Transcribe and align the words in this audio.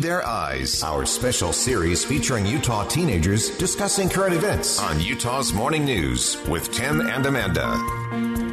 Their 0.00 0.26
Eyes, 0.26 0.82
our 0.82 1.04
special 1.04 1.52
series 1.52 2.04
featuring 2.04 2.46
Utah 2.46 2.84
teenagers 2.84 3.50
discussing 3.58 4.08
current 4.08 4.34
events 4.34 4.78
on 4.80 5.00
Utah's 5.00 5.52
Morning 5.52 5.84
News 5.84 6.36
with 6.46 6.72
Tim 6.72 7.00
and 7.00 7.26
Amanda. 7.26 8.47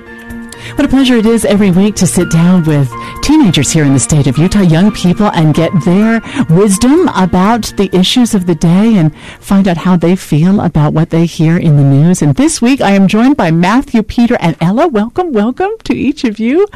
What 0.73 0.83
a 0.83 0.89
pleasure 0.89 1.15
it 1.15 1.27
is 1.27 1.45
every 1.45 1.71
week 1.71 1.95
to 1.95 2.07
sit 2.07 2.29
down 2.31 2.63
with 2.65 2.91
teenagers 3.21 3.71
here 3.71 3.85
in 3.85 3.93
the 3.93 3.99
state 3.99 4.27
of 4.27 4.37
Utah, 4.37 4.61
young 4.61 4.91
people, 4.91 5.27
and 5.27 5.53
get 5.53 5.71
their 5.85 6.21
wisdom 6.49 7.07
about 7.15 7.71
the 7.77 7.89
issues 7.95 8.33
of 8.33 8.45
the 8.45 8.55
day 8.55 8.97
and 8.97 9.15
find 9.39 9.67
out 9.67 9.77
how 9.77 9.95
they 9.95 10.15
feel 10.15 10.59
about 10.59 10.93
what 10.93 11.11
they 11.11 11.27
hear 11.27 11.55
in 11.55 11.77
the 11.77 11.83
news. 11.83 12.21
And 12.21 12.35
this 12.35 12.61
week 12.61 12.81
I 12.81 12.91
am 12.91 13.07
joined 13.07 13.37
by 13.37 13.51
Matthew, 13.51 14.03
Peter, 14.03 14.37
and 14.41 14.57
Ella. 14.59 14.87
Welcome, 14.87 15.31
welcome 15.31 15.71
to 15.85 15.95
each 15.95 16.23
of 16.23 16.39
you. 16.39 16.67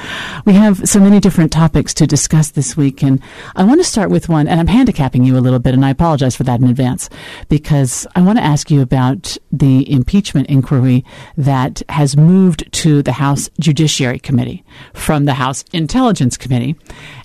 We 0.46 0.54
have 0.54 0.88
so 0.88 1.00
many 1.00 1.20
different 1.20 1.52
topics 1.52 1.94
to 1.96 2.08
discuss 2.08 2.52
this 2.52 2.78
week, 2.78 3.02
and 3.02 3.22
I 3.56 3.64
want 3.64 3.82
to 3.82 3.86
start 3.86 4.12
with 4.12 4.30
one, 4.30 4.48
and 4.48 4.60
I'm 4.60 4.68
handicapping 4.68 5.26
you 5.26 5.36
a 5.36 5.42
little 5.42 5.60
bit, 5.60 5.74
and 5.74 5.84
I 5.84 5.90
apologize 5.90 6.36
for 6.36 6.44
that 6.44 6.62
in 6.62 6.70
advance, 6.70 7.10
because 7.50 8.08
I 8.16 8.22
want 8.22 8.38
to 8.38 8.46
ask 8.46 8.72
you 8.72 8.82
about 8.82 9.36
the 9.52 9.92
impeachment 9.92 10.48
inquiry 10.48 11.04
that 11.36 11.82
has 11.90 12.16
moved 12.16 12.72
to 12.74 13.02
the 13.02 13.14
House 13.14 13.50
Judiciary 13.60 13.79
Judiciary 13.80 14.20
Committee 14.20 14.62
from 14.94 15.24
the 15.24 15.36
House 15.36 15.64
Intelligence 15.72 16.36
Committee. 16.36 16.76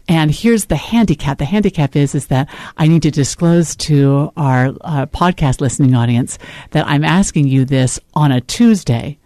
And 0.07 0.31
here's 0.31 0.67
the 0.67 0.77
handicap. 0.77 1.39
The 1.39 1.45
handicap 1.45 1.97
is, 1.97 2.15
is 2.15 2.29
that 2.29 2.49
I 2.77 2.87
need 2.87 3.03
to 3.03 3.11
disclose 3.11 3.75
to 3.77 4.33
our 4.37 4.67
uh, 4.83 5.07
podcast 5.07 5.61
listening 5.61 5.97
audience 5.97 6.39
that 6.71 6.87
I'm 6.87 7.03
asking 7.03 7.49
you 7.49 7.65
this 7.65 7.99
on 8.15 8.31
a 8.31 8.41
Tuesday. 8.41 9.19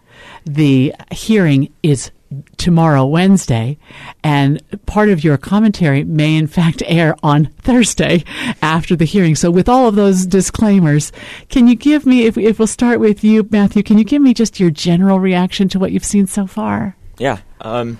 The 0.43 0.95
hearing 1.11 1.71
is 1.83 2.09
tomorrow, 2.57 3.05
Wednesday, 3.05 3.77
and 4.23 4.59
part 4.87 5.09
of 5.09 5.23
your 5.23 5.37
commentary 5.37 6.03
may 6.03 6.35
in 6.35 6.47
fact 6.47 6.81
air 6.87 7.15
on 7.21 7.45
Thursday 7.61 8.23
after 8.63 8.95
the 8.95 9.05
hearing. 9.05 9.35
So, 9.35 9.51
with 9.51 9.69
all 9.69 9.87
of 9.87 9.93
those 9.93 10.25
disclaimers, 10.25 11.11
can 11.49 11.67
you 11.67 11.75
give 11.75 12.07
me, 12.07 12.25
if, 12.25 12.39
if 12.39 12.57
we'll 12.57 12.67
start 12.67 12.99
with 12.99 13.23
you, 13.23 13.47
Matthew, 13.51 13.83
can 13.83 13.99
you 13.99 14.03
give 14.03 14.21
me 14.23 14.33
just 14.33 14.59
your 14.59 14.71
general 14.71 15.19
reaction 15.19 15.69
to 15.69 15.77
what 15.77 15.91
you've 15.91 16.03
seen 16.03 16.25
so 16.25 16.47
far? 16.47 16.95
Yeah. 17.19 17.39
Um, 17.61 17.99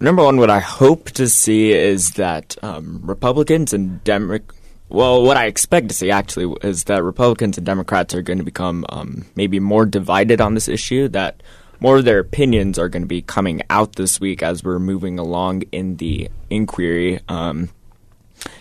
number 0.00 0.22
one, 0.22 0.36
what 0.36 0.50
I 0.50 0.60
hope 0.60 1.10
to 1.12 1.28
see 1.28 1.72
is 1.72 2.12
that 2.12 2.56
um, 2.62 3.00
Republicans 3.02 3.72
and 3.72 4.02
Democrats. 4.04 4.54
Well, 4.90 5.22
what 5.22 5.36
I 5.36 5.44
expect 5.44 5.88
to 5.90 5.94
see 5.94 6.10
actually 6.10 6.54
is 6.62 6.84
that 6.84 7.02
Republicans 7.02 7.58
and 7.58 7.66
Democrats 7.66 8.14
are 8.14 8.22
going 8.22 8.38
to 8.38 8.44
become 8.44 8.86
um, 8.88 9.26
maybe 9.36 9.60
more 9.60 9.84
divided 9.84 10.40
on 10.40 10.54
this 10.54 10.66
issue. 10.66 11.08
That 11.08 11.42
more 11.78 11.98
of 11.98 12.06
their 12.06 12.18
opinions 12.18 12.78
are 12.78 12.88
going 12.88 13.02
to 13.02 13.08
be 13.08 13.22
coming 13.22 13.62
out 13.68 13.96
this 13.96 14.18
week 14.18 14.42
as 14.42 14.64
we're 14.64 14.78
moving 14.78 15.18
along 15.18 15.62
in 15.72 15.96
the 15.96 16.30
inquiry. 16.50 17.20
Um, 17.28 17.68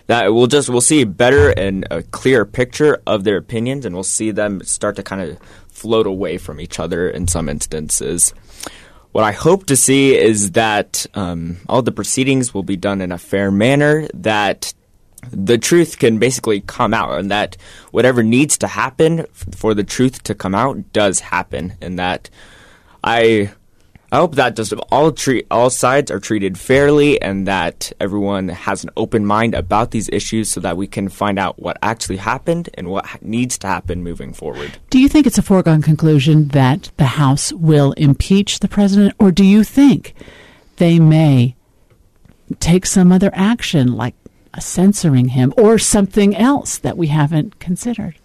that 0.07 0.33
we'll 0.33 0.47
just 0.47 0.69
we'll 0.69 0.81
see 0.81 1.01
a 1.01 1.05
better 1.05 1.49
and 1.51 1.87
a 1.89 2.03
clear 2.03 2.45
picture 2.45 3.01
of 3.07 3.23
their 3.23 3.37
opinions, 3.37 3.85
and 3.85 3.95
we'll 3.95 4.03
see 4.03 4.31
them 4.31 4.61
start 4.63 4.95
to 4.97 5.03
kind 5.03 5.21
of 5.21 5.39
float 5.69 6.07
away 6.07 6.37
from 6.37 6.59
each 6.59 6.79
other 6.79 7.09
in 7.09 7.27
some 7.27 7.47
instances. 7.47 8.33
What 9.17 9.25
I 9.25 9.31
hope 9.31 9.65
to 9.65 9.75
see 9.75 10.15
is 10.15 10.51
that 10.51 11.07
um, 11.15 11.57
all 11.67 11.81
the 11.81 11.91
proceedings 11.91 12.53
will 12.53 12.61
be 12.61 12.77
done 12.77 13.01
in 13.01 13.11
a 13.11 13.17
fair 13.17 13.49
manner, 13.49 14.07
that 14.13 14.75
the 15.31 15.57
truth 15.57 15.97
can 15.97 16.19
basically 16.19 16.61
come 16.61 16.93
out, 16.93 17.17
and 17.17 17.31
that 17.31 17.57
whatever 17.89 18.21
needs 18.21 18.59
to 18.59 18.67
happen 18.67 19.25
for 19.33 19.73
the 19.73 19.83
truth 19.83 20.21
to 20.25 20.35
come 20.35 20.53
out 20.53 20.93
does 20.93 21.19
happen, 21.19 21.73
and 21.81 21.97
that 21.97 22.29
I 23.03 23.53
I 24.09 24.17
hope 24.17 24.35
that 24.35 24.55
just 24.55 24.71
all 24.89 25.11
treat 25.11 25.47
all 25.51 25.69
sides 25.69 26.11
are 26.11 26.19
treated 26.19 26.57
fairly 26.57 27.21
and 27.21 27.45
that 27.45 27.91
everyone 27.99 28.47
has 28.47 28.85
an 28.85 28.89
open 28.95 29.25
mind 29.25 29.53
about 29.53 29.91
these 29.91 30.07
issues 30.13 30.49
so 30.49 30.61
that 30.61 30.77
we 30.77 30.87
can 30.87 31.09
find 31.09 31.37
out 31.37 31.59
what 31.59 31.77
actually 31.81 32.15
happened 32.17 32.69
and 32.75 32.87
what 32.87 33.21
needs 33.21 33.57
to 33.59 33.67
happen 33.67 34.03
moving 34.03 34.31
forward. 34.31 34.77
Do 34.89 34.99
you 34.99 35.09
think 35.09 35.27
it's 35.27 35.37
a 35.37 35.41
foregone 35.41 35.81
conclusion 35.81 36.47
that 36.49 36.89
the 36.95 37.05
House 37.05 37.51
will 37.51 37.91
impeach 37.93 38.59
the 38.59 38.69
president 38.69 39.13
or 39.19 39.29
do 39.29 39.43
you 39.43 39.65
think 39.65 40.13
they 40.77 40.99
may 40.99 41.55
take 42.61 42.85
some 42.85 43.11
other 43.11 43.31
action 43.33 43.91
like 43.91 44.15
censoring 44.57 45.29
him 45.29 45.53
or 45.57 45.77
something 45.77 46.33
else 46.33 46.77
that 46.77 46.97
we 46.97 47.07
haven't 47.07 47.59
considered? 47.59 48.15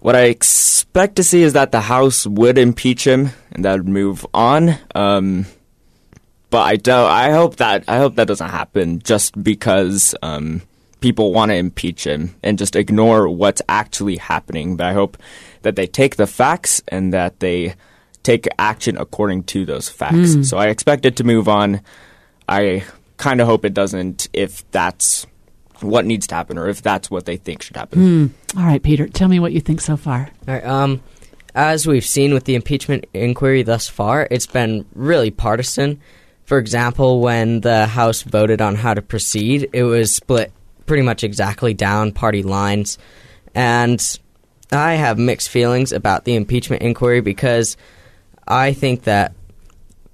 What 0.00 0.16
I 0.16 0.24
expect 0.24 1.16
to 1.16 1.24
see 1.24 1.42
is 1.42 1.52
that 1.52 1.72
the 1.72 1.80
House 1.80 2.26
would 2.26 2.58
impeach 2.58 3.06
him 3.06 3.30
and 3.52 3.64
that 3.64 3.76
would 3.76 3.88
move 3.88 4.26
on. 4.32 4.76
Um, 4.94 5.46
but 6.48 6.62
I 6.62 6.76
don't. 6.76 7.10
I 7.10 7.30
hope 7.30 7.56
that 7.56 7.84
I 7.86 7.98
hope 7.98 8.16
that 8.16 8.26
doesn't 8.26 8.48
happen 8.48 9.00
just 9.00 9.40
because 9.40 10.14
um, 10.22 10.62
people 11.00 11.32
want 11.32 11.50
to 11.50 11.56
impeach 11.56 12.06
him 12.06 12.34
and 12.42 12.58
just 12.58 12.76
ignore 12.76 13.28
what's 13.28 13.62
actually 13.68 14.16
happening. 14.16 14.76
But 14.76 14.86
I 14.86 14.92
hope 14.92 15.16
that 15.62 15.76
they 15.76 15.86
take 15.86 16.16
the 16.16 16.26
facts 16.26 16.82
and 16.88 17.12
that 17.12 17.40
they 17.40 17.74
take 18.22 18.48
action 18.58 18.96
according 18.96 19.44
to 19.44 19.64
those 19.64 19.88
facts. 19.88 20.34
Mm. 20.34 20.44
So 20.44 20.58
I 20.58 20.68
expect 20.68 21.06
it 21.06 21.16
to 21.16 21.24
move 21.24 21.48
on. 21.48 21.80
I 22.48 22.84
kind 23.16 23.40
of 23.40 23.46
hope 23.46 23.64
it 23.64 23.74
doesn't 23.74 24.28
if 24.32 24.68
that's 24.72 25.26
what 25.82 26.04
needs 26.04 26.26
to 26.28 26.34
happen 26.34 26.58
or 26.58 26.68
if 26.68 26.82
that's 26.82 27.10
what 27.10 27.26
they 27.26 27.36
think 27.36 27.62
should 27.62 27.76
happen. 27.76 28.32
Mm. 28.54 28.58
All 28.58 28.64
right, 28.64 28.82
Peter, 28.82 29.08
tell 29.08 29.28
me 29.28 29.40
what 29.40 29.52
you 29.52 29.60
think 29.60 29.80
so 29.80 29.96
far. 29.96 30.30
All 30.48 30.54
right. 30.54 30.64
Um, 30.64 31.02
as 31.54 31.86
we've 31.86 32.04
seen 32.04 32.32
with 32.32 32.44
the 32.44 32.54
impeachment 32.54 33.06
inquiry 33.12 33.62
thus 33.62 33.88
far, 33.88 34.26
it's 34.30 34.46
been 34.46 34.86
really 34.94 35.30
partisan. 35.30 36.00
For 36.44 36.58
example, 36.58 37.20
when 37.20 37.60
the 37.60 37.86
House 37.86 38.22
voted 38.22 38.60
on 38.60 38.74
how 38.74 38.94
to 38.94 39.02
proceed, 39.02 39.68
it 39.72 39.84
was 39.84 40.14
split 40.14 40.52
pretty 40.86 41.02
much 41.02 41.24
exactly 41.24 41.74
down 41.74 42.12
party 42.12 42.42
lines. 42.42 42.98
And 43.54 44.00
I 44.72 44.94
have 44.94 45.18
mixed 45.18 45.48
feelings 45.48 45.92
about 45.92 46.24
the 46.24 46.36
impeachment 46.36 46.82
inquiry 46.82 47.20
because 47.20 47.76
I 48.46 48.72
think 48.72 49.04
that 49.04 49.32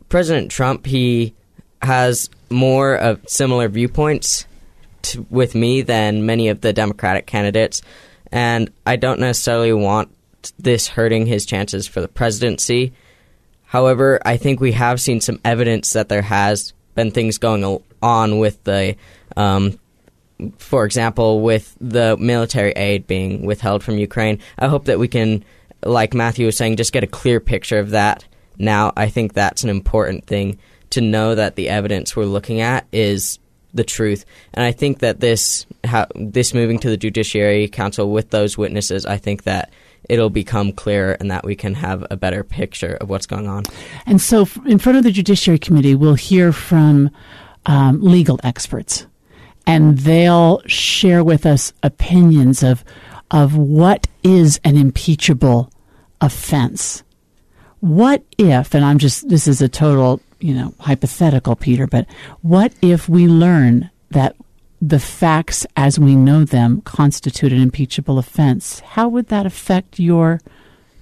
President 0.09 0.51
Trump, 0.51 0.87
he 0.87 1.35
has 1.83 2.31
more 2.51 2.95
of 2.95 3.21
similar 3.29 3.69
viewpoints 3.69 4.47
with 5.31 5.55
me 5.55 5.83
than 5.83 6.27
many 6.27 6.49
of 6.49 6.61
the 6.61 6.73
Democratic 6.73 7.27
candidates, 7.27 7.83
and 8.33 8.71
I 8.85 8.97
don't 8.97 9.21
necessarily 9.21 9.73
want 9.73 10.11
this 10.59 10.89
hurting 10.89 11.27
his 11.27 11.47
chances 11.47 11.87
for 11.87 12.01
the 12.01 12.09
presidency. 12.09 12.93
However, 13.67 14.21
I 14.25 14.37
think 14.37 14.61
we 14.61 14.73
have 14.73 15.01
seen 15.01 15.21
some 15.21 15.41
evidence 15.45 15.93
that 15.93 16.09
there 16.09 16.23
has 16.23 16.73
been 16.95 17.11
things 17.11 17.39
going 17.39 17.83
on 18.03 18.39
with 18.39 18.63
the, 18.65 18.97
um, 19.37 19.79
for 20.59 20.85
example, 20.85 21.41
with 21.43 21.77
the 21.81 22.17
military 22.17 22.73
aid 22.73 23.07
being 23.07 23.45
withheld 23.45 23.83
from 23.83 23.99
Ukraine. 23.99 24.39
I 24.59 24.69
hope 24.69 24.87
that 24.87 24.99
we 24.99 25.09
can, 25.09 25.45
like 25.85 26.15
Matthew 26.15 26.47
was 26.47 26.57
saying, 26.57 26.77
just 26.77 26.93
get 26.93 27.05
a 27.05 27.09
clear 27.09 27.41
picture 27.41 27.79
of 27.79 27.91
that. 27.91 28.25
Now, 28.59 28.93
I 28.97 29.09
think 29.09 29.33
that's 29.33 29.65
an 29.65 29.71
important 29.71 30.27
thing 30.27 30.59
to 30.91 31.01
know 31.01 31.35
that 31.35 31.57
the 31.57 31.69
evidence 31.69 32.15
we're 32.15 32.25
looking 32.25 32.61
at 32.61 32.87
is 32.93 33.39
the 33.77 33.85
truth. 33.85 34.25
And 34.55 34.65
I 34.65 34.73
think 34.73 34.99
that 35.01 35.21
this 35.21 35.67
this 36.15 36.55
moving 36.55 36.79
to 36.81 36.91
the 36.91 36.97
Judiciary 36.97 37.69
Council 37.69 38.11
with 38.11 38.31
those 38.31 38.59
witnesses, 38.59 39.07
I 39.07 39.19
think 39.19 39.45
that 39.45 39.71
it'll 40.09 40.31
become 40.31 40.73
clearer 40.73 41.17
and 41.19 41.31
that 41.31 41.45
we 41.45 41.55
can 41.57 41.75
have 41.75 42.07
a 42.11 42.17
better 42.17 42.45
picture 42.45 42.97
of 43.01 43.09
what's 43.09 43.27
going 43.27 43.49
on. 43.49 43.65
And 44.07 44.21
so, 44.21 44.47
in 44.67 44.79
front 44.79 44.99
of 44.99 45.05
the 45.05 45.13
Judiciary 45.13 45.59
Committee, 45.59 45.95
we'll 45.95 46.15
hear 46.15 46.53
from 46.53 47.11
um, 47.67 48.01
legal 48.01 48.39
experts, 48.43 49.07
and 49.67 49.99
they'll 49.99 50.61
share 50.67 51.23
with 51.25 51.47
us 51.47 51.73
opinions 51.83 52.63
of 52.63 52.85
of 53.31 53.57
what 53.57 54.07
is 54.23 54.61
an 54.63 54.77
impeachable 54.77 55.71
offense. 56.21 57.03
what 57.81 58.23
if, 58.39 58.75
and 58.75 58.85
I'm 58.85 58.99
just, 58.99 59.29
this 59.29 59.47
is 59.47 59.61
a 59.63 59.69
total, 59.69 60.21
you 60.41 60.55
know, 60.55 60.75
hypothetical, 60.81 61.57
Peter, 61.57 61.87
but 61.87 62.07
what 62.43 62.73
if 62.83 63.09
we 63.09 63.27
learn 63.27 63.91
that 64.11 64.37
the 64.81 64.99
facts 64.99 65.67
as 65.77 65.99
we 65.99 66.15
know 66.15 66.45
them 66.45 66.83
constitute 66.83 67.53
an 67.53 67.61
impeachable 67.61 68.19
offense? 68.19 68.81
How 68.81 69.09
would 69.09 69.29
that 69.29 69.47
affect 69.47 69.99
your 69.99 70.41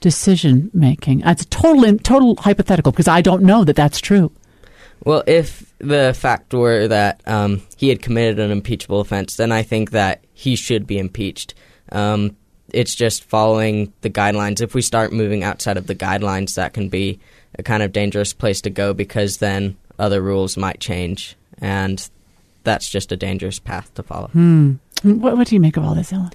decision 0.01 0.71
making? 0.73 1.21
It's 1.21 1.43
a 1.43 1.47
total, 1.47 1.99
total 1.99 2.37
hypothetical 2.37 2.93
because 2.93 3.09
I 3.09 3.21
don't 3.21 3.43
know 3.43 3.65
that 3.65 3.77
that's 3.77 4.01
true. 4.01 4.31
Well, 5.05 5.23
if 5.27 5.73
the 5.79 6.15
fact 6.19 6.55
were 6.55 6.89
that 6.89 7.21
um, 7.27 7.63
he 7.77 7.89
had 7.89 8.01
committed 8.01 8.39
an 8.39 8.51
impeachable 8.51 9.01
offense, 9.01 9.37
then 9.37 9.53
I 9.53 9.63
think 9.63 9.91
that 9.91 10.25
he 10.33 10.57
should 10.57 10.87
be 10.87 10.99
impeached. 10.99 11.55
Um, 11.93 12.37
it's 12.73 12.95
just 12.95 13.25
following 13.25 13.93
the 14.01 14.11
guidelines. 14.11 14.61
If 14.61 14.75
we 14.75 14.83
start 14.83 15.13
moving 15.13 15.45
outside 15.45 15.77
of 15.77 15.87
the 15.87 15.95
guidelines, 15.95 16.55
that 16.55 16.73
can 16.73 16.89
be 16.89 17.21
a 17.59 17.63
kind 17.63 17.83
of 17.83 17.93
dangerous 17.93 18.33
place 18.33 18.61
to 18.63 18.71
go 18.71 18.95
because 18.95 19.39
then 19.39 19.77
other 19.99 20.21
rules 20.21 20.57
might 20.57 20.81
change, 20.81 21.37
and 21.61 22.09
that's 22.65 22.89
just 22.89 23.13
a 23.13 23.17
dangerous 23.17 23.59
path 23.59 23.93
to 23.95 24.03
follow. 24.03 24.29
Hmm. 24.29 24.75
What, 25.03 25.37
what 25.37 25.47
do 25.49 25.55
you 25.55 25.61
make 25.61 25.77
of 25.77 25.85
all 25.85 25.95
this, 25.95 26.13
Ellen? 26.13 26.31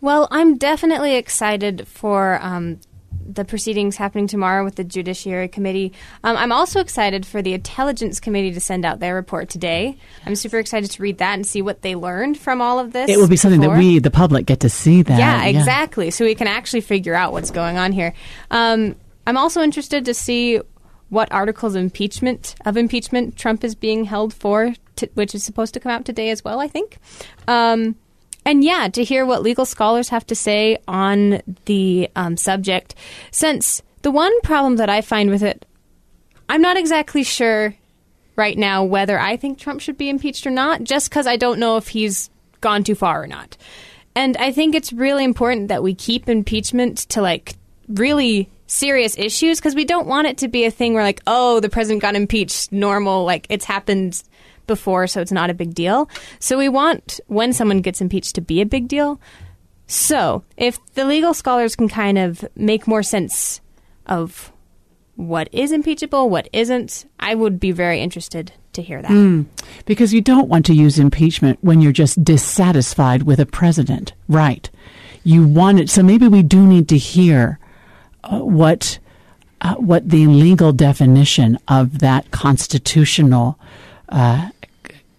Well, 0.00 0.28
I'm 0.30 0.56
definitely 0.56 1.14
excited 1.16 1.86
for 1.86 2.38
um, 2.42 2.80
the 3.26 3.44
proceedings 3.44 3.96
happening 3.96 4.26
tomorrow 4.26 4.64
with 4.64 4.76
the 4.76 4.84
Judiciary 4.84 5.48
Committee. 5.48 5.92
Um, 6.22 6.36
I'm 6.36 6.52
also 6.52 6.80
excited 6.80 7.24
for 7.26 7.42
the 7.42 7.54
Intelligence 7.54 8.20
Committee 8.20 8.52
to 8.52 8.60
send 8.60 8.84
out 8.84 9.00
their 9.00 9.14
report 9.14 9.48
today. 9.48 9.96
I'm 10.26 10.36
super 10.36 10.58
excited 10.58 10.90
to 10.92 11.02
read 11.02 11.18
that 11.18 11.34
and 11.34 11.46
see 11.46 11.62
what 11.62 11.82
they 11.82 11.94
learned 11.94 12.38
from 12.38 12.60
all 12.60 12.78
of 12.78 12.92
this. 12.92 13.08
It 13.08 13.18
will 13.18 13.28
be 13.28 13.36
something 13.36 13.60
before. 13.60 13.76
that 13.76 13.80
we, 13.80 13.98
the 13.98 14.10
public, 14.10 14.46
get 14.46 14.60
to 14.60 14.68
see 14.68 15.02
that. 15.02 15.18
Yeah, 15.18 15.44
exactly. 15.44 16.10
So 16.10 16.24
we 16.24 16.34
can 16.34 16.48
actually 16.48 16.82
figure 16.82 17.14
out 17.14 17.32
what's 17.32 17.50
going 17.50 17.78
on 17.78 17.92
here. 17.92 18.14
Um, 18.50 18.96
I'm 19.26 19.36
also 19.36 19.62
interested 19.62 20.04
to 20.04 20.14
see 20.14 20.60
what 21.08 21.30
articles 21.32 21.74
of 21.74 21.82
impeachment 21.82 22.54
of 22.64 22.76
impeachment 22.76 23.36
Trump 23.36 23.64
is 23.64 23.74
being 23.74 24.04
held 24.04 24.34
for, 24.34 24.74
to, 24.96 25.08
which 25.14 25.34
is 25.34 25.44
supposed 25.44 25.74
to 25.74 25.80
come 25.80 25.92
out 25.92 26.04
today 26.04 26.30
as 26.30 26.44
well. 26.44 26.60
I 26.60 26.68
think. 26.68 26.98
Um, 27.46 27.96
and 28.44 28.62
yeah, 28.62 28.88
to 28.88 29.04
hear 29.04 29.24
what 29.24 29.42
legal 29.42 29.64
scholars 29.64 30.10
have 30.10 30.26
to 30.26 30.34
say 30.34 30.78
on 30.86 31.40
the 31.64 32.10
um, 32.14 32.36
subject, 32.36 32.94
since 33.30 33.82
the 34.02 34.10
one 34.10 34.38
problem 34.42 34.76
that 34.76 34.90
I 34.90 35.00
find 35.00 35.30
with 35.30 35.42
it, 35.42 35.64
I'm 36.48 36.60
not 36.60 36.76
exactly 36.76 37.22
sure 37.22 37.74
right 38.36 38.58
now 38.58 38.84
whether 38.84 39.18
I 39.18 39.36
think 39.36 39.58
Trump 39.58 39.80
should 39.80 39.96
be 39.96 40.10
impeached 40.10 40.46
or 40.46 40.50
not, 40.50 40.84
just 40.84 41.08
because 41.08 41.26
I 41.26 41.36
don't 41.36 41.58
know 41.58 41.78
if 41.78 41.88
he's 41.88 42.28
gone 42.60 42.84
too 42.84 42.94
far 42.94 43.22
or 43.22 43.26
not. 43.26 43.56
And 44.14 44.36
I 44.36 44.52
think 44.52 44.74
it's 44.74 44.92
really 44.92 45.24
important 45.24 45.68
that 45.68 45.82
we 45.82 45.94
keep 45.94 46.28
impeachment 46.28 46.98
to 47.10 47.22
like 47.22 47.54
really 47.88 48.48
serious 48.66 49.16
issues 49.18 49.58
because 49.58 49.74
we 49.74 49.84
don't 49.84 50.06
want 50.06 50.26
it 50.26 50.38
to 50.38 50.48
be 50.48 50.64
a 50.64 50.70
thing 50.70 50.94
where 50.94 51.02
like, 51.02 51.20
oh, 51.26 51.60
the 51.60 51.68
president 51.68 52.02
got 52.02 52.14
impeached, 52.16 52.72
normal, 52.72 53.24
like 53.24 53.46
it's 53.50 53.64
happened 53.64 54.22
before, 54.66 55.06
so 55.06 55.20
it's 55.20 55.32
not 55.32 55.50
a 55.50 55.54
big 55.54 55.74
deal. 55.74 56.08
So 56.38 56.58
we 56.58 56.68
want 56.68 57.20
when 57.26 57.52
someone 57.52 57.80
gets 57.80 58.00
impeached 58.00 58.34
to 58.36 58.40
be 58.40 58.60
a 58.60 58.66
big 58.66 58.88
deal. 58.88 59.20
So 59.86 60.42
if 60.56 60.78
the 60.94 61.04
legal 61.04 61.34
scholars 61.34 61.76
can 61.76 61.88
kind 61.88 62.18
of 62.18 62.44
make 62.56 62.86
more 62.86 63.02
sense 63.02 63.60
of 64.06 64.50
what 65.16 65.48
is 65.52 65.70
impeachable, 65.70 66.28
what 66.28 66.48
isn't, 66.52 67.06
I 67.20 67.34
would 67.34 67.60
be 67.60 67.70
very 67.70 68.00
interested 68.00 68.52
to 68.72 68.82
hear 68.82 69.00
that. 69.02 69.10
Mm, 69.10 69.46
because 69.84 70.12
you 70.12 70.20
don't 70.20 70.48
want 70.48 70.66
to 70.66 70.74
use 70.74 70.98
impeachment 70.98 71.58
when 71.62 71.80
you're 71.80 71.92
just 71.92 72.24
dissatisfied 72.24 73.22
with 73.22 73.38
a 73.38 73.46
president, 73.46 74.14
right? 74.26 74.68
You 75.22 75.46
want 75.46 75.80
it. 75.80 75.90
So 75.90 76.02
maybe 76.02 76.26
we 76.26 76.42
do 76.42 76.66
need 76.66 76.88
to 76.88 76.98
hear 76.98 77.58
uh, 78.24 78.40
what 78.40 78.98
uh, 79.60 79.74
what 79.76 80.08
the 80.08 80.26
legal 80.26 80.72
definition 80.72 81.58
of 81.68 82.00
that 82.00 82.30
constitutional 82.30 83.58
uh, 84.10 84.50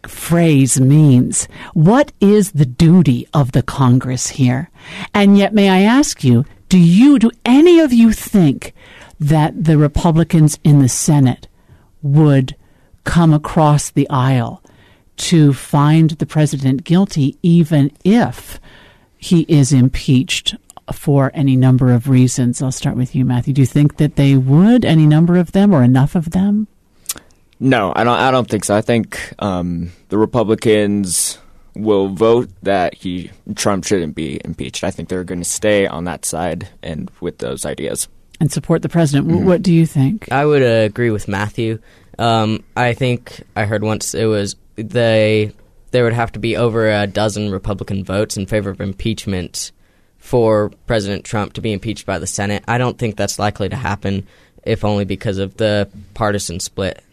phrase 0.08 0.80
means. 0.80 1.48
What 1.74 2.12
is 2.22 2.52
the 2.52 2.66
duty 2.66 3.28
of 3.34 3.54
the 3.54 3.64
Congress 3.64 4.30
here? 4.30 4.70
And 5.14 5.38
yet, 5.38 5.54
may 5.54 5.70
I 5.70 5.82
ask 5.82 6.24
you, 6.24 6.46
do 6.70 6.78
you, 6.78 7.18
do 7.18 7.32
any 7.44 7.80
of 7.80 7.92
you 7.92 8.12
think 8.12 8.74
that 9.20 9.64
the 9.64 9.78
Republicans 9.78 10.60
in 10.64 10.80
the 10.80 10.90
Senate 10.90 11.48
would 12.02 12.56
come 13.04 13.34
across 13.34 13.90
the 13.90 14.10
aisle 14.10 14.62
to 15.18 15.54
find 15.54 16.12
the 16.12 16.26
president 16.26 16.84
guilty, 16.84 17.38
even 17.42 17.92
if 18.04 18.60
he 19.18 19.42
is 19.48 19.72
impeached 19.72 20.56
for 20.94 21.32
any 21.34 21.56
number 21.56 21.92
of 21.92 22.10
reasons? 22.10 22.62
I'll 22.62 22.72
start 22.72 22.96
with 22.96 23.16
you, 23.16 23.26
Matthew. 23.26 23.54
Do 23.54 23.62
you 23.62 23.68
think 23.68 23.98
that 23.98 24.16
they 24.16 24.36
would, 24.36 24.86
any 24.86 25.06
number 25.06 25.38
of 25.38 25.52
them, 25.52 25.74
or 25.74 25.84
enough 25.84 26.16
of 26.16 26.32
them? 26.32 26.68
No, 27.60 27.94
I 27.96 28.04
don't. 28.04 28.20
I 28.20 28.32
don't 28.32 28.50
think 28.50 28.66
so. 28.66 28.76
I 28.76 28.82
think 28.82 29.34
um, 29.40 29.92
the 30.10 30.18
Republicans 30.18 31.38
will 31.76 32.10
vote 32.10 32.50
that 32.64 32.94
he 32.94 33.32
Trump 33.56 33.86
shouldn't 33.86 34.16
be 34.16 34.40
impeached. 34.44 34.84
I 34.84 34.92
think 34.92 35.10
they're 35.10 35.24
going 35.24 35.42
to 35.42 35.50
stay 35.50 35.88
on 35.88 36.06
that 36.06 36.26
side 36.26 36.70
and 36.82 37.10
with 37.20 37.38
those 37.40 37.66
ideas 37.66 38.08
and 38.40 38.52
support 38.52 38.82
the 38.82 38.90
president. 38.90 39.28
Mm-hmm. 39.28 39.46
What 39.46 39.62
do 39.62 39.74
you 39.74 39.86
think? 39.86 40.32
I 40.32 40.46
would 40.46 40.62
uh, 40.62 40.86
agree 40.86 41.12
with 41.12 41.28
Matthew. 41.28 41.80
Um, 42.18 42.64
I 42.76 42.94
think 42.94 43.44
I 43.56 43.66
heard 43.66 43.84
once 43.84 44.14
it 44.14 44.26
was 44.26 44.56
they 44.76 45.52
there 45.92 46.04
would 46.04 46.14
have 46.14 46.32
to 46.34 46.40
be 46.40 46.58
over 46.58 46.90
a 46.90 47.08
dozen 47.08 47.52
Republican 47.52 48.04
votes 48.04 48.38
in 48.38 48.46
favor 48.46 48.70
of 48.70 48.82
impeachment 48.82 49.72
for 50.26 50.72
President 50.88 51.24
Trump 51.24 51.54
to 51.54 51.62
be 51.62 51.72
impeached 51.72 52.06
by 52.06 52.20
the 52.20 52.28
Senate. 52.28 52.64
I 52.68 52.78
don't 52.78 52.98
think 52.98 53.16
that's 53.16 53.40
likely 53.40 53.70
to 53.70 53.76
happen, 53.76 54.28
if 54.64 54.84
only 54.84 55.06
because 55.06 55.38
of 55.38 55.56
the 55.58 55.88
partisan 56.14 56.60
split 56.60 57.04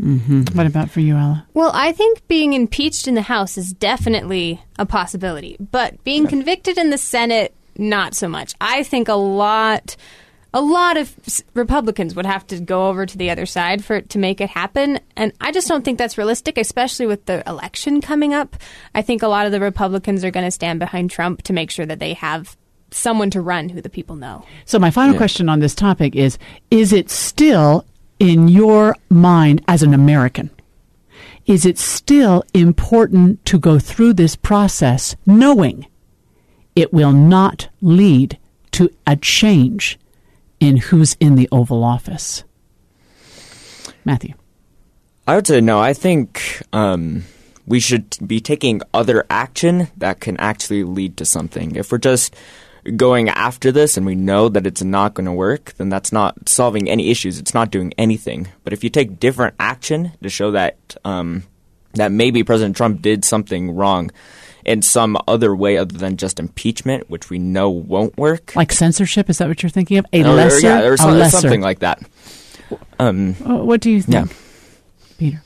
Mm-hmm. 0.00 0.56
What 0.56 0.66
about 0.66 0.90
for 0.90 1.00
you, 1.00 1.16
Ella? 1.16 1.46
Well, 1.54 1.70
I 1.74 1.92
think 1.92 2.26
being 2.26 2.54
impeached 2.54 3.06
in 3.06 3.14
the 3.14 3.22
House 3.22 3.56
is 3.56 3.72
definitely 3.72 4.60
a 4.78 4.86
possibility, 4.86 5.56
but 5.58 6.02
being 6.02 6.26
convicted 6.26 6.78
in 6.78 6.90
the 6.90 6.98
Senate, 6.98 7.54
not 7.76 8.14
so 8.14 8.28
much. 8.28 8.54
I 8.60 8.82
think 8.82 9.08
a 9.08 9.14
lot. 9.14 9.96
A 10.54 10.60
lot 10.60 10.98
of 10.98 11.16
Republicans 11.54 12.14
would 12.14 12.26
have 12.26 12.46
to 12.48 12.60
go 12.60 12.88
over 12.88 13.06
to 13.06 13.16
the 13.16 13.30
other 13.30 13.46
side 13.46 13.82
for 13.82 14.02
to 14.02 14.18
make 14.18 14.38
it 14.38 14.50
happen, 14.50 15.00
and 15.16 15.32
I 15.40 15.50
just 15.50 15.66
don't 15.66 15.82
think 15.82 15.96
that's 15.96 16.18
realistic, 16.18 16.58
especially 16.58 17.06
with 17.06 17.24
the 17.24 17.42
election 17.48 18.02
coming 18.02 18.34
up. 18.34 18.56
I 18.94 19.00
think 19.00 19.22
a 19.22 19.28
lot 19.28 19.46
of 19.46 19.52
the 19.52 19.60
Republicans 19.60 20.26
are 20.26 20.30
going 20.30 20.44
to 20.44 20.50
stand 20.50 20.78
behind 20.78 21.10
Trump 21.10 21.40
to 21.44 21.54
make 21.54 21.70
sure 21.70 21.86
that 21.86 22.00
they 22.00 22.12
have 22.12 22.54
someone 22.94 23.30
to 23.30 23.40
run 23.40 23.68
who 23.68 23.80
the 23.80 23.90
people 23.90 24.16
know. 24.16 24.44
So 24.64 24.78
my 24.78 24.90
final 24.90 25.14
yeah. 25.14 25.18
question 25.18 25.48
on 25.48 25.60
this 25.60 25.74
topic 25.74 26.14
is 26.14 26.38
is 26.70 26.92
it 26.92 27.10
still 27.10 27.84
in 28.18 28.48
your 28.48 28.96
mind 29.10 29.64
as 29.68 29.82
an 29.82 29.94
American? 29.94 30.50
Is 31.46 31.66
it 31.66 31.78
still 31.78 32.44
important 32.54 33.44
to 33.46 33.58
go 33.58 33.78
through 33.78 34.14
this 34.14 34.36
process 34.36 35.16
knowing 35.26 35.86
it 36.76 36.92
will 36.92 37.12
not 37.12 37.68
lead 37.80 38.38
to 38.72 38.90
a 39.06 39.16
change 39.16 39.98
in 40.60 40.76
who's 40.76 41.16
in 41.18 41.34
the 41.34 41.48
Oval 41.50 41.82
Office? 41.82 42.44
Matthew. 44.04 44.34
I 45.26 45.36
would 45.36 45.46
say 45.46 45.60
no. 45.60 45.80
I 45.80 45.92
think 45.92 46.62
um, 46.72 47.24
we 47.66 47.80
should 47.80 48.16
be 48.24 48.40
taking 48.40 48.82
other 48.92 49.24
action 49.30 49.88
that 49.96 50.20
can 50.20 50.36
actually 50.38 50.84
lead 50.84 51.16
to 51.18 51.24
something. 51.24 51.76
If 51.76 51.92
we're 51.92 51.98
just 51.98 52.34
going 52.96 53.28
after 53.28 53.70
this 53.70 53.96
and 53.96 54.04
we 54.04 54.14
know 54.14 54.48
that 54.48 54.66
it's 54.66 54.82
not 54.82 55.14
going 55.14 55.26
to 55.26 55.32
work, 55.32 55.72
then 55.74 55.88
that's 55.88 56.12
not 56.12 56.48
solving 56.48 56.88
any 56.88 57.10
issues. 57.10 57.38
It's 57.38 57.54
not 57.54 57.70
doing 57.70 57.92
anything. 57.96 58.48
But 58.64 58.72
if 58.72 58.82
you 58.82 58.90
take 58.90 59.20
different 59.20 59.54
action 59.58 60.12
to 60.22 60.28
show 60.28 60.50
that 60.52 60.96
um, 61.04 61.44
that 61.94 62.10
maybe 62.10 62.42
President 62.42 62.76
Trump 62.76 63.02
did 63.02 63.24
something 63.24 63.74
wrong 63.74 64.10
in 64.64 64.82
some 64.82 65.16
other 65.26 65.54
way 65.54 65.76
other 65.76 65.96
than 65.96 66.16
just 66.16 66.38
impeachment, 66.38 67.10
which 67.10 67.30
we 67.30 67.38
know 67.38 67.70
won't 67.70 68.16
work, 68.16 68.54
like 68.56 68.72
censorship, 68.72 69.28
is 69.30 69.38
that 69.38 69.48
what 69.48 69.62
you're 69.62 69.70
thinking 69.70 69.98
of? 69.98 70.06
A 70.12 70.22
or, 70.22 70.28
lesser, 70.34 70.66
yeah, 70.66 70.80
or, 70.80 70.96
some, 70.96 71.18
lesser. 71.18 71.38
something 71.38 71.60
like 71.60 71.80
that. 71.80 72.02
Um, 72.98 73.34
what 73.34 73.80
do 73.80 73.90
you 73.90 74.02
think, 74.02 74.30
yeah. 74.30 74.36
Peter? 75.18 75.42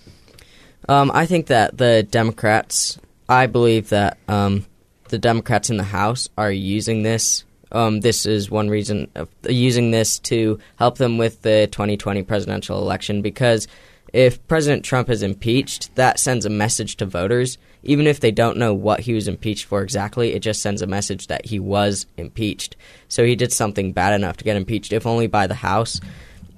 Um, 0.88 1.11
I 1.12 1.26
think 1.26 1.47
that 1.47 1.76
the 1.76 2.02
Democrats. 2.02 2.99
I 3.28 3.49
believe 3.49 3.88
that 3.88 4.19
um, 4.28 4.66
the 5.08 5.18
Democrats 5.18 5.70
in 5.70 5.76
the 5.76 5.84
House 5.84 6.28
are 6.36 6.50
using 6.50 7.02
this. 7.02 7.44
Um, 7.72 8.00
this 8.00 8.26
is 8.26 8.50
one 8.50 8.68
reason 8.68 9.10
of 9.14 9.28
using 9.48 9.90
this 9.90 10.18
to 10.20 10.58
help 10.76 10.98
them 10.98 11.18
with 11.18 11.42
the 11.42 11.68
2020 11.72 12.22
presidential 12.22 12.78
election 12.78 13.22
because 13.22 13.66
if 14.12 14.46
President 14.46 14.84
Trump 14.84 15.10
is 15.10 15.22
impeached, 15.22 15.94
that 15.96 16.20
sends 16.20 16.46
a 16.46 16.50
message 16.50 16.96
to 16.96 17.06
voters. 17.06 17.58
Even 17.82 18.06
if 18.06 18.20
they 18.20 18.30
don't 18.30 18.56
know 18.56 18.72
what 18.72 19.00
he 19.00 19.12
was 19.12 19.28
impeached 19.28 19.64
for 19.64 19.82
exactly, 19.82 20.32
it 20.32 20.40
just 20.40 20.62
sends 20.62 20.80
a 20.80 20.86
message 20.86 21.26
that 21.26 21.46
he 21.46 21.58
was 21.58 22.06
impeached. 22.16 22.76
So 23.08 23.25
he 23.25 23.36
did 23.36 23.52
something 23.52 23.92
bad 23.92 24.14
enough 24.14 24.36
to 24.38 24.44
get 24.44 24.56
impeached, 24.56 24.92
if 24.92 25.06
only 25.06 25.26
by 25.26 25.46
the 25.46 25.54
House. 25.54 26.00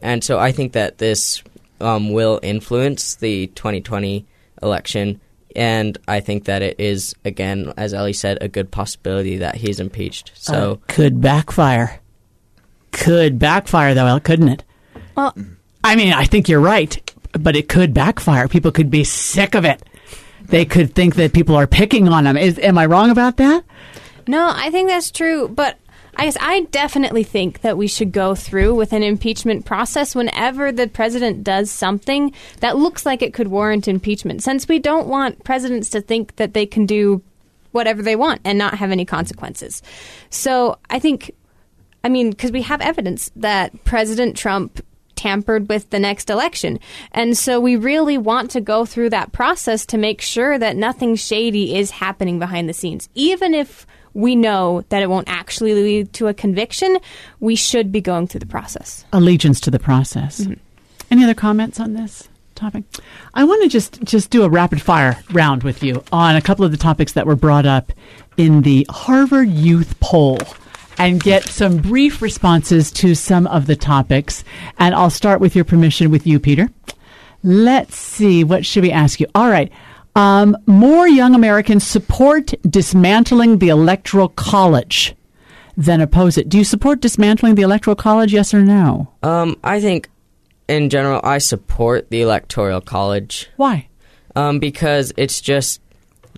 And 0.00 0.22
so 0.22 0.38
I 0.38 0.52
think 0.52 0.72
that 0.72 0.98
this 0.98 1.42
um, 1.80 2.12
will 2.12 2.38
influence 2.42 3.16
the 3.16 3.48
2020 3.48 4.26
election 4.62 5.20
and 5.56 5.98
I 6.06 6.20
think 6.20 6.44
that 6.44 6.62
it 6.62 6.78
is 6.78 7.14
again, 7.24 7.72
as 7.76 7.94
Ellie 7.94 8.12
said, 8.12 8.38
a 8.40 8.48
good 8.48 8.70
possibility 8.70 9.38
that 9.38 9.56
he's 9.56 9.80
impeached. 9.80 10.32
So 10.34 10.72
uh, 10.72 10.76
could 10.92 11.20
backfire. 11.20 12.00
Could 12.92 13.38
backfire 13.38 13.94
though, 13.94 14.18
couldn't 14.20 14.48
it? 14.48 14.64
Well, 15.16 15.34
I 15.82 15.96
mean, 15.96 16.12
I 16.12 16.24
think 16.24 16.48
you're 16.48 16.60
right, 16.60 17.12
but 17.32 17.56
it 17.56 17.68
could 17.68 17.94
backfire. 17.94 18.48
People 18.48 18.72
could 18.72 18.90
be 18.90 19.04
sick 19.04 19.54
of 19.54 19.64
it. 19.64 19.82
They 20.46 20.64
could 20.64 20.94
think 20.94 21.16
that 21.16 21.32
people 21.32 21.56
are 21.56 21.66
picking 21.66 22.08
on 22.08 22.24
them. 22.24 22.36
Is, 22.36 22.58
am 22.58 22.78
I 22.78 22.86
wrong 22.86 23.10
about 23.10 23.36
that? 23.36 23.64
No, 24.26 24.50
I 24.54 24.70
think 24.70 24.88
that's 24.88 25.10
true, 25.10 25.48
but 25.48 25.78
I 26.18 26.24
guess 26.24 26.36
I 26.40 26.62
definitely 26.72 27.22
think 27.22 27.60
that 27.60 27.78
we 27.78 27.86
should 27.86 28.10
go 28.10 28.34
through 28.34 28.74
with 28.74 28.92
an 28.92 29.04
impeachment 29.04 29.64
process 29.64 30.16
whenever 30.16 30.72
the 30.72 30.88
president 30.88 31.44
does 31.44 31.70
something 31.70 32.32
that 32.58 32.76
looks 32.76 33.06
like 33.06 33.22
it 33.22 33.32
could 33.32 33.46
warrant 33.46 33.86
impeachment, 33.86 34.42
since 34.42 34.66
we 34.66 34.80
don't 34.80 35.06
want 35.06 35.44
presidents 35.44 35.90
to 35.90 36.00
think 36.00 36.34
that 36.34 36.54
they 36.54 36.66
can 36.66 36.86
do 36.86 37.22
whatever 37.70 38.02
they 38.02 38.16
want 38.16 38.40
and 38.44 38.58
not 38.58 38.74
have 38.74 38.90
any 38.90 39.04
consequences. 39.04 39.80
So 40.28 40.78
I 40.90 40.98
think, 40.98 41.30
I 42.02 42.08
mean, 42.08 42.30
because 42.30 42.50
we 42.50 42.62
have 42.62 42.80
evidence 42.80 43.30
that 43.36 43.84
President 43.84 44.36
Trump 44.36 44.84
tampered 45.14 45.68
with 45.68 45.90
the 45.90 45.98
next 45.98 46.30
election. 46.30 46.80
And 47.12 47.36
so 47.38 47.60
we 47.60 47.76
really 47.76 48.18
want 48.18 48.50
to 48.52 48.60
go 48.60 48.84
through 48.84 49.10
that 49.10 49.32
process 49.32 49.86
to 49.86 49.98
make 49.98 50.20
sure 50.20 50.58
that 50.58 50.76
nothing 50.76 51.14
shady 51.16 51.76
is 51.76 51.90
happening 51.90 52.38
behind 52.38 52.68
the 52.68 52.72
scenes. 52.72 53.08
Even 53.14 53.52
if 53.52 53.86
we 54.18 54.34
know 54.34 54.84
that 54.88 55.00
it 55.00 55.08
won't 55.08 55.28
actually 55.28 55.74
lead 55.74 56.12
to 56.12 56.26
a 56.26 56.34
conviction, 56.34 56.98
we 57.38 57.54
should 57.54 57.92
be 57.92 58.00
going 58.00 58.26
through 58.26 58.40
the 58.40 58.46
process. 58.46 59.04
Allegiance 59.12 59.60
to 59.60 59.70
the 59.70 59.78
process. 59.78 60.40
Mm-hmm. 60.40 60.54
Any 61.10 61.22
other 61.22 61.34
comments 61.34 61.78
on 61.78 61.94
this 61.94 62.28
topic? 62.56 62.82
I 63.32 63.44
want 63.44 63.62
to 63.62 63.68
just 63.68 64.02
just 64.02 64.30
do 64.30 64.42
a 64.42 64.48
rapid 64.48 64.82
fire 64.82 65.16
round 65.30 65.62
with 65.62 65.84
you 65.84 66.02
on 66.10 66.34
a 66.34 66.42
couple 66.42 66.64
of 66.64 66.72
the 66.72 66.76
topics 66.76 67.12
that 67.12 67.26
were 67.26 67.36
brought 67.36 67.64
up 67.64 67.92
in 68.36 68.62
the 68.62 68.84
Harvard 68.90 69.48
Youth 69.48 69.98
Poll 70.00 70.38
and 70.98 71.22
get 71.22 71.44
some 71.44 71.78
brief 71.78 72.20
responses 72.20 72.90
to 72.90 73.14
some 73.14 73.46
of 73.46 73.66
the 73.66 73.76
topics. 73.76 74.42
And 74.78 74.96
I'll 74.96 75.10
start 75.10 75.40
with 75.40 75.54
your 75.54 75.64
permission 75.64 76.10
with 76.10 76.26
you, 76.26 76.40
Peter. 76.40 76.68
Let's 77.44 77.96
see. 77.96 78.42
What 78.42 78.66
should 78.66 78.82
we 78.82 78.90
ask 78.90 79.20
you? 79.20 79.28
All 79.36 79.48
right. 79.48 79.70
Um, 80.18 80.56
more 80.66 81.06
young 81.06 81.36
Americans 81.36 81.86
support 81.86 82.52
dismantling 82.68 83.58
the 83.58 83.68
Electoral 83.68 84.30
College 84.30 85.14
than 85.76 86.00
oppose 86.00 86.36
it. 86.36 86.48
Do 86.48 86.58
you 86.58 86.64
support 86.64 87.00
dismantling 87.00 87.54
the 87.54 87.62
Electoral 87.62 87.94
College? 87.94 88.32
Yes 88.32 88.52
or 88.52 88.60
no? 88.60 89.12
Um, 89.22 89.56
I 89.62 89.80
think, 89.80 90.08
in 90.66 90.90
general, 90.90 91.20
I 91.22 91.38
support 91.38 92.10
the 92.10 92.20
Electoral 92.20 92.80
College 92.80 93.48
Why? 93.56 93.86
um, 94.34 94.58
because 94.58 95.12
it's 95.16 95.40
just 95.40 95.80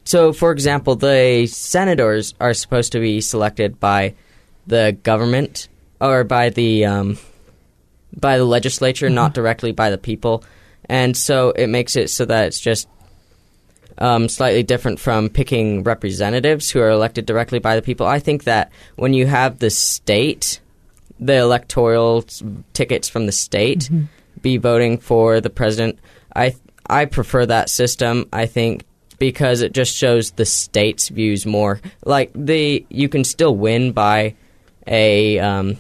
so. 0.05 0.35
For 0.35 0.53
example, 0.53 0.97
the 0.97 1.47
senators 1.47 2.35
are 2.39 2.53
supposed 2.53 2.93
to 2.93 3.01
be 3.01 3.23
selected 3.23 3.81
by 3.81 4.15
the 4.67 4.95
government 5.03 5.69
or 6.03 6.23
by 6.23 6.51
the 6.51 6.85
um, 6.85 7.17
by 8.15 8.37
the 8.37 8.45
legislature, 8.45 9.09
not 9.09 9.33
directly 9.33 9.73
by 9.73 9.89
the 9.89 9.97
people, 9.97 10.45
and 10.85 11.17
so 11.17 11.53
it 11.53 11.69
makes 11.69 11.97
it 11.97 12.11
so 12.11 12.27
that 12.27 12.45
it's 12.49 12.61
just 12.61 12.87
um, 13.99 14.29
slightly 14.29 14.63
different 14.63 14.99
from 15.01 15.29
picking 15.29 15.83
representatives 15.83 16.71
who 16.71 16.81
are 16.81 16.91
elected 16.91 17.27
directly 17.27 17.59
by 17.59 17.77
the 17.77 17.83
people. 17.83 18.07
I 18.07 18.19
think 18.19 18.45
that 18.45 18.71
when 18.97 19.15
you 19.15 19.27
have 19.27 19.59
the 19.59 19.71
state, 19.71 20.61
the 21.19 21.37
electoral 21.37 22.25
tickets 22.73 23.09
from 23.09 23.27
the 23.27 23.33
state, 23.33 23.91
be 24.43 24.57
voting 24.57 24.99
for 24.99 25.41
the 25.41 25.51
president, 25.51 25.99
I 26.35 26.55
I 26.89 27.05
prefer 27.05 27.47
that 27.47 27.69
system. 27.69 28.29
I 28.33 28.47
think 28.47 28.85
because 29.19 29.61
it 29.61 29.73
just 29.73 29.95
shows 29.95 30.33
the 30.33 30.47
state's 30.47 31.09
views 31.09 31.47
more. 31.47 31.81
Like 32.05 32.33
the 32.35 32.85
you 32.89 33.09
can 33.09 33.23
still 33.23 33.55
win 33.55 33.93
by 33.93 34.35
a 34.87 35.39
um, 35.39 35.77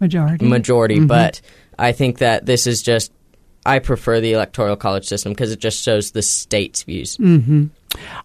Majority. 0.00 0.46
majority, 0.46 1.00
but 1.00 1.40
I 1.78 1.92
think 1.92 2.18
that 2.18 2.46
this 2.46 2.66
is 2.66 2.82
just. 2.82 3.12
I 3.66 3.78
prefer 3.78 4.20
the 4.20 4.32
electoral 4.32 4.76
college 4.76 5.06
system 5.06 5.32
because 5.32 5.52
it 5.52 5.58
just 5.58 5.82
shows 5.82 6.12
the 6.12 6.22
state's 6.22 6.82
views. 6.82 7.18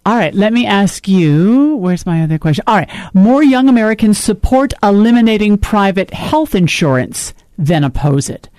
All 0.06 0.16
right, 0.16 0.34
let 0.34 0.54
me 0.54 0.66
ask 0.66 1.08
you. 1.08 1.76
Where's 1.78 2.06
my 2.06 2.24
other 2.24 2.38
question? 2.38 2.64
All 2.68 2.78
right, 2.78 2.90
more 3.14 3.44
young 3.44 3.70
Americans 3.70 4.18
support 4.18 4.74
eliminating 4.84 5.58
private 5.58 6.14
health 6.14 6.56
insurance 6.56 7.34
than 7.58 7.84
oppose 7.84 8.30
it. 8.30 8.50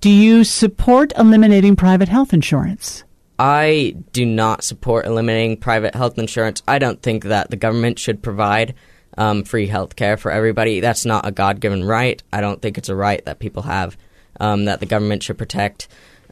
Do 0.00 0.10
you 0.10 0.44
support 0.44 1.12
eliminating 1.18 1.76
private 1.76 2.08
health 2.08 2.32
insurance? 2.32 3.04
I 3.38 3.96
do 4.12 4.24
not 4.24 4.64
support 4.64 5.04
eliminating 5.04 5.58
private 5.58 5.94
health 5.94 6.18
insurance. 6.18 6.62
I 6.66 6.78
don't 6.78 7.02
think 7.02 7.24
that 7.24 7.50
the 7.50 7.56
government 7.56 7.98
should 7.98 8.22
provide 8.22 8.74
um, 9.18 9.44
free 9.44 9.66
health 9.66 9.96
care 9.96 10.16
for 10.16 10.30
everybody. 10.30 10.80
That's 10.80 11.04
not 11.04 11.26
a 11.26 11.32
God 11.32 11.60
given 11.60 11.84
right. 11.84 12.22
I 12.32 12.40
don't 12.40 12.60
think 12.62 12.78
it's 12.78 12.88
a 12.88 12.96
right 12.96 13.24
that 13.24 13.38
people 13.38 13.62
have 13.62 13.96
um, 14.40 14.66
that 14.66 14.80
the 14.80 14.86
government 14.86 15.22
should 15.22 15.38
protect. 15.38 15.88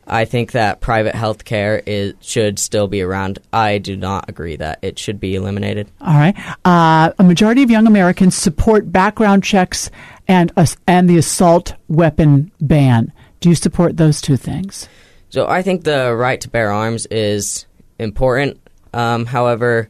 I 0.07 0.25
think 0.25 0.53
that 0.53 0.81
private 0.81 1.15
health 1.15 1.45
care 1.45 1.83
is, 1.87 2.15
should 2.21 2.59
still 2.59 2.89
be 2.89 3.03
around. 3.03 3.39
I 3.53 3.79
do 3.79 3.97
not 3.97 4.29
agree 4.29 4.57
that 4.57 4.79
it 4.83 4.99
should 4.99 5.19
be 5.21 5.35
eliminated. 5.35 5.91
All 6.01 6.15
right. 6.15 6.37
Uh, 6.65 7.13
a 7.19 7.25
majority 7.25 7.63
of 7.63 7.71
young 7.71 7.87
Americans 7.87 8.35
support 8.35 8.91
background 8.93 9.45
checks 9.45 9.91
and 10.29 10.53
us 10.57 10.77
and 10.87 11.09
the 11.09 11.19
assault 11.19 11.75
weapon 11.89 12.51
ban. 12.61 13.13
Do 13.41 13.49
you 13.49 13.55
support 13.55 13.97
those 13.97 14.21
two 14.21 14.37
things? 14.37 14.89
So 15.31 15.47
I 15.49 15.63
think 15.63 15.85
the 15.85 16.15
right 16.15 16.41
to 16.43 16.49
bear 16.49 16.71
arms 16.71 17.07
is 17.07 17.67
important. 17.99 18.61
Um, 18.93 19.27
however, 19.27 19.89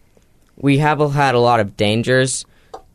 we 0.56 0.78
have 0.78 0.98
had 1.12 1.34
a 1.34 1.40
lot 1.40 1.60
of 1.60 1.76
dangers. 1.76 2.46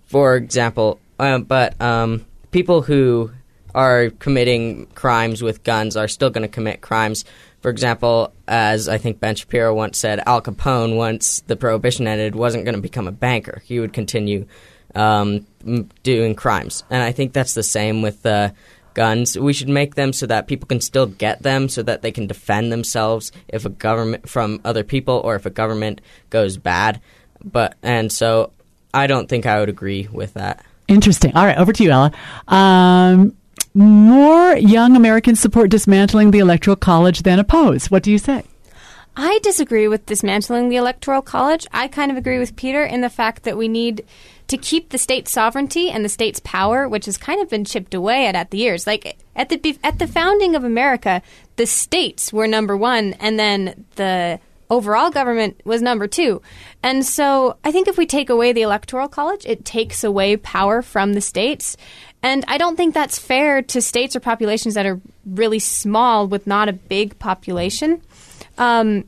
For 0.06 0.36
example, 0.36 1.00
uh, 1.20 1.40
but 1.40 1.80
um, 1.80 2.26
people 2.52 2.82
who 2.82 3.32
are 3.80 4.10
committing 4.20 4.88
crimes 4.88 5.42
with 5.42 5.64
guns 5.64 5.96
are 5.96 6.10
still 6.10 6.30
going 6.30 6.42
to 6.42 6.54
commit 6.54 6.82
crimes. 6.82 7.24
For 7.62 7.72
example, 7.72 8.34
as 8.46 8.90
I 8.90 8.98
think 8.98 9.22
Ben 9.22 9.36
Shapiro 9.36 9.74
once 9.74 9.98
said, 9.98 10.22
Al 10.26 10.42
Capone, 10.42 10.98
once 10.98 11.40
the 11.48 11.56
prohibition 11.56 12.06
ended, 12.06 12.36
wasn't 12.36 12.66
going 12.66 12.76
to 12.76 12.82
become 12.82 13.08
a 13.08 13.14
banker. 13.14 13.62
He 13.64 13.80
would 13.80 13.94
continue 13.94 14.48
um, 14.96 15.48
doing 16.04 16.36
crimes. 16.36 16.84
And 16.90 17.02
I 17.02 17.14
think 17.14 17.32
that's 17.32 17.54
the 17.54 17.64
same 17.64 18.02
with 18.02 18.26
uh, 18.26 18.52
guns. 18.96 19.40
We 19.40 19.54
should 19.54 19.70
make 19.70 19.96
them 19.96 20.12
so 20.12 20.26
that 20.26 20.48
people 20.48 20.68
can 20.68 20.82
still 20.82 21.06
get 21.06 21.42
them, 21.42 21.70
so 21.70 21.82
that 21.84 22.02
they 22.02 22.12
can 22.12 22.28
defend 22.28 22.74
themselves 22.74 23.32
if 23.48 23.66
a 23.66 23.70
government 23.70 24.28
from 24.28 24.60
other 24.66 24.84
people 24.84 25.22
or 25.24 25.36
if 25.36 25.46
a 25.46 25.50
government 25.50 26.02
goes 26.30 26.58
bad. 26.58 27.00
But 27.44 27.78
and 27.82 28.12
so 28.12 28.52
I 28.94 29.08
don't 29.08 29.30
think 29.30 29.46
I 29.46 29.62
would 29.62 29.70
agree 29.70 30.10
with 30.12 30.34
that. 30.34 30.66
Interesting. 30.90 31.34
All 31.36 31.46
right, 31.46 31.58
over 31.58 31.72
to 31.72 31.84
you, 31.84 31.92
Ella. 31.92 32.12
Um, 32.48 33.38
more 33.74 34.56
young 34.58 34.96
Americans 34.96 35.40
support 35.40 35.70
dismantling 35.70 36.32
the 36.32 36.40
Electoral 36.40 36.76
College 36.76 37.24
than 37.24 37.40
oppose. 37.40 37.92
What 37.92 38.04
do 38.04 38.12
you 38.12 38.18
say? 38.18 38.44
I 39.16 39.40
disagree 39.44 39.88
with 39.88 40.06
dismantling 40.06 40.70
the 40.70 40.78
Electoral 40.78 41.22
College. 41.22 41.68
I 41.74 41.88
kind 41.88 42.10
of 42.12 42.18
agree 42.18 42.40
with 42.40 42.56
Peter 42.56 42.84
in 42.84 43.02
the 43.02 43.10
fact 43.10 43.44
that 43.44 43.58
we 43.58 43.68
need 43.68 44.06
to 44.48 44.58
keep 44.58 44.90
the 44.90 44.98
state's 44.98 45.32
sovereignty 45.32 45.90
and 45.90 46.04
the 46.04 46.10
state's 46.10 46.40
power, 46.40 46.88
which 46.88 47.06
has 47.06 47.18
kind 47.18 47.42
of 47.42 47.50
been 47.50 47.66
chipped 47.66 47.94
away 47.94 48.28
at 48.28 48.36
at 48.36 48.52
the 48.52 48.58
years. 48.58 48.88
Like 48.88 49.18
at 49.36 49.50
the 49.50 49.78
at 49.84 50.00
the 50.00 50.08
founding 50.08 50.56
of 50.56 50.64
America, 50.64 51.22
the 51.56 51.66
states 51.66 52.34
were 52.34 52.48
number 52.48 52.78
one, 52.78 53.14
and 53.20 53.38
then 53.38 53.86
the 53.96 54.40
overall 54.70 55.10
government 55.10 55.60
was 55.66 55.82
number 55.82 56.08
two. 56.08 56.42
And 56.84 57.06
so 57.06 57.58
I 57.64 57.72
think 57.72 57.88
if 57.88 57.98
we 57.98 58.06
take 58.06 58.30
away 58.30 58.54
the 58.54 58.62
Electoral 58.62 59.08
College, 59.08 59.46
it 59.46 59.66
takes 59.66 60.04
away 60.04 60.38
power 60.38 60.82
from 60.82 61.14
the 61.14 61.22
states. 61.22 61.76
And 62.22 62.44
I 62.48 62.58
don't 62.58 62.76
think 62.76 62.94
that's 62.94 63.18
fair 63.18 63.62
to 63.62 63.82
states 63.82 64.16
or 64.16 64.20
populations 64.20 64.76
that 64.76 64.86
are 64.86 65.00
really 65.26 65.60
small 65.60 66.28
with 66.28 66.46
not 66.48 66.68
a 66.68 66.74
big 66.74 67.18
population. 67.20 68.02
Um, 68.58 69.06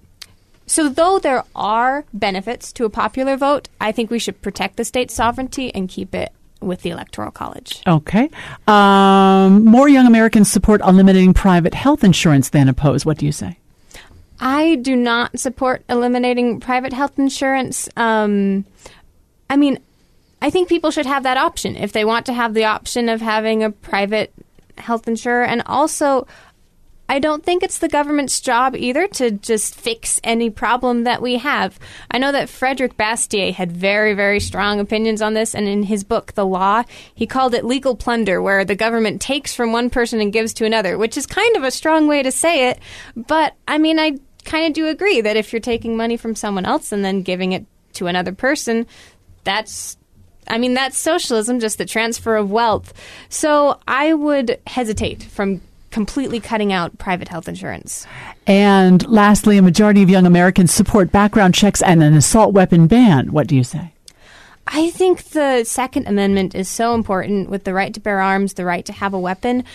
so, 0.66 0.88
though 0.88 1.20
there 1.20 1.44
are 1.54 2.06
benefits 2.14 2.72
to 2.74 2.86
a 2.86 2.90
popular 2.90 3.36
vote, 3.36 3.68
I 3.82 3.92
think 3.92 4.10
we 4.10 4.20
should 4.20 4.42
protect 4.42 4.78
the 4.78 4.86
state's 4.86 5.14
sovereignty 5.14 5.74
and 5.76 5.90
keep 5.90 6.16
it 6.16 6.32
with 6.62 6.84
the 6.84 6.92
Electoral 6.92 7.32
College. 7.32 7.82
Okay. 7.86 8.30
Um, 8.68 9.66
more 9.66 9.90
young 9.90 10.08
Americans 10.08 10.50
support 10.50 10.80
eliminating 10.82 11.34
private 11.34 11.74
health 11.74 12.04
insurance 12.04 12.50
than 12.50 12.70
oppose. 12.70 13.06
What 13.06 13.18
do 13.18 13.26
you 13.26 13.34
say? 13.34 13.58
I 14.40 14.76
do 14.76 14.96
not 14.96 15.40
support 15.40 15.84
eliminating 15.90 16.60
private 16.60 16.94
health 16.94 17.20
insurance. 17.20 17.90
Um, 17.98 18.66
I 19.50 19.58
mean, 19.58 19.80
I 20.42 20.50
think 20.50 20.70
people 20.70 20.92
should 20.92 21.06
have 21.06 21.24
that 21.24 21.38
option 21.38 21.76
if 21.76 21.92
they 21.92 22.06
want 22.06 22.26
to 22.26 22.34
have 22.34 22.54
the 22.54 22.66
option 22.66 23.10
of 23.10 23.22
having 23.22 23.64
a 23.64 23.72
private 23.72 24.34
health 24.78 25.08
insurer. 25.08 25.44
And 25.44 25.62
also, 25.66 26.28
I 27.12 27.20
don't 27.20 27.44
think 27.44 27.62
it's 27.62 27.80
the 27.80 27.90
government's 27.90 28.40
job 28.40 28.74
either 28.76 29.06
to 29.06 29.32
just 29.32 29.76
fix 29.76 30.20
any 30.24 30.50
problem 30.50 31.04
that 31.04 31.22
we 31.22 31.38
have. 31.40 31.78
I 32.10 32.18
know 32.18 32.32
that 32.32 32.48
Frederick 32.48 32.96
Bastiat 32.96 33.54
had 33.54 33.72
very, 33.72 34.14
very 34.14 34.40
strong 34.40 34.80
opinions 34.80 35.22
on 35.22 35.34
this, 35.34 35.54
and 35.54 35.68
in 35.68 35.84
his 35.84 36.06
book, 36.06 36.34
The 36.34 36.46
Law, 36.46 36.84
he 37.14 37.28
called 37.28 37.54
it 37.54 37.66
legal 37.66 37.98
plunder, 37.98 38.42
where 38.42 38.64
the 38.64 38.76
government 38.76 39.22
takes 39.22 39.54
from 39.54 39.74
one 39.74 39.90
person 39.90 40.22
and 40.22 40.32
gives 40.32 40.54
to 40.54 40.66
another, 40.66 40.98
which 40.98 41.18
is 41.18 41.26
kind 41.26 41.58
of 41.58 41.64
a 41.64 41.72
strong 41.72 42.08
way 42.08 42.24
to 42.24 42.32
say 42.32 42.70
it. 42.70 42.80
But 43.16 43.56
I 43.68 43.78
mean, 43.78 44.00
I 44.00 44.18
kind 44.46 44.68
of 44.68 44.74
do 44.74 44.88
agree 44.88 45.20
that 45.20 45.36
if 45.36 45.52
you're 45.52 45.60
taking 45.60 45.98
money 45.98 46.16
from 46.16 46.36
someone 46.36 46.66
else 46.66 46.94
and 46.94 47.04
then 47.04 47.24
giving 47.24 47.52
it 47.52 47.66
to 47.94 48.08
another 48.08 48.32
person, 48.32 48.88
that's 49.44 49.98
I 50.48 50.58
mean, 50.58 50.74
that's 50.74 50.98
socialism, 50.98 51.60
just 51.60 51.78
the 51.78 51.86
transfer 51.86 52.36
of 52.36 52.52
wealth. 52.52 52.94
So 53.30 53.80
I 53.88 54.14
would 54.14 54.60
hesitate 54.68 55.24
from 55.24 55.62
completely 55.92 56.40
cutting 56.40 56.74
out 56.74 56.98
private 56.98 57.28
health 57.28 57.48
insurance. 57.48 58.08
And 58.48 59.08
lastly, 59.08 59.58
a 59.58 59.62
majority 59.62 60.02
of 60.02 60.10
young 60.10 60.26
Americans 60.26 60.72
support 60.74 61.12
background 61.12 61.54
checks 61.54 61.82
and 61.82 62.02
an 62.02 62.16
assault 62.16 62.54
weapon 62.54 62.88
ban. 62.88 63.32
What 63.32 63.48
do 63.48 63.56
you 63.56 63.64
say? 63.64 63.94
I 64.68 64.90
think 64.92 65.24
the 65.30 65.64
Second 65.64 66.08
Amendment 66.08 66.56
is 66.56 66.70
so 66.70 66.94
important 66.96 67.50
with 67.50 67.66
the 67.66 67.74
right 67.74 67.94
to 67.94 68.00
bear 68.00 68.22
arms, 68.22 68.54
the 68.54 68.66
right 68.66 68.86
to 68.86 68.94
have 68.94 69.14
a 69.14 69.20
weapon. 69.20 69.66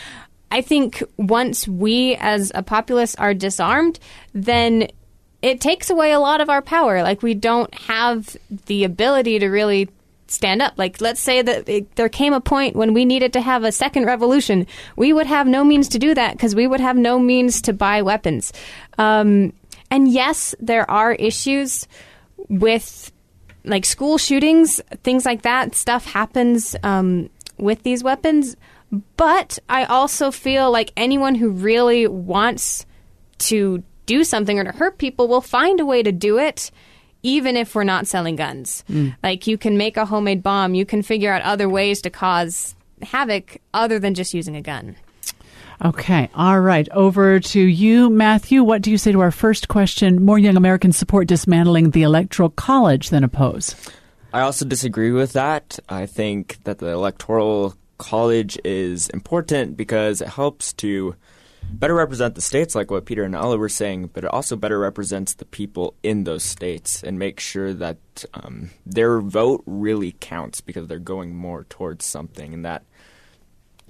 I 0.51 0.63
think 0.63 1.03
once 1.19 1.69
we 1.69 2.15
as 2.17 2.51
a 2.55 2.63
populace 2.63 3.15
are 3.17 3.35
disarmed, 3.35 3.99
then 4.33 4.89
it 5.43 5.61
takes 5.61 5.91
away 5.91 6.13
a 6.13 6.21
lot 6.21 6.41
of 6.41 6.49
our 6.49 6.63
power. 6.63 7.03
Like, 7.03 7.23
we 7.23 7.35
don't 7.35 7.73
have 7.75 8.37
the 8.67 8.85
ability 8.85 9.39
to 9.41 9.49
really 9.49 9.89
stand 10.29 10.63
up. 10.63 10.75
Like, 10.77 11.01
let's 11.01 11.21
say 11.21 11.43
that 11.43 11.69
it, 11.69 11.95
there 11.97 12.09
came 12.09 12.33
a 12.33 12.41
point 12.41 12.77
when 12.77 12.95
we 12.95 13.05
needed 13.05 13.33
to 13.35 13.41
have 13.41 13.65
a 13.65 13.73
second 13.73 14.07
revolution. 14.07 14.67
We 14.97 15.13
would 15.13 15.27
have 15.27 15.47
no 15.47 15.65
means 15.65 15.89
to 15.91 15.99
do 15.99 16.15
that 16.15 16.33
because 16.33 16.55
we 16.55 16.67
would 16.67 16.81
have 16.81 16.97
no 16.97 17.19
means 17.19 17.63
to 17.63 17.73
buy 17.73 18.03
weapons. 18.03 18.53
Um, 18.99 19.53
and 19.91 20.09
yes, 20.09 20.55
there 20.59 20.89
are 20.91 21.13
issues 21.13 21.87
with 22.49 23.13
like 23.65 23.85
school 23.85 24.19
shootings, 24.19 24.81
things 25.03 25.25
like 25.25 25.43
that. 25.43 25.75
Stuff 25.75 26.07
happens 26.07 26.77
um, 26.83 27.31
with 27.59 27.83
these 27.83 28.03
weapons. 28.03 28.57
But 29.17 29.59
I 29.69 29.85
also 29.85 30.31
feel 30.31 30.71
like 30.71 30.93
anyone 30.97 31.35
who 31.35 31.51
really 31.51 32.07
wants 32.07 32.87
to 33.39 33.83
do 34.07 34.23
something 34.23 34.59
or 34.59 34.65
to 34.65 34.73
hurt 34.73 34.99
people 34.99 35.27
will 35.29 35.41
find 35.41 35.81
a 35.81 35.87
way 35.87 36.03
to 36.03 36.13
do 36.13 36.39
it 36.39 36.71
even 37.27 37.57
if 37.57 37.75
we're 37.75 37.83
not 37.83 38.07
selling 38.07 38.37
guns. 38.37 38.85
Mm. 38.89 39.17
Like 39.21 39.49
you 39.49 39.59
can 39.59 39.77
make 39.77 39.97
a 39.97 40.07
homemade 40.07 40.45
bomb, 40.45 40.75
you 40.75 40.87
can 40.87 41.03
figure 41.03 41.33
out 41.33 41.43
other 41.43 41.69
ways 41.69 42.01
to 42.03 42.11
cause 42.11 42.77
havoc 43.03 43.61
other 43.75 43.99
than 43.99 44.15
just 44.15 44.33
using 44.33 44.55
a 44.55 44.63
gun. 44.63 44.95
Okay. 45.85 46.31
All 46.35 46.61
right. 46.61 46.89
Over 46.91 47.41
to 47.41 47.61
you, 47.61 48.09
Matthew. 48.09 48.63
What 48.63 48.81
do 48.81 48.91
you 48.91 48.97
say 48.97 49.13
to 49.13 49.21
our 49.21 49.33
first 49.33 49.69
question? 49.69 50.25
More 50.25 50.39
young 50.39 50.57
Americans 50.57 50.97
support 50.97 51.27
dismantling 51.27 51.91
the 51.91 52.03
Electoral 52.03 52.49
College 52.51 53.11
than 53.11 53.25
oppose. 53.25 53.75
I 54.33 54.41
also 54.41 54.65
disagree 54.65 55.11
with 55.11 55.33
that. 55.33 55.79
I 55.89 56.07
think 56.07 56.63
that 56.65 56.79
the 56.79 56.89
Electoral 56.89 57.75
College 57.99 58.57
is 58.65 59.09
important 59.11 59.77
because 59.77 60.21
it 60.21 60.29
helps 60.29 60.73
to 60.75 61.17
better 61.73 61.95
represent 61.95 62.35
the 62.35 62.41
states, 62.41 62.75
like 62.75 62.91
what 62.91 63.07
Peter 63.07 63.23
and 63.23 63.35
Ella 63.35 63.59
were 63.59 63.69
saying, 63.69 64.11
but 64.13 64.25
it 64.25 64.31
also 64.31 64.57
better 64.57 64.79
represents 64.79 65.35
the 65.35 65.45
people 65.45 65.95
in 66.03 66.25
those 66.25 66.43
states 66.43 67.03
and 67.03 67.19
make 67.19 67.41
sure 67.41 67.73
that 67.75 68.25
um, 68.35 68.71
their 68.85 69.21
vote 69.21 69.63
really 69.67 70.17
counts 70.21 70.61
because 70.61 70.87
they're 70.87 70.99
going 70.99 71.35
more 71.35 71.65
towards 71.65 72.05
something, 72.05 72.55
and 72.55 72.65
that 72.65 72.85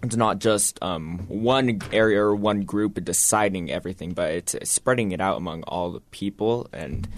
it's 0.02 0.16
not 0.16 0.38
just 0.38 0.78
um, 0.82 1.20
one 1.28 1.80
area 1.92 2.20
or 2.20 2.36
one 2.36 2.62
group 2.62 3.02
deciding 3.02 3.70
everything, 3.70 4.12
but 4.12 4.30
it's 4.30 4.54
spreading 4.68 5.12
it 5.12 5.20
out 5.20 5.36
among 5.36 5.62
all 5.64 5.90
the 5.92 6.00
people 6.10 6.68
and 6.72 7.08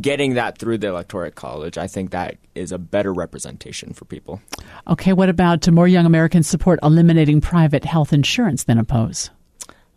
getting 0.00 0.34
that 0.34 0.58
through 0.58 0.78
the 0.78 0.88
electoral 0.88 1.30
college. 1.30 1.78
I 1.78 1.86
think 1.86 2.10
that 2.10 2.38
is 2.56 2.72
a 2.72 2.78
better 2.78 3.14
representation 3.14 3.92
for 3.92 4.04
people. 4.04 4.40
Okay, 4.88 5.12
what 5.12 5.28
about 5.28 5.68
more 5.70 5.86
young 5.86 6.06
Americans 6.06 6.48
support 6.48 6.80
eliminating 6.82 7.40
private 7.40 7.84
health 7.84 8.12
insurance 8.12 8.64
than 8.64 8.78
oppose? 8.78 9.30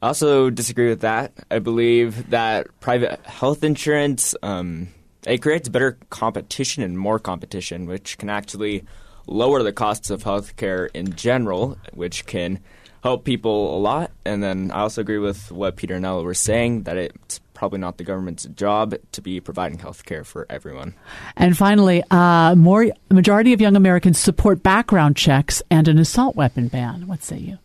I 0.02 0.08
also 0.08 0.50
disagree 0.50 0.90
with 0.90 1.02
that. 1.02 1.34
I 1.52 1.60
believe 1.60 2.30
that 2.30 2.68
private 2.80 3.20
health 3.26 3.64
insurance 3.64 4.34
um, 4.42 4.90
it 5.26 5.42
creates 5.42 5.68
better 5.70 5.98
competition 6.10 6.84
and 6.84 6.98
more 6.98 7.20
competition, 7.20 7.86
which 7.86 8.18
can 8.18 8.30
actually 8.30 8.86
lower 9.28 9.62
the 9.64 9.74
costs 9.74 10.10
of 10.10 10.24
healthcare 10.24 10.90
in 10.94 11.14
general, 11.16 11.78
which 11.94 12.26
can 12.26 12.60
help 13.04 13.26
people 13.26 13.78
a 13.78 13.80
lot. 13.80 14.12
And 14.26 14.42
then 14.42 14.72
I 14.72 14.82
also 14.82 15.02
agree 15.02 15.20
with 15.20 15.52
what 15.52 15.76
Peter 15.76 15.96
and 15.96 16.06
Ella 16.06 16.24
were 16.24 16.34
saying 16.34 16.84
that 16.84 16.98
it's 16.98 17.40
probably 17.54 17.80
not 17.80 17.98
the 17.98 18.04
government's 18.04 18.46
job 18.46 18.96
to 19.12 19.22
be 19.22 19.40
providing 19.40 19.80
health 19.80 20.06
care 20.06 20.24
for 20.24 20.46
everyone. 20.50 20.96
And 21.36 21.58
finally, 21.58 22.04
uh, 22.10 22.56
more 22.56 22.88
majority 23.10 23.54
of 23.54 23.62
young 23.62 23.76
Americans 23.76 24.18
support 24.18 24.64
background 24.64 25.18
checks 25.18 25.62
and 25.70 25.88
an 25.88 26.00
assault 26.00 26.36
weapon 26.36 26.70
ban. 26.70 27.08
What 27.08 27.24
say 27.24 27.38
you? 27.38 27.58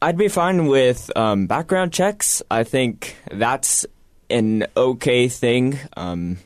I'd 0.00 0.16
be 0.16 0.28
fine 0.28 0.68
with 0.68 1.10
um, 1.16 1.48
background 1.48 1.92
checks. 1.92 2.40
I 2.48 2.62
think 2.62 3.16
that's 3.32 3.84
an 4.30 4.64
okay 4.76 5.28
thing. 5.28 5.76
Um, 5.96 6.38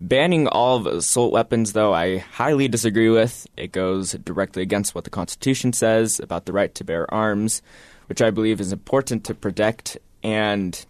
banning 0.00 0.48
all 0.48 0.76
of 0.76 0.86
assault 0.86 1.32
weapons, 1.32 1.74
though, 1.74 1.94
I 1.94 2.18
highly 2.18 2.66
disagree 2.66 3.08
with. 3.08 3.46
It 3.56 3.70
goes 3.70 4.14
directly 4.14 4.62
against 4.62 4.96
what 4.96 5.04
the 5.04 5.10
Constitution 5.10 5.72
says 5.72 6.18
about 6.18 6.46
the 6.46 6.52
right 6.52 6.74
to 6.74 6.82
bear 6.82 7.12
arms, 7.14 7.62
which 8.08 8.20
I 8.20 8.30
believe 8.30 8.60
is 8.60 8.72
important 8.72 9.22
to 9.26 9.34
protect. 9.34 9.96
And 10.24 10.84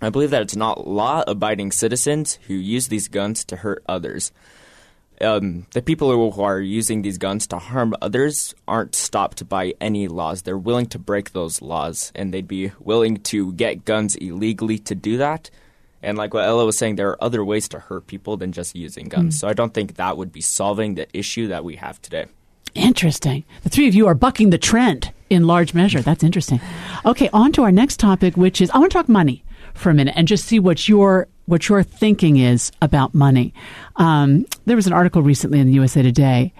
I 0.00 0.08
believe 0.08 0.30
that 0.30 0.40
it's 0.40 0.56
not 0.56 0.88
law 0.88 1.24
abiding 1.26 1.72
citizens 1.72 2.38
who 2.46 2.54
use 2.54 2.88
these 2.88 3.08
guns 3.08 3.44
to 3.46 3.56
hurt 3.56 3.82
others 3.86 4.32
um, 5.20 5.66
the 5.72 5.82
people 5.82 6.10
who 6.30 6.42
are 6.42 6.60
using 6.60 7.02
these 7.02 7.18
guns 7.18 7.46
to 7.48 7.58
harm 7.58 7.94
others 8.00 8.54
aren't 8.66 8.94
stopped 8.94 9.48
by 9.48 9.74
any 9.80 10.08
laws. 10.08 10.42
They're 10.42 10.58
willing 10.58 10.86
to 10.86 10.98
break 10.98 11.32
those 11.32 11.60
laws, 11.62 12.12
and 12.14 12.32
they'd 12.32 12.48
be 12.48 12.72
willing 12.78 13.18
to 13.24 13.52
get 13.52 13.84
guns 13.84 14.16
illegally 14.16 14.78
to 14.80 14.94
do 14.94 15.16
that. 15.18 15.50
And 16.02 16.16
like 16.16 16.32
what 16.32 16.44
Ella 16.44 16.64
was 16.64 16.78
saying, 16.78 16.96
there 16.96 17.08
are 17.10 17.22
other 17.22 17.44
ways 17.44 17.68
to 17.70 17.78
hurt 17.80 18.06
people 18.06 18.36
than 18.36 18.52
just 18.52 18.76
using 18.76 19.08
guns. 19.08 19.36
Mm. 19.36 19.40
So 19.40 19.48
I 19.48 19.52
don't 19.52 19.74
think 19.74 19.96
that 19.96 20.16
would 20.16 20.32
be 20.32 20.40
solving 20.40 20.94
the 20.94 21.08
issue 21.12 21.48
that 21.48 21.64
we 21.64 21.76
have 21.76 22.00
today. 22.00 22.26
Interesting. 22.74 23.44
The 23.62 23.68
three 23.68 23.88
of 23.88 23.94
you 23.94 24.06
are 24.06 24.14
bucking 24.14 24.50
the 24.50 24.58
trend 24.58 25.12
in 25.30 25.46
large 25.46 25.74
measure. 25.74 26.00
That's 26.00 26.22
interesting. 26.22 26.60
Okay, 27.04 27.28
on 27.32 27.50
to 27.52 27.62
our 27.62 27.72
next 27.72 27.98
topic, 27.98 28.36
which 28.36 28.60
is 28.60 28.70
I 28.70 28.78
want 28.78 28.92
to 28.92 28.98
talk 28.98 29.08
money 29.08 29.44
for 29.74 29.90
a 29.90 29.94
minute 29.94 30.14
and 30.16 30.28
just 30.28 30.44
see 30.44 30.60
what 30.60 30.88
your 30.88 31.26
what 31.48 31.66
your 31.66 31.82
thinking 31.82 32.36
is 32.36 32.70
about 32.82 33.14
money. 33.14 33.54
Um, 33.96 34.44
there 34.66 34.76
was 34.76 34.86
an 34.86 34.92
article 34.92 35.22
recently 35.22 35.58
in 35.58 35.66
the 35.66 35.72
USA 35.72 36.02
Today 36.02 36.52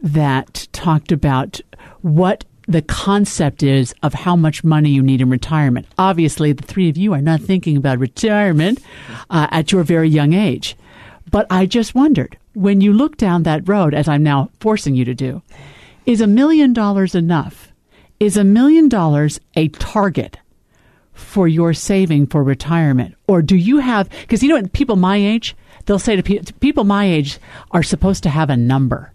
that 0.00 0.68
talked 0.72 1.10
about 1.10 1.60
what 2.02 2.44
the 2.68 2.82
concept 2.82 3.64
is 3.64 3.92
of 4.04 4.14
how 4.14 4.36
much 4.36 4.62
money 4.62 4.90
you 4.90 5.02
need 5.02 5.20
in 5.20 5.30
retirement. 5.30 5.86
Obviously, 5.98 6.52
the 6.52 6.62
three 6.62 6.88
of 6.88 6.96
you 6.96 7.12
are 7.12 7.20
not 7.20 7.40
thinking 7.40 7.76
about 7.76 7.98
retirement 7.98 8.80
uh, 9.30 9.48
at 9.50 9.72
your 9.72 9.82
very 9.82 10.08
young 10.08 10.32
age. 10.32 10.76
But 11.28 11.48
I 11.50 11.66
just 11.66 11.96
wondered 11.96 12.38
when 12.54 12.80
you 12.80 12.92
look 12.92 13.16
down 13.16 13.42
that 13.42 13.68
road, 13.68 13.94
as 13.94 14.06
I'm 14.06 14.22
now 14.22 14.50
forcing 14.60 14.94
you 14.94 15.04
to 15.06 15.14
do, 15.14 15.42
is 16.06 16.20
a 16.20 16.26
million 16.28 16.72
dollars 16.72 17.16
enough? 17.16 17.72
Is 18.20 18.36
a 18.36 18.44
million 18.44 18.88
dollars 18.88 19.40
a 19.56 19.68
target? 19.68 20.38
For 21.16 21.48
your 21.48 21.72
saving 21.72 22.26
for 22.26 22.44
retirement? 22.44 23.14
Or 23.26 23.42
do 23.42 23.56
you 23.56 23.78
have, 23.78 24.08
because 24.20 24.42
you 24.42 24.50
know, 24.50 24.56
what, 24.56 24.72
people 24.72 24.96
my 24.96 25.16
age, 25.16 25.56
they'll 25.86 25.98
say 25.98 26.14
to 26.14 26.22
people, 26.22 26.46
people 26.60 26.84
my 26.84 27.06
age 27.06 27.38
are 27.72 27.82
supposed 27.82 28.22
to 28.24 28.28
have 28.28 28.50
a 28.50 28.56
number, 28.56 29.12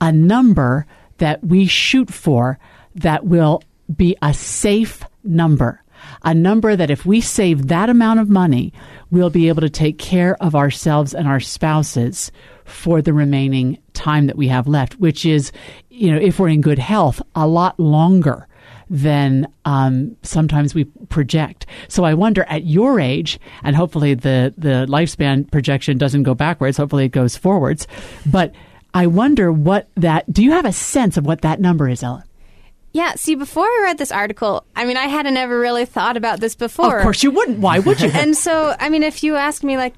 a 0.00 0.10
number 0.10 0.86
that 1.18 1.44
we 1.44 1.66
shoot 1.66 2.10
for 2.10 2.58
that 2.94 3.26
will 3.26 3.62
be 3.94 4.16
a 4.22 4.32
safe 4.34 5.04
number. 5.22 5.82
A 6.22 6.32
number 6.32 6.74
that 6.74 6.90
if 6.90 7.04
we 7.04 7.20
save 7.20 7.68
that 7.68 7.90
amount 7.90 8.20
of 8.20 8.30
money, 8.30 8.72
we'll 9.10 9.28
be 9.28 9.48
able 9.48 9.60
to 9.60 9.68
take 9.68 9.98
care 9.98 10.42
of 10.42 10.54
ourselves 10.54 11.14
and 11.14 11.28
our 11.28 11.40
spouses 11.40 12.32
for 12.64 13.02
the 13.02 13.12
remaining 13.12 13.76
time 13.92 14.26
that 14.26 14.36
we 14.36 14.48
have 14.48 14.66
left, 14.66 14.94
which 14.94 15.26
is, 15.26 15.52
you 15.90 16.10
know, 16.10 16.18
if 16.18 16.38
we're 16.38 16.48
in 16.48 16.62
good 16.62 16.78
health, 16.78 17.20
a 17.34 17.46
lot 17.46 17.78
longer 17.78 18.46
than 18.90 19.46
um, 19.64 20.16
sometimes 20.22 20.74
we 20.74 20.84
project. 21.08 21.64
So 21.88 22.04
I 22.04 22.12
wonder 22.14 22.42
at 22.44 22.64
your 22.64 22.98
age, 22.98 23.38
and 23.62 23.76
hopefully 23.76 24.14
the, 24.14 24.52
the 24.58 24.86
lifespan 24.88 25.50
projection 25.50 25.96
doesn't 25.96 26.24
go 26.24 26.34
backwards, 26.34 26.76
hopefully 26.76 27.04
it 27.04 27.12
goes 27.12 27.36
forwards. 27.36 27.86
But 28.26 28.52
I 28.92 29.06
wonder 29.06 29.52
what 29.52 29.88
that, 29.94 30.30
do 30.32 30.42
you 30.42 30.50
have 30.50 30.64
a 30.64 30.72
sense 30.72 31.16
of 31.16 31.24
what 31.24 31.42
that 31.42 31.60
number 31.60 31.88
is, 31.88 32.02
Ellen? 32.02 32.24
Yeah, 32.92 33.14
see, 33.14 33.36
before 33.36 33.64
I 33.64 33.80
read 33.84 33.98
this 33.98 34.10
article, 34.10 34.64
I 34.74 34.84
mean, 34.84 34.96
I 34.96 35.06
hadn't 35.06 35.36
ever 35.36 35.56
really 35.56 35.84
thought 35.84 36.16
about 36.16 36.40
this 36.40 36.56
before. 36.56 36.98
Of 36.98 37.02
course 37.04 37.22
you 37.22 37.30
wouldn't. 37.30 37.60
Why 37.60 37.78
would 37.78 38.00
you? 38.00 38.10
and 38.12 38.36
so, 38.36 38.74
I 38.80 38.88
mean, 38.88 39.04
if 39.04 39.22
you 39.22 39.36
ask 39.36 39.62
me, 39.62 39.76
like, 39.76 39.94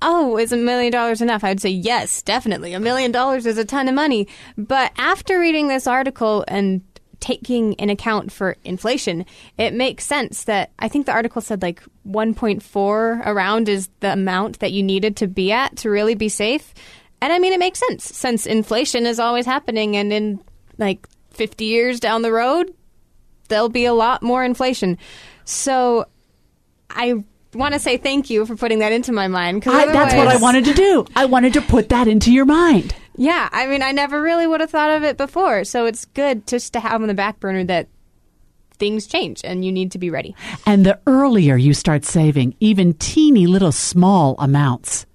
oh, 0.00 0.38
is 0.38 0.52
a 0.52 0.56
million 0.56 0.92
dollars 0.92 1.20
enough? 1.20 1.42
I'd 1.42 1.60
say 1.60 1.70
yes, 1.70 2.22
definitely. 2.22 2.72
A 2.72 2.80
million 2.80 3.10
dollars 3.10 3.46
is 3.46 3.58
a 3.58 3.64
ton 3.64 3.88
of 3.88 3.96
money. 3.96 4.28
But 4.56 4.92
after 4.96 5.40
reading 5.40 5.66
this 5.66 5.88
article 5.88 6.44
and 6.46 6.82
taking 7.20 7.74
in 7.74 7.90
account 7.90 8.32
for 8.32 8.56
inflation, 8.64 9.24
it 9.58 9.74
makes 9.74 10.04
sense 10.04 10.44
that 10.44 10.70
I 10.78 10.88
think 10.88 11.06
the 11.06 11.12
article 11.12 11.42
said 11.42 11.62
like 11.62 11.82
1.4 12.08 13.26
around 13.26 13.68
is 13.68 13.88
the 14.00 14.12
amount 14.12 14.60
that 14.60 14.72
you 14.72 14.82
needed 14.82 15.16
to 15.18 15.26
be 15.26 15.52
at 15.52 15.76
to 15.78 15.90
really 15.90 16.14
be 16.14 16.28
safe. 16.28 16.74
And 17.22 17.32
I 17.32 17.38
mean, 17.38 17.52
it 17.52 17.58
makes 17.58 17.78
sense 17.78 18.04
since 18.04 18.46
inflation 18.46 19.06
is 19.06 19.20
always 19.20 19.46
happening, 19.46 19.96
and 19.96 20.12
in 20.12 20.42
like 20.78 21.06
50 21.30 21.64
years 21.64 22.00
down 22.00 22.22
the 22.22 22.32
road, 22.32 22.74
there'll 23.48 23.68
be 23.68 23.84
a 23.84 23.92
lot 23.92 24.22
more 24.22 24.42
inflation. 24.42 24.96
So 25.44 26.06
I 26.88 27.24
want 27.54 27.74
to 27.74 27.80
say 27.80 27.96
thank 27.96 28.30
you 28.30 28.46
for 28.46 28.56
putting 28.56 28.78
that 28.80 28.92
into 28.92 29.12
my 29.12 29.28
mind. 29.28 29.62
Cause 29.62 29.92
that's 29.92 30.14
what 30.14 30.28
I 30.28 30.36
wanted 30.36 30.64
to 30.66 30.74
do. 30.74 31.06
I 31.16 31.24
wanted 31.26 31.52
to 31.54 31.60
put 31.60 31.88
that 31.88 32.08
into 32.08 32.32
your 32.32 32.44
mind. 32.44 32.94
Yeah, 33.16 33.48
I 33.52 33.66
mean, 33.66 33.82
I 33.82 33.92
never 33.92 34.22
really 34.22 34.46
would 34.46 34.60
have 34.60 34.70
thought 34.70 34.90
of 34.90 35.02
it 35.02 35.16
before, 35.16 35.64
so 35.64 35.86
it's 35.86 36.04
good 36.06 36.46
just 36.46 36.72
to 36.72 36.80
have 36.80 37.02
on 37.02 37.08
the 37.08 37.14
back 37.14 37.38
burner 37.40 37.64
that 37.64 37.88
things 38.80 39.06
change 39.06 39.42
and 39.44 39.64
you 39.64 39.70
need 39.70 39.92
to 39.92 39.98
be 39.98 40.10
ready. 40.10 40.34
And 40.64 40.86
the 40.86 40.98
earlier 41.06 41.56
you 41.56 41.74
start 41.74 42.04
saving, 42.04 42.56
even 42.60 42.94
teeny 42.94 43.46
little 43.46 43.72
small 43.72 44.36
amounts, 44.38 45.06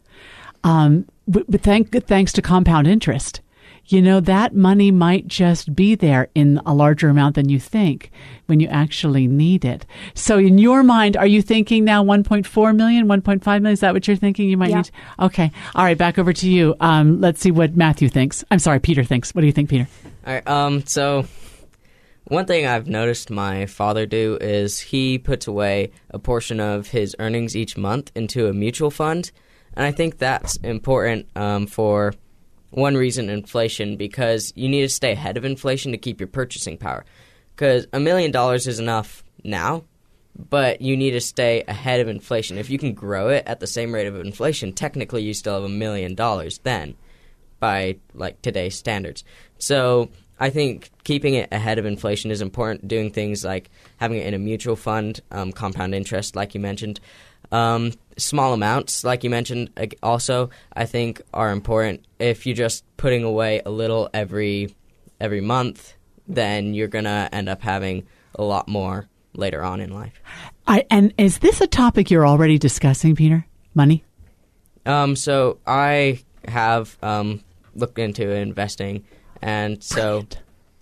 um, 0.64 1.08
but, 1.28 1.50
but 1.50 1.62
thank, 1.62 1.92
thanks 2.06 2.32
to 2.34 2.42
compound 2.42 2.88
interest, 2.88 3.42
you 3.88 4.02
know, 4.02 4.20
that 4.20 4.56
money 4.56 4.90
might 4.92 5.28
just 5.28 5.76
be 5.76 5.96
there 5.96 6.30
in 6.34 6.60
a 6.66 6.74
larger 6.74 7.10
amount 7.10 7.36
than 7.36 7.50
you 7.50 7.60
think 7.60 8.12
when 8.48 8.60
you 8.60 8.68
actually 8.68 9.28
need 9.28 9.64
it. 9.64 9.86
So 10.14 10.38
in 10.38 10.58
your 10.58 10.82
mind, 10.84 11.16
are 11.18 11.28
you 11.28 11.42
thinking 11.42 11.84
now 11.84 12.04
1.4 12.04 12.76
million, 12.76 13.08
1.5 13.08 13.46
million? 13.62 13.74
Is 13.74 13.82
that 13.82 13.94
what 13.94 14.08
you're 14.08 14.18
thinking 14.18 14.50
you 14.50 14.58
might 14.58 14.72
Yeah. 14.72 14.78
need? 14.78 14.92
Okay. 15.20 15.52
All 15.76 15.84
right. 15.84 15.98
Back 15.98 16.18
over 16.18 16.34
to 16.34 16.50
you. 16.50 16.76
Um, 16.80 17.22
let's 17.22 17.42
see 17.42 17.52
what 17.52 17.76
Matthew 17.76 18.10
thinks. 18.10 18.44
I'm 18.50 18.60
sorry, 18.60 18.80
Peter 18.80 19.04
thinks. 19.04 19.36
What 19.36 19.42
do 19.42 19.48
you 19.48 19.54
think, 19.54 19.70
Peter? 19.70 19.88
All 20.26 20.34
right. 20.34 20.48
Um. 20.48 20.84
So, 20.88 21.26
one 22.26 22.46
thing 22.46 22.66
I've 22.66 22.88
noticed 22.88 23.30
my 23.30 23.68
father 23.68 24.08
do 24.08 24.38
is 24.42 24.80
he 24.80 25.20
puts 25.20 25.46
away 25.46 25.92
a 26.10 26.18
portion 26.18 26.60
of 26.60 26.88
his 26.88 27.16
earnings 27.20 27.56
each 27.56 27.78
month 27.78 28.12
into 28.16 28.48
a 28.48 28.54
mutual 28.54 28.90
fund, 28.90 29.32
and 29.76 29.86
I 29.86 29.92
think 29.92 30.18
that's 30.18 30.58
important 30.58 31.28
um, 31.36 31.68
for 31.68 32.14
one 32.76 32.96
reason: 32.96 33.30
inflation, 33.30 33.98
because 33.98 34.54
you 34.56 34.70
need 34.70 34.82
to 34.82 34.90
stay 34.90 35.14
ahead 35.14 35.38
of 35.38 35.46
inflation 35.46 35.92
to 35.92 35.98
keep 35.98 36.20
your 36.20 36.28
purchasing 36.28 36.78
power. 36.78 37.06
Because 37.56 37.88
a 37.94 38.00
million 38.00 38.32
dollars 38.32 38.68
is 38.68 38.80
enough 38.80 39.24
now, 39.44 39.86
but 40.38 40.82
you 40.82 40.98
need 40.98 41.12
to 41.12 41.22
stay 41.22 41.64
ahead 41.68 42.02
of 42.02 42.08
inflation. 42.08 42.58
If 42.58 42.70
you 42.70 42.78
can 42.78 42.94
grow 42.94 43.30
it 43.30 43.44
at 43.48 43.60
the 43.60 43.68
same 43.68 43.94
rate 43.94 44.08
of 44.08 44.20
inflation, 44.20 44.74
technically 44.74 45.24
you 45.24 45.34
still 45.34 45.56
have 45.56 45.64
a 45.64 45.70
million 45.70 46.16
dollars 46.16 46.60
then 46.64 46.96
by 47.60 47.98
like 48.14 48.42
today's 48.42 48.76
standards. 48.76 49.24
So 49.58 50.10
I 50.40 50.50
think 50.50 50.90
keeping 51.06 51.36
it 51.36 51.50
ahead 51.52 51.80
of 51.80 51.86
inflation 51.86 52.32
is 52.32 52.42
important. 52.42 52.88
Doing 52.88 53.12
things 53.12 53.46
like 53.46 53.70
having 53.98 54.20
it 54.20 54.28
in 54.28 54.34
a 54.34 54.40
mutual 54.40 54.76
fund, 54.76 55.22
um, 55.32 55.54
compound 55.54 55.96
interest, 55.96 56.36
like 56.36 56.54
you 56.54 56.60
mentioned, 56.60 57.00
um, 57.52 57.94
small 58.18 58.54
amounts, 58.54 59.04
like 59.04 59.24
you 59.24 59.30
mentioned, 59.30 59.70
also 60.02 60.50
I 60.74 60.86
think 60.86 61.22
are 61.34 61.52
important. 61.52 62.06
If 62.20 62.46
you're 62.46 62.56
just 62.56 62.84
putting 62.98 63.24
away 63.24 63.62
a 63.66 63.70
little 63.70 64.10
every 64.14 64.76
every 65.20 65.42
month, 65.42 65.94
then 66.28 66.74
you're 66.74 66.88
gonna 66.88 67.30
end 67.32 67.50
up 67.50 67.62
having 67.62 68.08
a 68.36 68.44
lot 68.44 68.68
more 68.68 69.08
later 69.34 69.64
on 69.64 69.82
in 69.82 69.94
life. 69.94 70.22
I, 70.68 70.86
and 70.90 71.14
is 71.18 71.40
this 71.40 71.62
a 71.62 71.68
topic 71.68 72.10
you're 72.10 72.28
already 72.28 72.58
discussing, 72.58 73.16
Peter? 73.16 73.46
Money? 73.74 74.04
Um, 74.86 75.16
so 75.16 75.60
I 75.66 76.24
have 76.48 76.98
um, 77.02 77.42
looked 77.76 78.00
into 78.00 78.32
investing, 78.32 79.04
and 79.42 79.84
so, 79.84 80.26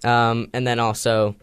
um, 0.04 0.50
and 0.54 0.66
then 0.66 0.80
also 0.80 1.36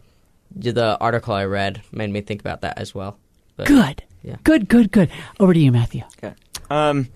the 0.49 0.97
article 0.99 1.33
I 1.33 1.45
read 1.45 1.81
made 1.91 2.09
me 2.09 2.21
think 2.21 2.41
about 2.41 2.61
that 2.61 2.77
as 2.77 2.95
well. 2.95 3.17
But, 3.55 3.67
Good. 3.67 4.03
Yeah. 4.23 4.37
Good, 4.43 4.69
good, 4.69 4.91
good. 4.91 5.09
Over 5.39 5.53
to 5.53 5.59
you, 5.59 5.71
Matthew. 5.71 6.03
Okay. 6.17 6.35
Um, 6.69 7.09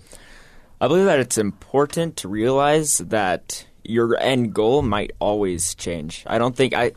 I 0.81 0.87
believe 0.87 1.05
that 1.05 1.19
it's 1.19 1.37
important 1.37 2.17
to 2.17 2.27
realize 2.27 2.97
that 2.97 3.65
your 3.83 4.19
end 4.19 4.53
goal 4.53 4.81
might 4.81 5.11
always 5.19 5.75
change. 5.75 6.23
I 6.27 6.37
don't 6.37 6.55
think 6.55 6.73
I. 6.73 6.93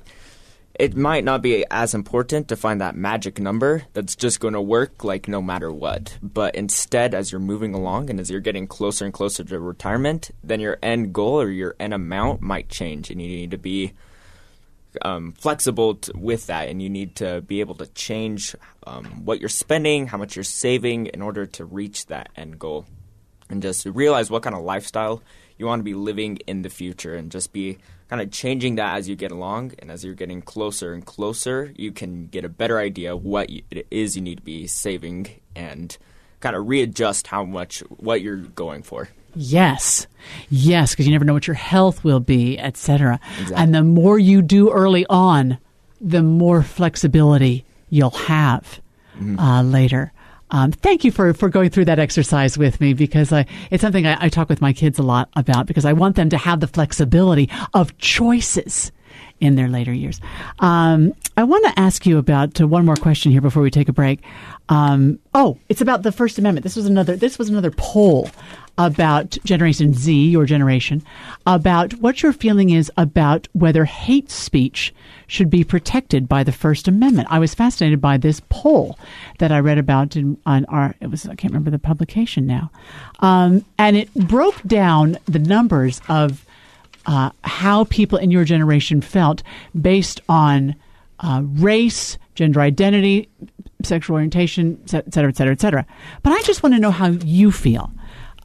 It 0.74 0.96
might 0.96 1.24
not 1.24 1.42
be 1.42 1.64
as 1.72 1.92
important 1.92 2.46
to 2.48 2.56
find 2.56 2.80
that 2.80 2.94
magic 2.94 3.40
number 3.40 3.82
that's 3.94 4.14
just 4.14 4.38
going 4.38 4.54
to 4.54 4.60
work 4.60 5.02
like 5.02 5.26
no 5.26 5.42
matter 5.42 5.72
what. 5.72 6.16
But 6.22 6.54
instead, 6.54 7.14
as 7.14 7.32
you're 7.32 7.40
moving 7.40 7.74
along 7.74 8.10
and 8.10 8.20
as 8.20 8.30
you're 8.30 8.40
getting 8.40 8.68
closer 8.68 9.04
and 9.04 9.12
closer 9.12 9.42
to 9.42 9.58
retirement, 9.58 10.30
then 10.44 10.60
your 10.60 10.78
end 10.80 11.12
goal 11.12 11.40
or 11.40 11.50
your 11.50 11.74
end 11.80 11.94
amount 11.94 12.42
might 12.42 12.68
change, 12.68 13.10
and 13.10 13.20
you 13.20 13.26
need 13.26 13.50
to 13.50 13.58
be 13.58 13.92
um, 15.02 15.32
flexible 15.32 15.98
with 16.14 16.46
that, 16.46 16.68
and 16.68 16.82
you 16.82 16.88
need 16.88 17.16
to 17.16 17.40
be 17.42 17.60
able 17.60 17.74
to 17.76 17.86
change 17.88 18.54
um, 18.86 19.24
what 19.24 19.40
you're 19.40 19.48
spending, 19.48 20.06
how 20.06 20.18
much 20.18 20.36
you're 20.36 20.42
saving, 20.44 21.06
in 21.06 21.22
order 21.22 21.46
to 21.46 21.64
reach 21.64 22.06
that 22.06 22.30
end 22.36 22.58
goal, 22.58 22.86
and 23.50 23.62
just 23.62 23.86
realize 23.86 24.30
what 24.30 24.42
kind 24.42 24.56
of 24.56 24.62
lifestyle 24.62 25.22
you 25.58 25.66
want 25.66 25.80
to 25.80 25.84
be 25.84 25.94
living 25.94 26.38
in 26.46 26.62
the 26.62 26.70
future, 26.70 27.14
and 27.14 27.30
just 27.30 27.52
be 27.52 27.78
kind 28.08 28.22
of 28.22 28.30
changing 28.30 28.76
that 28.76 28.96
as 28.96 29.08
you 29.08 29.16
get 29.16 29.30
along, 29.30 29.72
and 29.78 29.90
as 29.90 30.04
you're 30.04 30.14
getting 30.14 30.40
closer 30.40 30.92
and 30.94 31.04
closer, 31.04 31.72
you 31.76 31.92
can 31.92 32.26
get 32.26 32.44
a 32.44 32.48
better 32.48 32.78
idea 32.78 33.14
what 33.16 33.50
you, 33.50 33.62
it 33.70 33.86
is 33.90 34.16
you 34.16 34.22
need 34.22 34.38
to 34.38 34.44
be 34.44 34.66
saving, 34.66 35.40
and 35.54 35.98
kind 36.40 36.54
of 36.54 36.68
readjust 36.68 37.26
how 37.26 37.44
much 37.44 37.80
what 37.88 38.20
you're 38.20 38.36
going 38.36 38.82
for. 38.82 39.08
Yes. 39.34 40.06
Yes, 40.50 40.92
because 40.92 41.06
you 41.06 41.12
never 41.12 41.24
know 41.24 41.34
what 41.34 41.46
your 41.46 41.54
health 41.54 42.04
will 42.04 42.20
be, 42.20 42.58
etc. 42.58 43.20
Exactly. 43.40 43.56
And 43.56 43.74
the 43.74 43.82
more 43.82 44.18
you 44.18 44.42
do 44.42 44.70
early 44.70 45.06
on, 45.06 45.58
the 46.00 46.22
more 46.22 46.62
flexibility 46.62 47.64
you'll 47.90 48.10
have 48.10 48.80
uh, 49.38 49.62
later. 49.62 50.12
Um, 50.50 50.72
thank 50.72 51.04
you 51.04 51.10
for, 51.10 51.34
for 51.34 51.48
going 51.48 51.70
through 51.70 51.86
that 51.86 51.98
exercise 51.98 52.56
with 52.56 52.80
me 52.80 52.94
because 52.94 53.32
I, 53.32 53.46
it's 53.70 53.82
something 53.82 54.06
I, 54.06 54.16
I 54.24 54.28
talk 54.28 54.48
with 54.48 54.60
my 54.60 54.72
kids 54.72 54.98
a 54.98 55.02
lot 55.02 55.28
about 55.34 55.66
because 55.66 55.84
I 55.84 55.92
want 55.92 56.16
them 56.16 56.30
to 56.30 56.38
have 56.38 56.60
the 56.60 56.66
flexibility 56.66 57.50
of 57.74 57.96
choices 57.98 58.92
in 59.40 59.54
their 59.54 59.68
later 59.68 59.92
years. 59.92 60.20
Um, 60.58 61.14
I 61.36 61.44
want 61.44 61.64
to 61.66 61.78
ask 61.78 62.06
you 62.06 62.18
about 62.18 62.60
uh, 62.60 62.66
one 62.66 62.84
more 62.84 62.96
question 62.96 63.32
here 63.32 63.40
before 63.40 63.62
we 63.62 63.70
take 63.70 63.88
a 63.88 63.92
break. 63.92 64.20
Um, 64.68 65.18
oh, 65.34 65.58
it's 65.68 65.80
about 65.80 66.02
the 66.02 66.12
First 66.12 66.38
Amendment. 66.38 66.64
This 66.64 66.76
was 66.76 66.86
another. 66.86 67.16
This 67.16 67.38
was 67.38 67.48
another 67.48 67.70
poll 67.70 68.30
about 68.76 69.36
Generation 69.44 69.92
Z, 69.92 70.28
your 70.28 70.46
generation, 70.46 71.02
about 71.46 71.94
what 71.94 72.22
your 72.22 72.32
feeling 72.32 72.70
is 72.70 72.90
about 72.96 73.48
whether 73.52 73.84
hate 73.84 74.30
speech 74.30 74.94
should 75.26 75.50
be 75.50 75.64
protected 75.64 76.28
by 76.28 76.44
the 76.44 76.52
First 76.52 76.86
Amendment. 76.88 77.28
I 77.30 77.38
was 77.38 77.54
fascinated 77.54 78.00
by 78.00 78.16
this 78.16 78.40
poll 78.48 78.98
that 79.38 79.52
I 79.52 79.58
read 79.58 79.78
about 79.78 80.16
in 80.16 80.38
on 80.46 80.64
our. 80.66 80.94
It 81.00 81.08
was 81.08 81.26
I 81.26 81.34
can't 81.34 81.52
remember 81.52 81.70
the 81.70 81.78
publication 81.78 82.46
now, 82.46 82.70
um, 83.20 83.64
and 83.78 83.96
it 83.96 84.12
broke 84.14 84.62
down 84.62 85.18
the 85.26 85.38
numbers 85.38 86.00
of 86.08 86.44
uh, 87.08 87.30
how 87.42 87.84
people 87.84 88.18
in 88.18 88.30
your 88.30 88.44
generation 88.44 89.00
felt 89.00 89.42
based 89.80 90.20
on 90.28 90.76
uh, 91.20 91.40
race, 91.42 92.18
gender 92.34 92.60
identity, 92.60 93.28
sexual 93.82 94.14
orientation, 94.14 94.78
et 94.92 95.12
cetera, 95.12 95.30
et 95.30 95.36
cetera, 95.36 95.52
et 95.52 95.60
cetera. 95.60 95.86
But 96.22 96.34
I 96.34 96.42
just 96.42 96.62
want 96.62 96.74
to 96.74 96.80
know 96.80 96.90
how 96.90 97.08
you 97.08 97.50
feel 97.50 97.90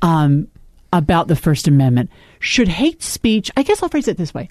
um, 0.01 0.47
about 0.93 1.27
the 1.27 1.35
First 1.35 1.67
Amendment. 1.67 2.09
Should 2.39 2.69
hate 2.69 3.03
speech, 3.03 3.51
I 3.57 3.63
guess 3.63 3.83
I'll 3.83 3.89
phrase 3.89 4.07
it 4.07 4.17
this 4.17 4.33
way 4.33 4.49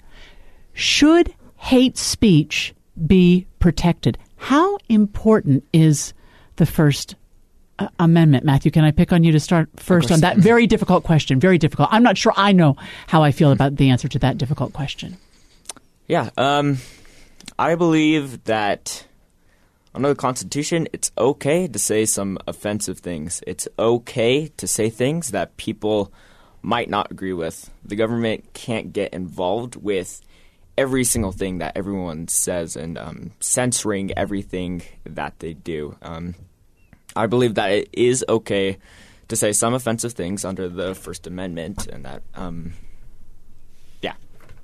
should 0.73 1.33
hate 1.57 1.97
speech 1.97 2.73
be 3.07 3.47
protected? 3.59 4.17
How 4.37 4.77
important 4.89 5.63
is 5.73 6.13
the 6.57 6.65
First 6.65 7.15
uh, 7.79 7.87
Amendment, 7.99 8.45
Matthew? 8.45 8.71
Can 8.71 8.83
I 8.83 8.91
pick 8.91 9.11
on 9.11 9.23
you 9.23 9.31
to 9.31 9.39
start 9.39 9.69
first 9.77 10.11
on 10.11 10.19
that 10.21 10.37
very 10.37 10.67
difficult 10.67 11.03
question? 11.03 11.39
Very 11.39 11.57
difficult. 11.57 11.89
I'm 11.91 12.03
not 12.03 12.17
sure 12.17 12.33
I 12.35 12.51
know 12.51 12.77
how 13.07 13.23
I 13.23 13.31
feel 13.31 13.51
about 13.51 13.77
the 13.77 13.89
answer 13.89 14.07
to 14.07 14.19
that 14.19 14.37
difficult 14.37 14.73
question. 14.73 15.17
Yeah, 16.07 16.29
um, 16.37 16.77
I 17.57 17.75
believe 17.75 18.43
that 18.43 19.05
under 19.95 20.09
the 20.09 20.15
Constitution, 20.15 20.87
it's 20.93 21.11
okay 21.17 21.67
to 21.67 21.79
say 21.79 22.05
some 22.05 22.37
offensive 22.47 22.99
things. 22.99 23.41
It's 23.47 23.67
okay 23.77 24.47
to 24.57 24.67
say 24.67 24.89
things 24.89 25.31
that 25.31 25.55
people 25.57 26.11
might 26.61 26.89
not 26.89 27.11
agree 27.11 27.33
with. 27.33 27.69
The 27.85 27.95
government 27.95 28.53
can't 28.53 28.93
get 28.93 29.13
involved 29.13 29.75
with 29.75 30.21
every 30.77 31.03
single 31.03 31.31
thing 31.31 31.59
that 31.59 31.77
everyone 31.77 32.27
says 32.27 32.75
and 32.75 32.97
um, 32.97 33.31
censoring 33.39 34.11
everything 34.17 34.81
that 35.05 35.39
they 35.39 35.53
do. 35.53 35.95
Um, 36.01 36.35
I 37.15 37.27
believe 37.27 37.55
that 37.55 37.71
it 37.71 37.89
is 37.93 38.25
okay 38.27 38.77
to 39.27 39.35
say 39.35 39.51
some 39.51 39.73
offensive 39.73 40.13
things 40.13 40.45
under 40.45 40.67
the 40.69 40.95
First 40.95 41.27
Amendment, 41.27 41.87
and 41.87 42.05
that, 42.05 42.23
um, 42.35 42.73
yeah, 44.01 44.13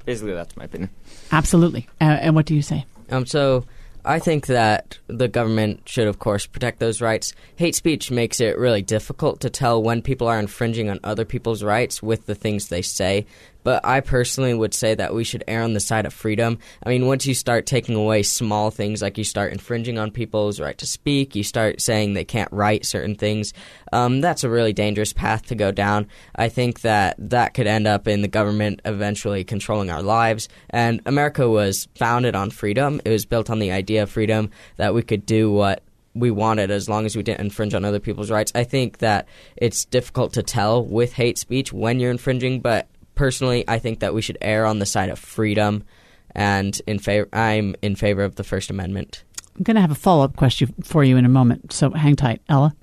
basically 0.05 0.33
that's 0.33 0.55
my 0.57 0.65
opinion. 0.65 0.89
Absolutely. 1.31 1.88
Uh, 2.01 2.17
and 2.21 2.35
what 2.35 2.45
do 2.45 2.55
you 2.55 2.62
say? 2.62 2.85
Um, 3.09 3.25
so 3.25 3.65
I 4.05 4.19
think 4.19 4.47
that 4.47 4.97
the 5.07 5.27
government 5.27 5.81
should, 5.85 6.07
of 6.07 6.19
course, 6.19 6.45
protect 6.45 6.79
those 6.79 7.01
rights. 7.01 7.33
Hate 7.57 7.75
speech 7.75 8.12
makes 8.12 8.39
it 8.39 8.57
really 8.57 8.81
difficult 8.81 9.41
to 9.41 9.49
tell 9.49 9.81
when 9.81 10.01
people 10.01 10.27
are 10.27 10.39
infringing 10.39 10.89
on 10.89 10.99
other 11.03 11.25
people's 11.25 11.63
rights 11.63 12.01
with 12.01 12.25
the 12.25 12.35
things 12.35 12.69
they 12.69 12.81
say. 12.81 13.25
But 13.63 13.86
I 13.86 14.00
personally 14.00 14.54
would 14.54 14.74
say 14.74 14.95
that 14.95 15.13
we 15.13 15.24
should 15.24 15.43
err 15.48 15.63
on 15.63 15.74
the 15.74 15.80
side 15.80 16.06
of 16.06 16.13
freedom. 16.13 16.60
I 16.84 16.89
mean, 16.89 17.08
once 17.08 17.26
you 17.26 17.34
start 17.34 17.65
taking 17.65 17.95
away 17.95 18.24
small 18.24 18.72
things, 18.72 19.02
like 19.02 19.17
you 19.17 19.24
start 19.24 19.52
infringing 19.52 19.98
on 19.98 20.12
people's 20.12 20.60
right 20.60 20.78
to 20.78 20.86
speak, 20.86 21.36
you 21.36 21.43
start 21.43 21.82
saying 21.82 22.13
they 22.13 22.26
can't 22.26 22.52
write 22.52 22.86
certain 22.86 23.15
things, 23.15 23.54
um, 23.91 24.22
that's 24.22 24.43
a 24.43 24.50
really 24.50 24.74
dangerous 24.74 25.13
path 25.13 25.45
to 25.48 25.56
go 25.56 25.72
down. 25.72 26.08
I 26.36 26.50
think 26.50 26.82
that 26.82 27.15
that 27.17 27.54
could 27.54 27.67
end 27.67 27.88
up 27.88 28.08
in 28.08 28.22
the 28.22 28.28
government 28.28 28.82
eventually 28.86 29.43
controlling 29.43 29.89
our 29.89 30.04
lives. 30.04 30.48
And 30.69 31.02
America 31.06 31.50
was 31.50 31.88
founded 31.95 32.36
on 32.36 32.50
freedom. 32.50 33.02
It 33.06 33.10
was 33.10 33.26
built 33.26 33.50
on 33.50 33.60
the 33.60 33.72
idea 33.72 34.04
of 34.04 34.10
freedom 34.10 34.52
that 34.78 34.93
we 34.93 35.02
could 35.02 35.26
do 35.26 35.52
what 35.52 35.84
we 36.15 36.32
wanted 36.32 36.72
as 36.72 36.89
long 36.89 37.06
as 37.06 37.15
we 37.15 37.24
didn't 37.24 37.41
infringe 37.41 37.74
on 37.74 37.86
other 37.86 38.00
people's 38.00 38.32
rights. 38.32 38.52
I 38.56 38.63
think 38.63 39.00
that 39.00 39.28
it's 39.56 39.86
difficult 39.86 40.34
to 40.34 40.43
tell 40.43 40.84
with 40.84 41.13
hate 41.13 41.38
speech 41.38 41.72
when 41.72 42.00
you're 42.00 42.12
infringing, 42.12 42.62
but 42.62 42.88
personally, 43.19 43.65
I 43.67 43.79
think 43.79 43.99
that 43.99 44.13
we 44.13 44.21
should 44.21 44.38
err 44.39 44.65
on 44.65 44.79
the 44.79 44.86
side 44.86 45.10
of 45.10 45.19
freedom, 45.19 45.84
and 46.32 46.82
in 46.88 46.99
favor. 46.99 47.27
I'm 47.34 47.75
in 47.82 47.97
favor 47.97 48.23
of 48.23 48.36
the 48.36 48.45
First 48.45 48.69
Amendment. 48.69 49.25
I'm 49.58 49.63
going 49.63 49.75
to 49.75 49.82
have 49.82 49.91
a 49.91 49.95
follow 49.95 50.23
up 50.23 50.38
question 50.38 50.73
for 50.86 51.03
you 51.03 51.17
in 51.17 51.25
a 51.25 51.29
moment, 51.29 51.73
so 51.73 51.89
hang 51.89 52.15
tight, 52.15 52.41
Ella. 52.47 52.73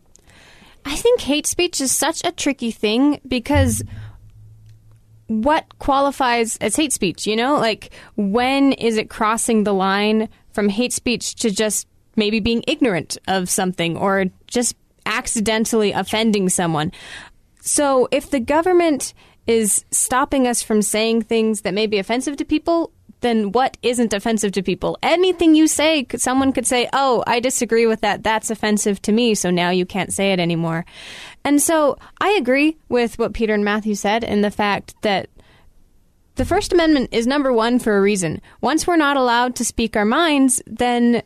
I 0.85 0.95
think 0.95 1.23
hate 1.23 1.47
speech 1.47 1.81
is 1.81 1.91
such 1.91 2.21
a 2.23 2.33
tricky 2.33 2.71
thing 2.71 3.19
because 3.27 3.83
what 5.29 5.65
qualifies 5.79 6.59
as 6.59 6.77
hate 6.77 6.93
speech, 6.93 7.27
you 7.27 7.35
know? 7.35 7.55
Like, 7.55 7.95
when 8.17 8.73
is 8.73 8.99
it 8.99 9.09
crossing 9.09 9.65
the 9.65 9.73
line 9.73 10.29
from 10.53 10.69
hate 10.69 10.93
speech 10.93 11.37
to 11.37 11.51
just 11.51 11.89
maybe 12.15 12.41
being 12.41 12.63
ignorant 12.69 13.17
of 13.27 13.49
something 13.49 13.97
or 13.97 14.27
just 14.49 14.77
accidentally 15.07 15.93
offending 15.93 16.51
someone? 16.51 16.93
So, 17.63 18.07
if 18.13 18.31
the 18.31 18.39
government 18.39 19.15
is 19.47 19.85
stopping 19.91 20.47
us 20.47 20.63
from 20.63 20.83
saying 20.83 21.23
things 21.23 21.63
that 21.63 21.75
may 21.75 21.87
be 21.87 21.99
offensive 21.99 22.37
to 22.37 22.45
people, 22.45 22.93
then 23.21 23.53
what 23.53 23.77
isn't 23.83 24.13
offensive 24.13 24.53
to 24.53 24.63
people? 24.63 24.99
Anything 25.03 25.55
you 25.55 25.67
say, 25.67 26.07
someone 26.17 26.53
could 26.53 26.67
say, 26.67 26.89
"Oh, 26.93 27.25
I 27.27 27.41
disagree 27.41 27.87
with 27.87 28.03
that. 28.03 28.23
That's 28.23 28.51
offensive 28.51 29.01
to 29.03 29.13
me." 29.13 29.35
So 29.35 29.51
now 29.51 29.71
you 29.71 29.87
can't 29.87 30.13
say 30.13 30.33
it 30.33 30.41
anymore. 30.41 30.85
And 31.45 31.61
so 31.63 31.97
I 32.21 32.31
agree 32.31 32.77
with 32.89 33.19
what 33.19 33.33
Peter 33.33 33.55
and 33.55 33.65
Matthew 33.65 33.95
said 33.95 34.23
in 34.23 34.43
the 34.43 34.51
fact 34.51 34.95
that 35.03 35.29
the 36.35 36.45
First 36.45 36.73
Amendment 36.73 37.09
is 37.13 37.27
number 37.27 37.53
one 37.53 37.79
for 37.79 37.97
a 37.97 38.01
reason. 38.03 38.43
Once 38.61 38.87
we're 38.87 38.97
not 38.97 39.17
allowed 39.17 39.57
to 39.57 39.65
speak 39.65 39.97
our 39.97 40.05
minds, 40.05 40.63
then 40.67 41.23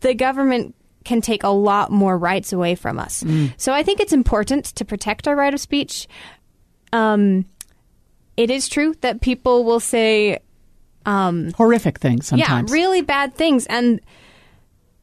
the 0.00 0.14
government 0.14 0.74
can 1.04 1.20
take 1.20 1.44
a 1.44 1.48
lot 1.48 1.92
more 1.92 2.18
rights 2.18 2.52
away 2.52 2.74
from 2.74 2.98
us. 2.98 3.22
Mm. 3.22 3.52
So 3.56 3.72
I 3.72 3.82
think 3.82 4.00
it's 4.00 4.12
important 4.12 4.64
to 4.74 4.84
protect 4.84 5.28
our 5.28 5.36
right 5.36 5.54
of 5.54 5.60
speech. 5.60 6.08
Um, 6.92 7.46
it 8.36 8.50
is 8.50 8.68
true 8.68 8.94
that 9.00 9.20
people 9.20 9.64
will 9.64 9.80
say, 9.80 10.38
um, 11.04 11.52
Horrific 11.52 11.98
things 11.98 12.26
sometimes. 12.26 12.70
yeah, 12.70 12.74
really 12.74 13.02
bad 13.02 13.34
things, 13.34 13.66
and 13.66 14.00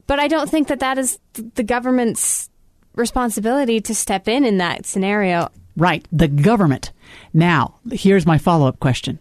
but 0.07 0.19
I 0.19 0.27
don't 0.27 0.49
think 0.49 0.67
that 0.67 0.79
that 0.81 0.97
is 0.97 1.19
the 1.33 1.63
government's 1.63 2.49
responsibility 2.95 3.79
to 3.81 3.95
step 3.95 4.27
in 4.27 4.43
in 4.45 4.57
that 4.57 4.85
scenario. 4.85 5.49
Right, 5.75 6.07
the 6.11 6.27
government. 6.27 6.91
Now, 7.33 7.79
here's 7.91 8.25
my 8.25 8.37
follow 8.37 8.67
up 8.67 8.79
question 8.79 9.19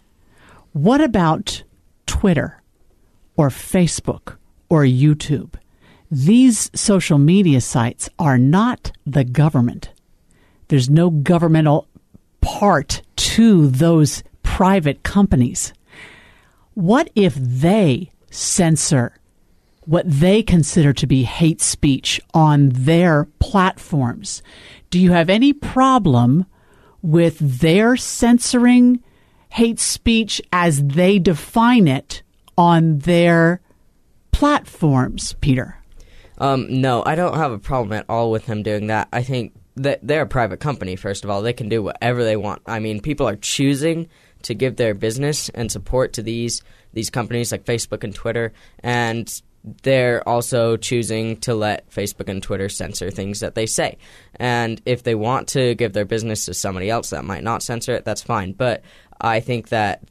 What 0.73 1.01
about 1.01 1.63
Twitter 2.07 2.63
or 3.37 3.49
Facebook 3.49 4.37
or 4.69 4.83
YouTube? 4.83 5.55
These 6.11 6.71
social 6.75 7.17
media 7.17 7.63
sites 7.63 8.11
are 8.19 8.37
not 8.37 8.93
the 9.07 9.25
government. 9.25 9.93
There's 10.69 10.91
no 10.91 11.09
governmental 11.09 11.87
part 12.43 13.01
to 13.17 13.69
those 13.69 14.23
private 14.43 15.03
companies. 15.03 15.73
What 16.75 17.11
if 17.15 17.35
they 17.35 18.11
censor 18.31 19.19
what 19.85 20.09
they 20.09 20.43
consider 20.43 20.93
to 20.93 21.07
be 21.07 21.25
hate 21.25 21.61
speech 21.61 22.21
on 22.35 22.69
their 22.71 23.25
platforms? 23.39 24.43
Do 24.91 24.99
you 25.01 25.13
have 25.13 25.31
any 25.31 25.53
problem 25.53 26.47
with 27.01 27.39
their 27.39 27.97
censoring 27.97 29.03
hate 29.49 29.81
speech 29.81 30.41
as 30.53 30.83
they 30.85 31.19
define 31.19 31.89
it 31.89 32.23
on 32.57 32.99
their 32.99 33.61
platforms, 34.31 35.35
Peter? 35.41 35.77
Um, 36.39 36.81
no, 36.81 37.03
I 37.05 37.15
don't 37.15 37.37
have 37.37 37.53
a 37.53 37.59
problem 37.59 37.93
at 37.99 38.07
all 38.09 38.31
with 38.31 38.47
them 38.47 38.63
doing 38.63 38.87
that. 38.87 39.09
I 39.13 39.23
think 39.23 39.55
that 39.77 40.01
they're 40.03 40.23
a 40.23 40.27
private 40.27 40.61
company, 40.61 40.97
first 40.97 41.25
of 41.25 41.31
all. 41.31 41.43
They 41.43 41.53
can 41.53 41.69
do 41.69 41.83
whatever 41.83 42.25
they 42.25 42.37
want. 42.37 42.63
I 42.67 42.79
mean, 42.79 43.01
people 43.01 43.29
are 43.29 43.37
choosing 43.37 44.09
to 44.43 44.55
give 44.55 44.77
their 44.77 44.95
business 44.95 45.49
and 45.51 45.71
support 45.71 46.15
to 46.15 46.23
these 46.23 46.63
these 46.93 47.11
companies 47.11 47.53
like 47.53 47.65
Facebook 47.65 48.05
and 48.05 48.15
Twitter, 48.15 48.53
and 48.81 49.43
they're 49.83 50.29
also 50.29 50.77
choosing 50.77 51.37
to 51.39 51.55
let 51.55 51.89
Facebook 51.91 52.29
and 52.29 52.43
Twitter 52.43 52.69
censor 52.69 53.11
things 53.11 53.41
that 53.41 53.55
they 53.55 53.67
say. 53.67 53.97
And 54.37 54.83
if 54.85 55.05
they 55.05 55.15
want 55.15 55.49
to 55.49 55.75
give 55.75 55.93
their 55.93 56.05
business 56.05 56.45
to 56.47 56.55
somebody 56.55 56.91
else 56.91 57.11
that 57.11 57.25
might 57.25 57.45
not 57.45 57.63
censor 57.63 57.93
it, 57.93 58.05
that's 58.05 58.23
fine. 58.23 58.53
But 58.53 58.83
I 59.21 59.41
think 59.41 59.69
that 59.69 60.03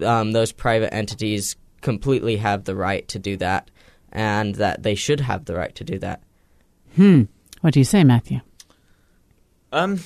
um, 0.00 0.32
those 0.32 0.52
private 0.52 0.94
entities 0.94 1.56
completely 1.80 2.36
have 2.36 2.64
the 2.64 2.76
right 2.76 3.06
to 3.08 3.18
do 3.18 3.36
that, 3.38 3.70
and 4.12 4.54
that 4.54 4.82
they 4.82 4.94
should 4.94 5.20
have 5.20 5.44
the 5.44 5.54
right 5.54 5.74
to 5.74 5.84
do 5.84 5.98
that. 5.98 6.22
Hmm. 6.96 7.24
What 7.60 7.74
do 7.74 7.80
you 7.80 7.84
say, 7.84 8.04
Matthew? 8.04 8.40
Um, 9.74 10.00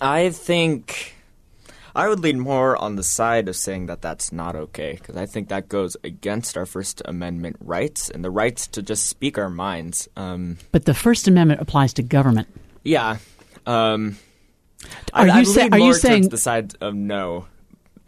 I 0.00 0.30
think 0.30 1.14
I 1.96 2.08
would 2.08 2.20
lean 2.20 2.38
more 2.38 2.76
on 2.76 2.94
the 2.96 3.02
side 3.02 3.48
of 3.48 3.56
saying 3.56 3.86
that 3.86 4.00
that's 4.00 4.30
not 4.32 4.54
okay 4.54 4.92
because 4.92 5.16
I 5.16 5.26
think 5.26 5.48
that 5.48 5.68
goes 5.68 5.96
against 6.04 6.56
our 6.56 6.64
First 6.64 7.02
Amendment 7.04 7.56
rights 7.60 8.08
and 8.08 8.24
the 8.24 8.30
rights 8.30 8.68
to 8.68 8.82
just 8.82 9.06
speak 9.06 9.36
our 9.36 9.50
minds. 9.50 10.08
Um, 10.16 10.58
But 10.70 10.84
the 10.84 10.94
First 10.94 11.26
Amendment 11.28 11.60
applies 11.60 11.92
to 11.94 12.02
government. 12.02 12.46
yeah. 12.84 13.16
Um, 13.66 14.16
Are 15.12 15.24
I, 15.24 15.26
you 15.26 15.32
I'd 15.32 15.46
say- 15.48 15.62
lean 15.64 15.72
are 15.74 15.78
you 15.80 15.92
saying- 15.94 16.28
the 16.30 16.38
side 16.38 16.72
of 16.80 16.94
no? 16.94 17.46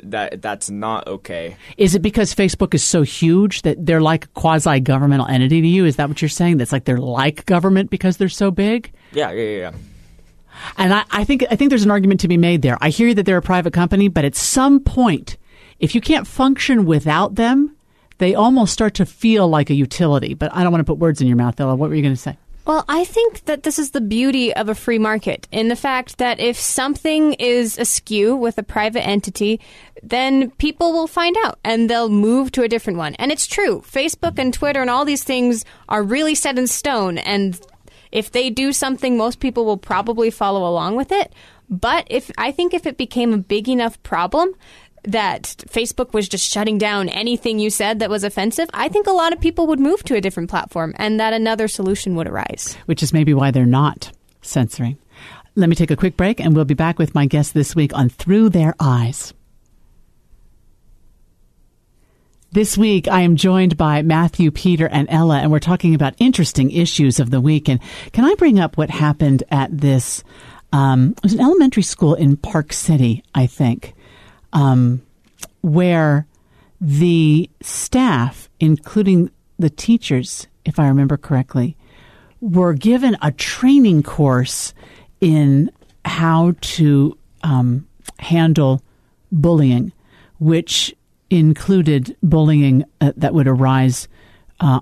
That 0.05 0.43
that's 0.43 0.69
not 0.71 1.07
okay. 1.07 1.57
Is 1.77 1.95
it 1.95 2.03
because 2.03 2.35
Facebook 2.35 2.75
is 2.75 2.83
so 2.83 3.03
huge 3.03 3.63
that 3.63 3.85
they're 3.87 4.01
like 4.01 4.25
a 4.25 4.29
quasi 4.29 4.81
governmental 4.81 5.27
entity 5.29 5.61
to 5.61 5.69
you? 5.69 5.85
Is 5.85 5.95
that 5.97 6.09
what 6.09 6.21
you're 6.21 6.29
saying? 6.29 6.57
That's 6.57 6.73
like 6.73 6.87
they're 6.87 6.97
like 6.97 7.47
government 7.47 7.89
because 7.91 8.17
they're 8.17 8.29
so 8.29 8.51
big? 8.51 8.91
Yeah, 9.13 9.31
yeah, 9.31 9.59
yeah. 9.59 9.73
And 10.77 10.95
I, 10.95 11.05
I 11.11 11.25
think 11.25 11.45
I 11.51 11.57
think 11.57 11.71
there's 11.71 11.85
an 11.85 11.91
argument 11.91 12.21
to 12.21 12.29
be 12.29 12.37
made 12.37 12.63
there. 12.63 12.79
I 12.81 12.89
hear 12.91 13.15
that 13.15 13.27
they're 13.27 13.37
a 13.37 13.43
private 13.43 13.73
company, 13.73 14.09
but 14.09 14.25
at 14.25 14.35
some 14.35 14.81
point, 14.81 15.37
if 15.79 15.95
you 15.95 16.01
can't 16.01 16.27
function 16.27 16.85
without 16.85 17.35
them, 17.35 17.77
they 18.19 18.35
almost 18.35 18.73
start 18.73 18.95
to 18.95 19.07
feel 19.07 19.49
like 19.49 19.71
a 19.71 19.75
utility. 19.75 20.35
But 20.35 20.55
I 20.55 20.63
don't 20.63 20.73
want 20.73 20.81
to 20.81 20.91
put 20.91 20.99
words 20.99 21.21
in 21.21 21.27
your 21.27 21.37
mouth, 21.37 21.61
Ella. 21.61 21.75
What 21.75 21.91
were 21.91 21.97
you 21.97 22.03
going 22.03 22.15
to 22.15 22.21
say? 22.21 22.37
Well, 22.65 22.85
I 22.89 23.05
think 23.05 23.47
that 23.47 23.65
this 23.65 23.81
is 23.81 23.91
the 23.91 24.01
beauty 24.01 24.55
of 24.55 24.69
a 24.69 24.75
free 24.77 24.99
market 24.99 25.49
in 25.51 25.67
the 25.67 25.75
fact 25.75 26.19
that 26.19 26.39
if 26.39 26.57
something 26.57 27.33
is 27.35 27.77
askew 27.77 28.37
with 28.37 28.57
a 28.57 28.63
private 28.63 29.05
entity, 29.05 29.61
then 30.01 30.53
people 30.53 30.93
will 30.93 31.09
find 31.09 31.37
out 31.43 31.59
and 31.65 31.91
they'll 31.91 32.09
move 32.09 32.53
to 32.53 32.63
a 32.63 32.69
different 32.69 33.01
one. 33.01 33.17
And 33.17 33.33
it's 33.33 33.49
true. 33.49 33.83
Facebook 33.85 34.39
and 34.39 34.55
Twitter 34.55 34.81
and 34.81 34.91
all 34.91 35.05
these 35.05 35.25
things 35.25 35.65
are 35.89 36.05
really 36.05 36.37
set 36.37 36.57
in 36.57 36.69
stone. 36.69 37.19
And 37.19 37.61
if 38.13 38.31
they 38.31 38.51
do 38.51 38.73
something, 38.73 39.17
most 39.17 39.41
people 39.41 39.65
will 39.65 39.79
probably 39.79 40.31
follow 40.31 40.69
along 40.69 40.97
with 40.97 41.11
it. 41.11 41.33
But 41.69 42.07
if 42.11 42.31
I 42.39 42.53
think 42.53 42.75
if 42.75 42.87
it 42.87 42.99
became 42.99 43.33
a 43.33 43.39
big 43.39 43.69
enough 43.69 44.01
problem, 44.03 44.55
that 45.05 45.43
Facebook 45.69 46.13
was 46.13 46.29
just 46.29 46.49
shutting 46.49 46.79
down 46.79 47.09
anything 47.09 47.59
you 47.59 47.71
said 47.71 47.99
that 47.99 48.11
was 48.11 48.23
offensive, 48.23 48.69
I 48.73 48.89
think 48.89 49.07
a 49.07 49.13
lot 49.13 49.33
of 49.33 49.41
people 49.41 49.67
would 49.67 49.81
move 49.81 50.05
to 50.05 50.15
a 50.15 50.21
different 50.21 50.51
platform 50.51 50.95
and 50.97 51.19
that 51.19 51.33
another 51.33 51.67
solution 51.67 52.15
would 52.17 52.29
arise. 52.29 52.77
Which 52.87 53.03
is 53.03 53.13
maybe 53.13 53.35
why 53.35 53.51
they're 53.51 53.67
not 53.67 54.13
censoring. 54.43 54.99
Let 55.55 55.69
me 55.69 55.77
take 55.77 55.91
a 55.91 55.97
quick 55.97 56.17
break, 56.17 56.41
and 56.41 56.55
we'll 56.55 56.65
be 56.65 56.73
back 56.73 56.99
with 56.99 57.15
my 57.15 57.27
guest 57.27 57.53
this 57.53 57.77
week 57.77 57.95
on 57.95 58.09
Through 58.09 58.51
Their 58.51 58.75
Eyes. 58.81 59.35
This 62.55 62.77
week, 62.77 63.09
I 63.09 63.23
am 63.23 63.37
joined 63.37 63.79
by 63.79 64.03
Matthew, 64.03 64.51
Peter, 64.51 64.87
and 64.87 65.09
Ella, 65.09 65.39
and 65.39 65.51
we're 65.51 65.59
talking 65.59 65.95
about 65.95 66.15
interesting 66.19 66.71
issues 66.71 67.19
of 67.19 67.31
the 67.31 67.41
week. 67.41 67.67
And 67.67 67.81
can 68.13 68.27
I 68.27 68.35
bring 68.35 68.61
up 68.61 68.77
what 68.77 68.91
happened 68.91 69.43
at 69.51 69.75
this? 69.75 70.23
Um, 70.71 71.15
it 71.17 71.23
was 71.23 71.33
an 71.33 71.41
elementary 71.41 71.83
school 71.83 72.13
in 72.13 72.37
Park 72.37 72.75
City, 72.75 73.25
I 73.35 73.47
think, 73.47 73.95
um, 74.53 75.01
where 75.63 76.27
the 76.79 77.49
staff, 77.63 78.51
including 78.61 79.31
the 79.59 79.71
teachers, 79.71 80.47
if 80.67 80.79
I 80.79 80.89
remember 80.89 81.17
correctly, 81.17 81.75
were 82.43 82.75
given 82.75 83.17
a 83.23 83.33
training 83.33 84.03
course 84.03 84.75
in 85.23 85.71
how 86.05 86.55
to 86.61 87.17
um, 87.43 87.89
handle 88.19 88.83
bullying, 89.31 89.91
which 90.39 90.95
included 91.39 92.15
bullying 92.23 92.85
uh, 93.01 93.13
that 93.17 93.33
would 93.33 93.49
arise 93.49 94.07
uh, 94.61 94.81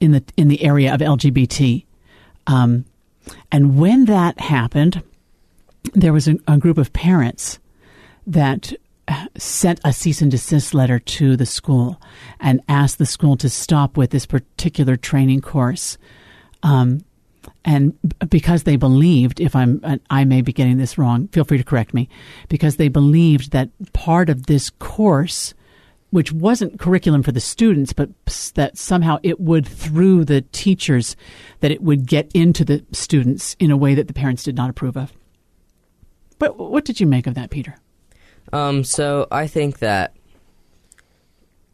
in 0.00 0.12
the 0.12 0.22
in 0.36 0.48
the 0.48 0.62
area 0.62 0.92
of 0.92 1.00
LGBT. 1.00 1.84
Um, 2.46 2.84
and 3.50 3.78
when 3.78 4.04
that 4.06 4.38
happened, 4.38 5.02
there 5.94 6.12
was 6.12 6.28
a, 6.28 6.36
a 6.46 6.58
group 6.58 6.76
of 6.76 6.92
parents 6.92 7.58
that 8.26 8.72
uh, 9.08 9.26
sent 9.36 9.80
a 9.84 9.92
cease 9.92 10.20
and 10.20 10.30
desist 10.30 10.74
letter 10.74 10.98
to 10.98 11.36
the 11.36 11.46
school 11.46 12.00
and 12.38 12.60
asked 12.68 12.98
the 12.98 13.06
school 13.06 13.36
to 13.36 13.48
stop 13.48 13.96
with 13.96 14.10
this 14.10 14.26
particular 14.26 14.96
training 14.96 15.40
course. 15.40 15.96
Um, 16.62 17.04
and 17.64 17.96
because 18.28 18.64
they 18.64 18.76
believed, 18.76 19.40
if 19.40 19.56
I'm, 19.56 20.00
I 20.10 20.24
may 20.24 20.42
be 20.42 20.52
getting 20.52 20.78
this 20.78 20.98
wrong, 20.98 21.28
feel 21.28 21.44
free 21.44 21.58
to 21.58 21.64
correct 21.64 21.94
me, 21.94 22.08
because 22.48 22.76
they 22.76 22.88
believed 22.88 23.52
that 23.52 23.70
part 23.92 24.28
of 24.28 24.46
this 24.46 24.70
course, 24.70 25.54
which 26.12 26.30
wasn't 26.30 26.78
curriculum 26.78 27.22
for 27.22 27.32
the 27.32 27.40
students, 27.40 27.94
but 27.94 28.10
that 28.54 28.76
somehow 28.76 29.18
it 29.22 29.40
would, 29.40 29.66
through 29.66 30.26
the 30.26 30.42
teachers, 30.52 31.16
that 31.60 31.70
it 31.70 31.82
would 31.82 32.06
get 32.06 32.30
into 32.34 32.66
the 32.66 32.84
students 32.92 33.56
in 33.58 33.70
a 33.70 33.78
way 33.78 33.94
that 33.94 34.08
the 34.08 34.12
parents 34.12 34.42
did 34.42 34.54
not 34.54 34.68
approve 34.68 34.94
of. 34.96 35.10
But 36.38 36.58
what 36.58 36.84
did 36.84 37.00
you 37.00 37.06
make 37.06 37.26
of 37.26 37.34
that, 37.34 37.48
Peter? 37.48 37.76
Um, 38.52 38.84
so 38.84 39.26
I 39.30 39.46
think 39.46 39.78
that 39.78 40.14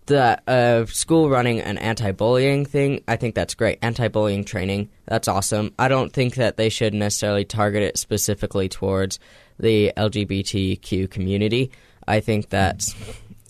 the 0.07 0.40
uh, 0.46 0.87
school 0.87 1.29
running 1.29 1.61
an 1.61 1.77
anti-bullying 1.77 2.64
thing, 2.64 3.03
I 3.09 3.16
think 3.16 3.35
that's 3.35 3.55
great. 3.55 3.81
Anti-bullying 3.83 4.44
training, 4.44 4.88
that's 5.07 5.27
awesome. 5.27 5.74
I 5.81 5.88
don't 5.88 6.12
think 6.12 6.37
that 6.37 6.57
they 6.57 6.68
should 6.68 6.94
necessarily 6.94 7.44
target 7.44 7.83
it 7.83 7.98
specifically 7.98 8.68
towards 8.68 9.18
the 9.59 9.92
LGBTQ 9.96 11.11
community. 11.11 11.72
I 12.07 12.20
think 12.20 12.51
that 12.51 12.85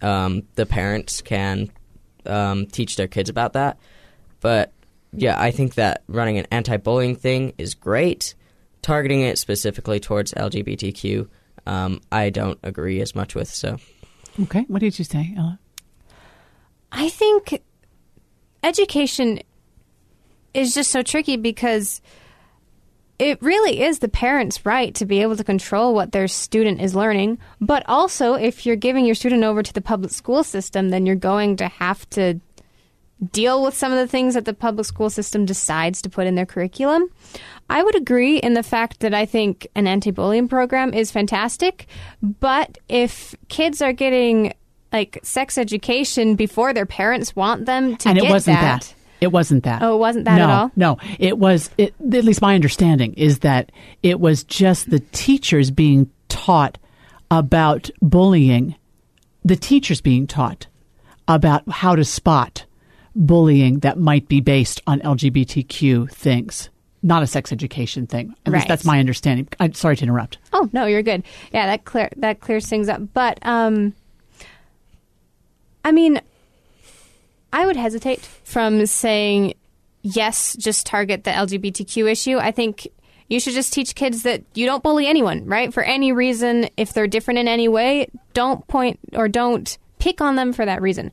um, 0.02 0.42
the 0.54 0.66
parents 0.66 1.20
can 1.22 1.70
um, 2.26 2.66
teach 2.66 2.96
their 2.96 3.08
kids 3.08 3.30
about 3.30 3.54
that. 3.54 3.78
But 4.40 4.72
yeah, 5.12 5.40
I 5.40 5.50
think 5.50 5.74
that 5.74 6.02
running 6.08 6.38
an 6.38 6.46
anti-bullying 6.50 7.16
thing 7.16 7.54
is 7.58 7.74
great. 7.74 8.34
Targeting 8.82 9.22
it 9.22 9.38
specifically 9.38 9.98
towards 9.98 10.32
LGBTQ, 10.34 11.28
um, 11.66 12.00
I 12.12 12.30
don't 12.30 12.58
agree 12.62 13.00
as 13.00 13.14
much 13.14 13.34
with. 13.34 13.48
So 13.48 13.78
Okay. 14.40 14.64
What 14.68 14.80
did 14.80 14.98
you 14.98 15.04
say, 15.04 15.34
Ella? 15.36 15.58
I 16.92 17.08
think 17.08 17.60
education 18.62 19.40
is 20.54 20.74
just 20.74 20.90
so 20.90 21.02
tricky 21.02 21.36
because 21.36 22.00
it 23.18 23.42
really 23.42 23.82
is 23.82 23.98
the 23.98 24.08
parent's 24.08 24.64
right 24.64 24.94
to 24.94 25.04
be 25.04 25.22
able 25.22 25.36
to 25.36 25.44
control 25.44 25.94
what 25.94 26.12
their 26.12 26.28
student 26.28 26.80
is 26.80 26.94
learning. 26.94 27.38
But 27.60 27.82
also, 27.86 28.34
if 28.34 28.64
you're 28.64 28.76
giving 28.76 29.06
your 29.06 29.14
student 29.14 29.42
over 29.42 29.62
to 29.62 29.72
the 29.72 29.80
public 29.80 30.12
school 30.12 30.44
system, 30.44 30.90
then 30.90 31.04
you're 31.04 31.16
going 31.16 31.56
to 31.56 31.68
have 31.68 32.08
to 32.10 32.40
deal 33.32 33.64
with 33.64 33.74
some 33.74 33.90
of 33.90 33.98
the 33.98 34.06
things 34.06 34.34
that 34.34 34.44
the 34.44 34.54
public 34.54 34.86
school 34.86 35.10
system 35.10 35.44
decides 35.44 36.00
to 36.02 36.08
put 36.08 36.26
in 36.26 36.36
their 36.36 36.46
curriculum. 36.46 37.08
I 37.68 37.82
would 37.82 37.96
agree 37.96 38.38
in 38.38 38.54
the 38.54 38.62
fact 38.62 39.00
that 39.00 39.12
I 39.12 39.26
think 39.26 39.66
an 39.74 39.86
anti 39.86 40.12
bullying 40.12 40.48
program 40.48 40.94
is 40.94 41.10
fantastic, 41.10 41.86
but 42.22 42.78
if 42.88 43.34
kids 43.48 43.82
are 43.82 43.92
getting 43.92 44.54
like 44.92 45.18
sex 45.22 45.58
education 45.58 46.34
before 46.34 46.72
their 46.72 46.86
parents 46.86 47.36
want 47.36 47.66
them 47.66 47.96
to 47.96 48.08
and 48.08 48.18
it 48.18 48.22
get 48.22 48.30
wasn't 48.30 48.58
that, 48.58 48.82
that. 48.82 48.94
It 49.20 49.32
wasn't 49.32 49.64
that. 49.64 49.82
Oh, 49.82 49.94
it 49.96 49.98
wasn't 49.98 50.24
that 50.26 50.36
no, 50.36 50.44
at 50.44 50.50
all? 50.50 50.70
No, 50.76 50.98
it 51.18 51.38
was. 51.38 51.70
It, 51.76 51.94
at 52.00 52.24
least 52.24 52.40
my 52.40 52.54
understanding 52.54 53.14
is 53.14 53.40
that 53.40 53.72
it 54.02 54.20
was 54.20 54.44
just 54.44 54.90
the 54.90 55.00
teachers 55.12 55.70
being 55.70 56.10
taught 56.28 56.78
about 57.30 57.90
bullying. 58.00 58.74
The 59.44 59.56
teachers 59.56 60.00
being 60.00 60.26
taught 60.26 60.66
about 61.26 61.68
how 61.68 61.96
to 61.96 62.04
spot 62.04 62.64
bullying 63.16 63.80
that 63.80 63.98
might 63.98 64.28
be 64.28 64.40
based 64.40 64.80
on 64.86 65.00
LGBTQ 65.00 66.10
things, 66.12 66.68
not 67.02 67.22
a 67.22 67.26
sex 67.26 67.50
education 67.52 68.06
thing. 68.06 68.34
At 68.46 68.52
least 68.52 68.62
Right. 68.62 68.68
that's 68.68 68.84
my 68.84 68.98
understanding. 69.00 69.48
I'm 69.58 69.74
sorry 69.74 69.96
to 69.96 70.04
interrupt. 70.04 70.38
Oh 70.52 70.68
no, 70.72 70.86
you're 70.86 71.02
good. 71.02 71.24
Yeah, 71.52 71.66
that 71.66 71.84
clear 71.84 72.08
that 72.18 72.40
clears 72.40 72.66
things 72.66 72.88
up. 72.88 73.00
But 73.14 73.38
um, 73.42 73.94
I 75.84 75.92
mean, 75.92 76.20
I 77.52 77.66
would 77.66 77.76
hesitate 77.76 78.20
from 78.44 78.86
saying 78.86 79.54
yes, 80.02 80.56
just 80.56 80.86
target 80.86 81.24
the 81.24 81.30
LGBTQ 81.30 82.10
issue. 82.10 82.38
I 82.38 82.50
think 82.50 82.88
you 83.28 83.40
should 83.40 83.54
just 83.54 83.72
teach 83.72 83.94
kids 83.94 84.22
that 84.22 84.42
you 84.54 84.66
don't 84.66 84.82
bully 84.82 85.06
anyone, 85.06 85.44
right? 85.46 85.72
For 85.72 85.82
any 85.82 86.12
reason, 86.12 86.68
if 86.76 86.92
they're 86.92 87.06
different 87.06 87.38
in 87.38 87.48
any 87.48 87.68
way, 87.68 88.08
don't 88.32 88.66
point 88.68 88.98
or 89.14 89.28
don't 89.28 89.76
pick 89.98 90.20
on 90.20 90.36
them 90.36 90.52
for 90.52 90.64
that 90.64 90.80
reason. 90.82 91.12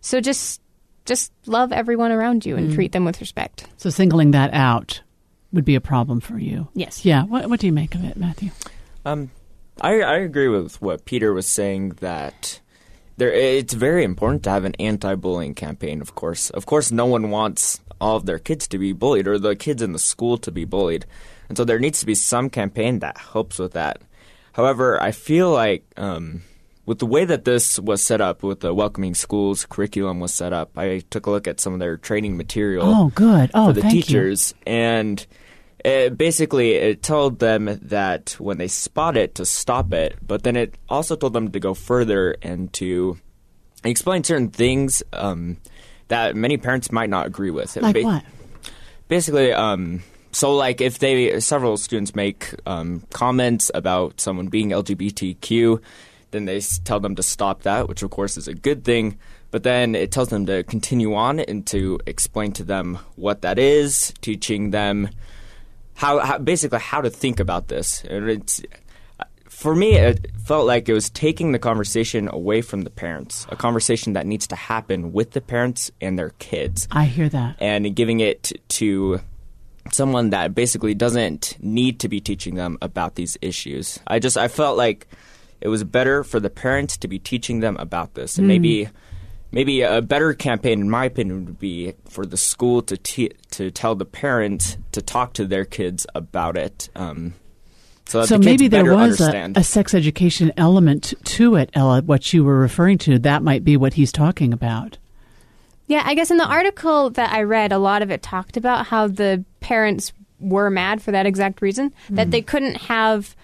So 0.00 0.20
just 0.20 0.60
just 1.04 1.32
love 1.46 1.72
everyone 1.72 2.12
around 2.12 2.46
you 2.46 2.56
and 2.56 2.72
treat 2.72 2.92
them 2.92 3.04
with 3.04 3.20
respect. 3.20 3.66
So 3.76 3.90
singling 3.90 4.30
that 4.32 4.54
out 4.54 5.02
would 5.52 5.64
be 5.64 5.74
a 5.74 5.80
problem 5.80 6.20
for 6.20 6.38
you. 6.38 6.68
Yes. 6.74 7.04
Yeah. 7.04 7.24
What, 7.24 7.50
what 7.50 7.60
do 7.60 7.66
you 7.66 7.72
make 7.72 7.94
of 7.96 8.04
it, 8.04 8.16
Matthew? 8.16 8.50
Um, 9.04 9.30
I 9.80 10.00
I 10.00 10.16
agree 10.18 10.48
with 10.48 10.80
what 10.80 11.04
Peter 11.04 11.32
was 11.32 11.46
saying 11.46 11.90
that 12.00 12.60
there 13.16 13.32
it's 13.32 13.74
very 13.74 14.04
important 14.04 14.42
to 14.44 14.50
have 14.50 14.64
an 14.64 14.74
anti-bullying 14.78 15.54
campaign. 15.54 16.00
Of 16.00 16.14
course, 16.14 16.50
of 16.50 16.66
course, 16.66 16.90
no 16.90 17.06
one 17.06 17.30
wants 17.30 17.80
all 18.00 18.16
of 18.16 18.26
their 18.26 18.38
kids 18.38 18.66
to 18.68 18.78
be 18.78 18.92
bullied 18.92 19.28
or 19.28 19.38
the 19.38 19.54
kids 19.56 19.82
in 19.82 19.92
the 19.92 19.98
school 19.98 20.38
to 20.38 20.50
be 20.50 20.64
bullied, 20.64 21.06
and 21.48 21.56
so 21.56 21.64
there 21.64 21.78
needs 21.78 22.00
to 22.00 22.06
be 22.06 22.14
some 22.14 22.50
campaign 22.50 22.98
that 23.00 23.18
helps 23.18 23.58
with 23.58 23.72
that. 23.72 24.00
However, 24.52 25.00
I 25.02 25.12
feel 25.12 25.50
like 25.50 25.84
um, 25.96 26.42
with 26.84 26.98
the 26.98 27.06
way 27.06 27.24
that 27.24 27.44
this 27.44 27.78
was 27.78 28.02
set 28.02 28.20
up, 28.20 28.42
with 28.42 28.60
the 28.60 28.74
welcoming 28.74 29.14
schools 29.14 29.64
curriculum 29.66 30.20
was 30.20 30.34
set 30.34 30.52
up, 30.52 30.76
I 30.76 31.02
took 31.10 31.26
a 31.26 31.30
look 31.30 31.46
at 31.46 31.60
some 31.60 31.72
of 31.72 31.78
their 31.78 31.96
training 31.96 32.36
material 32.36 32.84
Oh, 32.86 33.12
good. 33.14 33.50
Oh, 33.54 33.68
for 33.68 33.72
the 33.72 33.80
thank 33.82 33.94
you. 33.94 34.02
teachers, 34.02 34.52
and 34.66 35.24
it 35.84 36.16
basically 36.16 36.72
it 36.72 37.02
told 37.02 37.38
them 37.38 37.78
that 37.82 38.36
when 38.38 38.58
they 38.58 38.68
spot 38.68 39.16
it 39.16 39.34
to 39.36 39.44
stop 39.44 39.92
it, 39.92 40.16
but 40.26 40.42
then 40.42 40.56
it 40.56 40.76
also 40.88 41.16
told 41.16 41.32
them 41.32 41.50
to 41.50 41.60
go 41.60 41.74
further 41.74 42.36
and 42.42 42.72
to 42.74 43.18
explain 43.84 44.22
certain 44.22 44.50
things 44.50 45.02
um, 45.12 45.56
that 46.08 46.36
many 46.36 46.56
parents 46.56 46.92
might 46.92 47.10
not 47.10 47.26
agree 47.26 47.50
with. 47.50 47.76
Like 47.76 47.94
Ba- 47.94 48.02
what? 48.02 48.24
Basically, 49.08 49.52
um, 49.52 50.02
so 50.30 50.54
like 50.54 50.80
if 50.80 50.98
they 50.98 51.40
several 51.40 51.76
students 51.76 52.14
make 52.14 52.54
um, 52.64 53.02
comments 53.10 53.70
about 53.74 54.20
someone 54.20 54.46
being 54.48 54.70
LGBTQ, 54.70 55.80
then 56.30 56.44
they 56.44 56.60
tell 56.60 57.00
them 57.00 57.16
to 57.16 57.22
stop 57.22 57.62
that, 57.62 57.88
which 57.88 58.02
of 58.02 58.10
course 58.10 58.36
is 58.36 58.48
a 58.48 58.54
good 58.54 58.84
thing. 58.84 59.18
But 59.50 59.64
then 59.64 59.94
it 59.94 60.12
tells 60.12 60.28
them 60.28 60.46
to 60.46 60.62
continue 60.62 61.14
on 61.14 61.38
and 61.40 61.66
to 61.66 62.00
explain 62.06 62.52
to 62.52 62.64
them 62.64 62.98
what 63.16 63.42
that 63.42 63.58
is, 63.58 64.14
teaching 64.22 64.70
them 64.70 65.10
how, 65.94 66.18
how 66.20 66.38
basically 66.38 66.78
how 66.78 67.00
to 67.00 67.10
think 67.10 67.40
about 67.40 67.68
this. 67.68 68.04
It's 68.04 68.62
for 69.48 69.76
me, 69.76 69.94
it 69.94 70.26
felt 70.44 70.66
like 70.66 70.88
it 70.88 70.92
was 70.92 71.08
taking 71.10 71.52
the 71.52 71.58
conversation 71.58 72.28
away 72.32 72.62
from 72.62 72.82
the 72.82 72.90
parents, 72.90 73.46
a 73.48 73.54
conversation 73.54 74.14
that 74.14 74.26
needs 74.26 74.48
to 74.48 74.56
happen 74.56 75.12
with 75.12 75.32
the 75.32 75.40
parents 75.40 75.90
and 76.00 76.18
their 76.18 76.30
kids 76.40 76.88
I 76.90 77.04
hear 77.04 77.28
that. 77.28 77.56
and 77.60 77.94
giving 77.94 78.20
it 78.20 78.52
to 78.70 79.20
someone 79.92 80.30
that 80.30 80.54
basically 80.54 80.94
doesn't 80.94 81.56
need 81.60 82.00
to 82.00 82.08
be 82.08 82.20
teaching 82.20 82.54
them 82.54 82.78
about 82.82 83.14
these 83.14 83.36
issues. 83.40 84.00
I 84.06 84.18
just 84.18 84.36
I 84.36 84.48
felt 84.48 84.76
like 84.76 85.06
it 85.60 85.68
was 85.68 85.84
better 85.84 86.24
for 86.24 86.40
the 86.40 86.50
parents 86.50 86.96
to 86.98 87.08
be 87.08 87.20
teaching 87.20 87.60
them 87.60 87.76
about 87.78 88.14
this, 88.14 88.38
and 88.38 88.44
hmm. 88.44 88.48
maybe 88.48 88.88
maybe 89.52 89.82
a 89.82 90.02
better 90.02 90.34
campaign, 90.34 90.80
in 90.80 90.90
my 90.90 91.04
opinion, 91.04 91.44
would 91.44 91.58
be 91.58 91.94
for 92.08 92.26
the 92.26 92.36
school 92.36 92.82
to 92.82 92.96
te- 92.96 93.32
to 93.52 93.70
tell 93.70 93.94
the 93.94 94.04
parents 94.04 94.78
to 94.92 95.02
talk 95.02 95.34
to 95.34 95.46
their 95.46 95.64
kids 95.64 96.06
about 96.14 96.56
it. 96.56 96.88
Um, 96.96 97.34
so 98.06 98.20
that 98.20 98.26
so 98.26 98.38
the 98.38 98.44
kids 98.44 98.46
maybe 98.46 98.68
there 98.68 98.94
was 98.94 99.20
a, 99.20 99.52
a 99.54 99.62
sex 99.62 99.94
education 99.94 100.52
element 100.56 101.14
to 101.24 101.54
it, 101.56 101.70
Ella. 101.74 102.02
What 102.02 102.32
you 102.32 102.44
were 102.44 102.58
referring 102.58 102.98
to, 102.98 103.18
that 103.20 103.42
might 103.42 103.64
be 103.64 103.76
what 103.76 103.94
he's 103.94 104.10
talking 104.10 104.52
about. 104.52 104.98
Yeah, 105.86 106.02
I 106.04 106.14
guess 106.14 106.30
in 106.30 106.38
the 106.38 106.46
article 106.46 107.10
that 107.10 107.32
I 107.32 107.42
read, 107.42 107.72
a 107.72 107.78
lot 107.78 108.02
of 108.02 108.10
it 108.10 108.22
talked 108.22 108.56
about 108.56 108.86
how 108.86 109.08
the 109.08 109.44
parents 109.60 110.12
were 110.40 110.70
mad 110.70 111.02
for 111.02 111.12
that 111.12 111.26
exact 111.26 111.62
reason 111.62 111.92
that 112.10 112.30
they 112.30 112.42
couldn't 112.42 112.76
have 112.76 113.36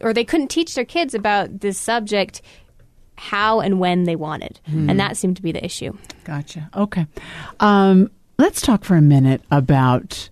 or 0.00 0.12
they 0.12 0.24
couldn't 0.24 0.48
teach 0.48 0.74
their 0.74 0.84
kids 0.84 1.14
about 1.14 1.60
this 1.60 1.78
subject 1.78 2.42
how 3.16 3.60
and 3.60 3.78
when 3.78 4.04
they 4.04 4.16
wanted. 4.16 4.60
And 4.66 4.98
that 5.00 5.16
seemed 5.16 5.36
to 5.36 5.42
be 5.42 5.52
the 5.52 5.64
issue. 5.64 5.96
Gotcha. 6.24 6.68
Okay. 6.74 7.06
Um, 7.60 8.10
let's 8.38 8.60
talk 8.60 8.84
for 8.84 8.96
a 8.96 9.02
minute 9.02 9.42
about 9.50 10.28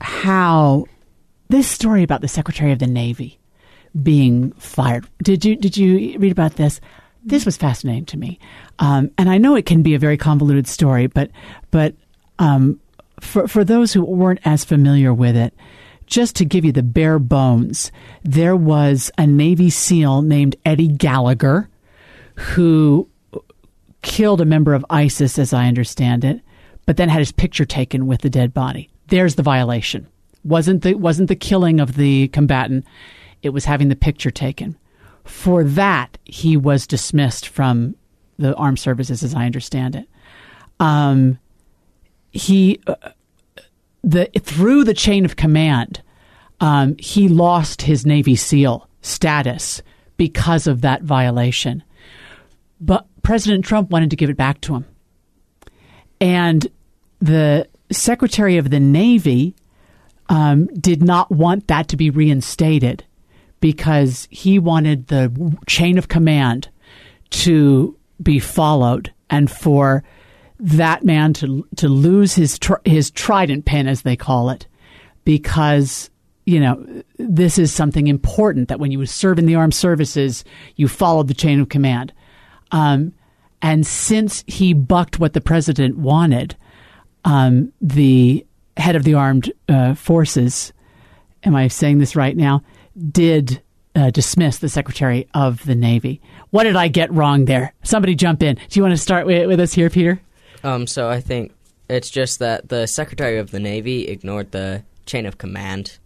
how 0.00 0.86
this 1.48 1.68
story 1.68 2.02
about 2.02 2.20
the 2.20 2.28
Secretary 2.28 2.72
of 2.72 2.78
the 2.78 2.86
Navy 2.86 3.38
being 4.02 4.52
fired. 4.52 5.06
Did 5.22 5.44
you 5.44 5.56
did 5.56 5.76
you 5.76 6.18
read 6.18 6.32
about 6.32 6.56
this? 6.56 6.80
This 7.24 7.44
was 7.44 7.56
fascinating 7.56 8.04
to 8.06 8.18
me, 8.18 8.38
um, 8.78 9.10
and 9.18 9.28
I 9.28 9.38
know 9.38 9.56
it 9.56 9.66
can 9.66 9.82
be 9.82 9.94
a 9.94 9.98
very 9.98 10.16
convoluted 10.16 10.66
story, 10.68 11.06
but 11.06 11.30
but 11.70 11.94
um, 12.38 12.80
for 13.20 13.48
for 13.48 13.64
those 13.64 13.92
who 13.92 14.04
weren't 14.04 14.40
as 14.44 14.64
familiar 14.64 15.12
with 15.12 15.36
it, 15.36 15.54
just 16.06 16.36
to 16.36 16.44
give 16.44 16.64
you 16.64 16.72
the 16.72 16.82
bare 16.82 17.18
bones, 17.18 17.90
there 18.22 18.54
was 18.54 19.10
a 19.18 19.26
Navy 19.26 19.70
SEAL 19.70 20.22
named 20.22 20.56
Eddie 20.64 20.88
Gallagher 20.88 21.68
who 22.36 23.08
killed 24.02 24.40
a 24.40 24.44
member 24.44 24.74
of 24.74 24.86
ISIS, 24.88 25.38
as 25.38 25.52
I 25.52 25.66
understand 25.66 26.24
it, 26.24 26.40
but 26.86 26.96
then 26.96 27.08
had 27.08 27.18
his 27.18 27.32
picture 27.32 27.64
taken 27.64 28.06
with 28.06 28.20
the 28.20 28.30
dead 28.30 28.54
body. 28.54 28.88
There's 29.08 29.34
the 29.34 29.42
violation. 29.42 30.06
wasn't 30.44 30.82
the 30.82 30.94
wasn't 30.94 31.28
the 31.28 31.36
killing 31.36 31.80
of 31.80 31.96
the 31.96 32.28
combatant. 32.28 32.84
It 33.42 33.50
was 33.50 33.64
having 33.64 33.88
the 33.88 33.96
picture 33.96 34.30
taken. 34.30 34.78
For 35.24 35.64
that, 35.64 36.18
he 36.24 36.56
was 36.56 36.86
dismissed 36.86 37.48
from 37.48 37.96
the 38.38 38.54
armed 38.54 38.78
services, 38.78 39.22
as 39.22 39.34
I 39.34 39.46
understand 39.46 39.96
it. 39.96 40.08
Um, 40.78 41.38
he 42.30 42.80
uh, 42.86 42.94
the 44.04 44.30
through 44.40 44.84
the 44.84 44.94
chain 44.94 45.24
of 45.24 45.36
command, 45.36 46.02
um, 46.60 46.96
he 46.98 47.28
lost 47.28 47.82
his 47.82 48.06
Navy 48.06 48.36
SEAL 48.36 48.88
status 49.02 49.82
because 50.16 50.66
of 50.66 50.82
that 50.82 51.02
violation. 51.02 51.82
But 52.80 53.06
President 53.22 53.64
Trump 53.64 53.90
wanted 53.90 54.10
to 54.10 54.16
give 54.16 54.30
it 54.30 54.36
back 54.36 54.60
to 54.62 54.74
him. 54.74 54.86
And 56.20 56.66
the 57.20 57.68
Secretary 57.90 58.56
of 58.56 58.70
the 58.70 58.80
Navy 58.80 59.54
um, 60.28 60.66
did 60.66 61.02
not 61.02 61.30
want 61.30 61.68
that 61.68 61.88
to 61.88 61.96
be 61.96 62.10
reinstated 62.10 63.04
because 63.60 64.28
he 64.30 64.58
wanted 64.58 65.06
the 65.08 65.56
chain 65.66 65.98
of 65.98 66.08
command 66.08 66.68
to 67.30 67.96
be 68.22 68.38
followed 68.38 69.12
and 69.30 69.50
for 69.50 70.04
that 70.58 71.04
man 71.04 71.32
to 71.34 71.66
to 71.76 71.88
lose 71.88 72.34
his 72.34 72.58
tr- 72.58 72.74
his 72.84 73.10
trident 73.10 73.64
pin, 73.64 73.86
as 73.86 74.02
they 74.02 74.16
call 74.16 74.50
it, 74.50 74.66
because 75.24 76.10
you 76.46 76.60
know 76.60 77.02
this 77.18 77.58
is 77.58 77.72
something 77.72 78.06
important 78.06 78.68
that 78.68 78.80
when 78.80 78.90
you 78.90 79.04
serve 79.04 79.38
in 79.38 79.46
the 79.46 79.54
armed 79.54 79.74
services, 79.74 80.44
you 80.76 80.88
followed 80.88 81.28
the 81.28 81.34
chain 81.34 81.60
of 81.60 81.68
command. 81.68 82.12
Um, 82.70 83.12
and 83.62 83.86
since 83.86 84.44
he 84.46 84.74
bucked 84.74 85.18
what 85.18 85.32
the 85.32 85.40
president 85.40 85.96
wanted, 85.96 86.56
um, 87.24 87.72
the 87.80 88.46
head 88.76 88.96
of 88.96 89.04
the 89.04 89.14
armed 89.14 89.52
uh, 89.68 89.94
forces, 89.94 90.72
am 91.42 91.56
I 91.56 91.68
saying 91.68 91.98
this 91.98 92.14
right 92.14 92.36
now, 92.36 92.62
did 93.10 93.62
uh, 93.96 94.10
dismiss 94.10 94.58
the 94.58 94.68
Secretary 94.68 95.26
of 95.32 95.64
the 95.64 95.74
Navy. 95.74 96.20
What 96.50 96.64
did 96.64 96.76
I 96.76 96.88
get 96.88 97.10
wrong 97.12 97.46
there? 97.46 97.72
Somebody 97.82 98.14
jump 98.14 98.42
in. 98.42 98.56
Do 98.56 98.78
you 98.78 98.82
want 98.82 98.92
to 98.92 98.98
start 98.98 99.26
with, 99.26 99.48
with 99.48 99.58
us 99.58 99.72
here, 99.72 99.88
Peter? 99.88 100.20
Um, 100.62 100.86
so 100.86 101.08
I 101.08 101.20
think 101.20 101.52
it's 101.88 102.10
just 102.10 102.38
that 102.40 102.68
the 102.68 102.86
Secretary 102.86 103.38
of 103.38 103.50
the 103.50 103.60
Navy 103.60 104.06
ignored 104.06 104.52
the 104.52 104.84
chain 105.06 105.24
of 105.24 105.38
command 105.38 105.98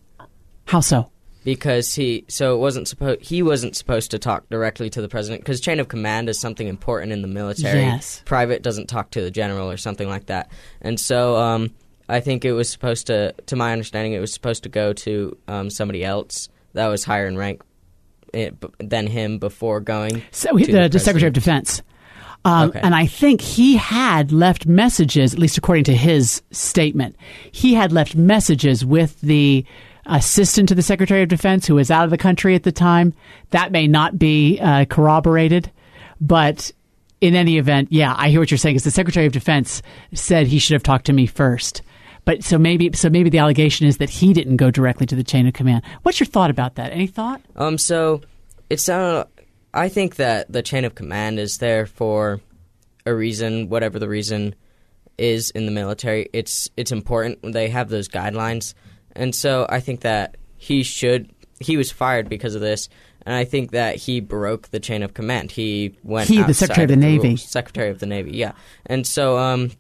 How 0.67 0.81
so? 0.81 1.11
Because 1.45 1.95
he 1.95 2.25
so 2.29 2.55
it 2.55 2.59
wasn't 2.59 2.87
supposed 2.89 3.21
he 3.23 3.43
wasn't 3.43 3.77
supposed 3.77 4.11
to 4.11 4.19
talk 4.19 4.49
directly 4.51 4.91
to 4.91 5.01
the 5.01 5.09
president 5.09 5.43
because 5.43 5.61
chain 5.61 5.81
of 5.81 5.89
command 5.89 6.29
is 6.29 6.39
something 6.39 6.67
important 6.69 7.13
in 7.13 7.23
the 7.23 7.29
military. 7.29 7.81
Yes. 7.81 8.23
Private 8.25 8.63
doesn't 8.63 8.89
talk 8.89 9.11
to 9.13 9.21
the 9.21 9.31
general 9.31 9.71
or 9.71 9.77
something 9.77 10.09
like 10.09 10.27
that, 10.27 10.51
and 10.83 10.99
so 11.01 11.37
um, 11.37 11.71
I 12.09 12.21
think 12.21 12.45
it 12.45 12.53
was 12.53 12.69
supposed 12.69 13.07
to, 13.07 13.33
to 13.47 13.57
my 13.57 13.73
understanding, 13.73 14.13
it 14.15 14.19
was 14.21 14.33
supposed 14.33 14.65
to 14.65 14.69
go 14.69 14.93
to 14.93 15.37
um, 15.49 15.71
somebody 15.71 16.05
else 16.05 16.49
that 16.73 16.89
was 16.89 17.05
higher 17.05 17.27
in 17.27 17.37
rank 17.39 17.63
eh, 18.35 18.51
b- 18.51 18.69
than 18.79 19.07
him 19.07 19.39
before 19.39 19.81
going. 19.81 20.23
So 20.33 20.57
he- 20.57 20.67
to 20.67 20.73
the, 20.73 20.79
the 20.83 20.89
the 20.91 20.99
Secretary 20.99 21.29
of. 21.29 21.35
Defense. 21.35 21.83
Um, 22.45 22.71
Okay. 22.71 22.81
And 22.81 22.95
I 22.95 23.05
think 23.07 23.43
he 23.43 23.77
had 23.77 24.33
left 24.33 24.65
messages, 24.67 25.35
at 25.35 25.39
least 25.39 25.59
according 25.59 25.85
to 25.85 25.95
his 25.95 26.43
statement, 26.51 27.17
he 27.53 27.75
had 27.75 27.93
left 27.93 28.17
messages 28.17 28.83
with 28.85 29.21
the 29.21 29.65
assistant 30.07 30.69
to 30.69 30.75
the 30.75 30.83
Secretary 30.83 31.23
of 31.23 31.29
Defense 31.29 31.67
who 31.67 31.75
was 31.75 31.91
out 31.91 32.05
of 32.05 32.11
the 32.11 32.19
country 32.19 32.55
at 32.55 32.63
the 32.63 32.73
time. 32.73 33.13
That 33.51 33.73
may 33.73 33.87
not 33.87 34.19
be 34.19 34.59
uh, 34.61 34.85
corroborated, 34.87 35.71
but 36.21 36.73
in 37.21 37.35
any 37.35 37.59
event, 37.59 37.89
yeah, 37.91 38.15
I 38.17 38.31
hear 38.31 38.41
what 38.41 38.51
you're 38.51 38.59
saying. 38.59 38.75
Because 38.75 38.85
the 38.85 38.91
Secretary 38.91 39.27
of 39.27 39.33
Defense 39.33 39.83
said 40.15 40.47
he 40.47 40.59
should 40.59 40.75
have 40.75 40.83
talked 40.83 41.07
to 41.07 41.13
me 41.13 41.27
first. 41.27 41.83
But 42.25 42.45
so 42.45 42.59
maybe, 42.59 42.91
so 42.95 43.09
maybe 43.09 43.31
the 43.31 43.39
allegation 43.39 43.87
is 43.87 43.99
that 43.99 44.11
he 44.11 44.33
didn't 44.33 44.57
go 44.57 44.71
directly 44.71 45.07
to 45.07 45.17
the 45.17 45.25
chain 45.25 45.47
of 45.47 45.55
command. 45.55 45.83
What's 46.03 46.21
your 46.21 46.27
thought 46.27 46.51
about 46.51 46.75
that? 46.77 46.93
Any 46.93 47.07
thought? 47.07 47.41
Um, 47.57 47.79
so 47.79 48.23
it 48.69 48.81
sounded. 48.81 49.27
I 49.73 49.89
think 49.89 50.17
that 50.17 50.51
the 50.53 50.63
chain 50.63 50.85
of 50.85 50.95
command 50.95 51.39
is 51.39 51.59
there 51.59 51.87
for 51.87 52.41
a 53.07 53.15
reason, 53.15 53.69
whatever 53.69 53.99
the 53.99 54.09
reason 54.09 54.55
is 55.17 55.51
in 55.51 55.67
the 55.67 55.73
military. 55.73 56.29
It's 56.33 56.69
it's 56.77 56.93
important. 56.93 57.53
They 57.53 57.69
have 57.69 57.89
those 57.89 58.09
guidelines, 58.09 58.75
and 59.17 59.35
so 59.35 59.67
I 59.69 59.81
think 59.81 60.01
that 60.01 60.37
he 60.57 60.83
should. 60.83 61.31
He 61.61 61.77
was 61.77 61.91
fired 61.91 62.29
because 62.29 62.55
of 62.55 62.61
this, 62.61 62.89
and 63.27 63.35
I 63.35 63.45
think 63.45 63.73
that 63.73 63.97
he 63.97 64.21
broke 64.21 64.69
the 64.69 64.81
chain 64.81 65.03
of 65.03 65.13
command. 65.15 65.51
He 65.51 65.97
went. 66.03 66.29
He, 66.29 66.43
the 66.43 66.55
Secretary 66.55 66.85
of 66.85 66.89
the 66.91 66.95
the 66.97 67.01
Navy. 67.01 67.29
rules. 67.29 67.43
Secretary 67.43 67.91
of 67.91 67.99
the 67.99 68.07
Navy, 68.07 68.33
yeah, 68.37 68.53
and 68.87 69.07
so 69.07 69.39
um. 69.39 69.71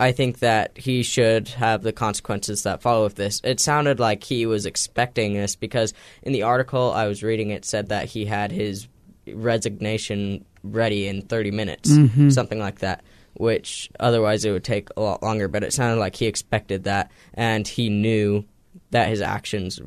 I 0.00 0.12
think 0.12 0.38
that 0.38 0.78
he 0.78 1.02
should 1.02 1.48
have 1.48 1.82
the 1.82 1.92
consequences 1.92 2.62
that 2.62 2.80
follow 2.82 3.02
with 3.02 3.16
this. 3.16 3.40
It 3.42 3.58
sounded 3.58 3.98
like 3.98 4.22
he 4.22 4.46
was 4.46 4.64
expecting 4.64 5.34
this 5.34 5.56
because 5.56 5.92
in 6.22 6.32
the 6.32 6.44
article 6.44 6.92
I 6.92 7.08
was 7.08 7.24
reading, 7.24 7.50
it 7.50 7.64
said 7.64 7.88
that 7.88 8.04
he 8.04 8.24
had 8.24 8.52
his 8.52 8.86
resignation 9.26 10.44
ready 10.62 11.08
in 11.08 11.22
30 11.22 11.50
minutes, 11.50 11.90
Mm-hmm. 11.90 12.30
something 12.30 12.58
like 12.60 12.78
that, 12.80 13.02
which 13.34 13.90
otherwise 13.98 14.44
it 14.44 14.52
would 14.52 14.62
take 14.62 14.88
a 14.96 15.00
lot 15.00 15.22
longer. 15.22 15.48
But 15.48 15.64
it 15.64 15.72
sounded 15.72 15.98
like 15.98 16.14
he 16.14 16.26
expected 16.26 16.84
that, 16.84 17.10
and 17.34 17.66
he 17.66 17.88
knew 17.88 18.44
that 18.90 19.08
his 19.08 19.20
actions 19.20 19.80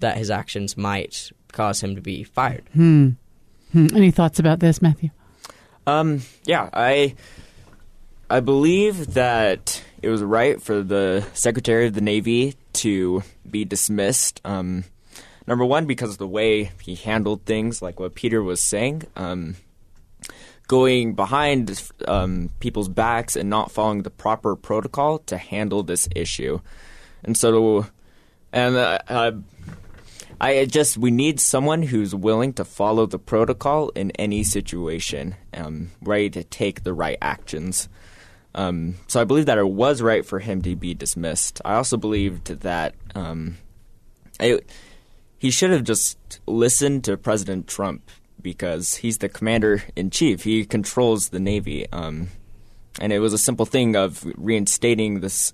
that 0.00 0.18
his 0.18 0.30
actions 0.30 0.76
might 0.76 1.30
cause 1.52 1.82
him 1.82 1.94
to 1.94 2.00
be 2.00 2.24
fired. 2.24 2.64
Hmm. 2.72 3.10
Any 3.74 4.10
thoughts 4.10 4.38
about 4.38 4.60
this, 4.60 4.82
Matthew? 4.82 5.10
Um, 5.86 6.22
yeah, 6.44 6.68
I 6.72 7.14
I 8.28 8.40
believe 8.40 9.14
that 9.14 9.82
it 10.02 10.08
was 10.08 10.22
right 10.22 10.60
for 10.60 10.82
the 10.82 11.24
Secretary 11.32 11.86
of 11.86 11.94
the 11.94 12.00
Navy 12.00 12.54
to 12.74 13.22
be 13.48 13.64
dismissed. 13.64 14.40
Um, 14.44 14.84
number 15.46 15.64
one, 15.64 15.86
because 15.86 16.10
of 16.10 16.18
the 16.18 16.26
way 16.26 16.70
he 16.82 16.94
handled 16.94 17.44
things, 17.44 17.80
like 17.80 18.00
what 18.00 18.14
Peter 18.14 18.42
was 18.42 18.60
saying, 18.60 19.04
um, 19.16 19.56
going 20.68 21.14
behind 21.14 21.90
um, 22.08 22.50
people's 22.60 22.88
backs 22.88 23.36
and 23.36 23.48
not 23.48 23.70
following 23.70 24.02
the 24.02 24.10
proper 24.10 24.56
protocol 24.56 25.18
to 25.20 25.36
handle 25.36 25.82
this 25.82 26.08
issue. 26.14 26.60
And 27.24 27.36
so, 27.36 27.86
and 28.52 28.76
uh, 28.76 28.98
uh, 29.08 29.32
I 30.40 30.64
just 30.64 30.98
we 30.98 31.10
need 31.10 31.38
someone 31.38 31.82
who's 31.82 32.14
willing 32.14 32.52
to 32.54 32.64
follow 32.64 33.06
the 33.06 33.18
protocol 33.18 33.90
in 33.90 34.10
any 34.12 34.42
situation, 34.42 35.36
um, 35.54 35.92
ready 36.02 36.30
to 36.30 36.44
take 36.44 36.82
the 36.82 36.92
right 36.92 37.18
actions. 37.22 37.88
Um, 38.54 38.96
so 39.06 39.20
I 39.20 39.24
believe 39.24 39.46
that 39.46 39.58
it 39.58 39.68
was 39.68 40.02
right 40.02 40.26
for 40.26 40.40
him 40.40 40.60
to 40.62 40.76
be 40.76 40.94
dismissed. 40.94 41.60
I 41.64 41.74
also 41.74 41.96
believed 41.96 42.46
that 42.60 42.94
um, 43.14 43.56
it, 44.40 44.68
he 45.38 45.50
should 45.50 45.70
have 45.70 45.84
just 45.84 46.18
listened 46.46 47.04
to 47.04 47.16
President 47.16 47.66
Trump 47.66 48.10
because 48.42 48.96
he's 48.96 49.18
the 49.18 49.28
commander 49.28 49.84
in 49.96 50.10
chief. 50.10 50.42
He 50.42 50.64
controls 50.64 51.28
the 51.28 51.40
Navy, 51.40 51.86
um, 51.92 52.28
and 53.00 53.12
it 53.12 53.20
was 53.20 53.32
a 53.32 53.38
simple 53.38 53.64
thing 53.64 53.96
of 53.96 54.26
reinstating 54.36 55.20
this. 55.20 55.52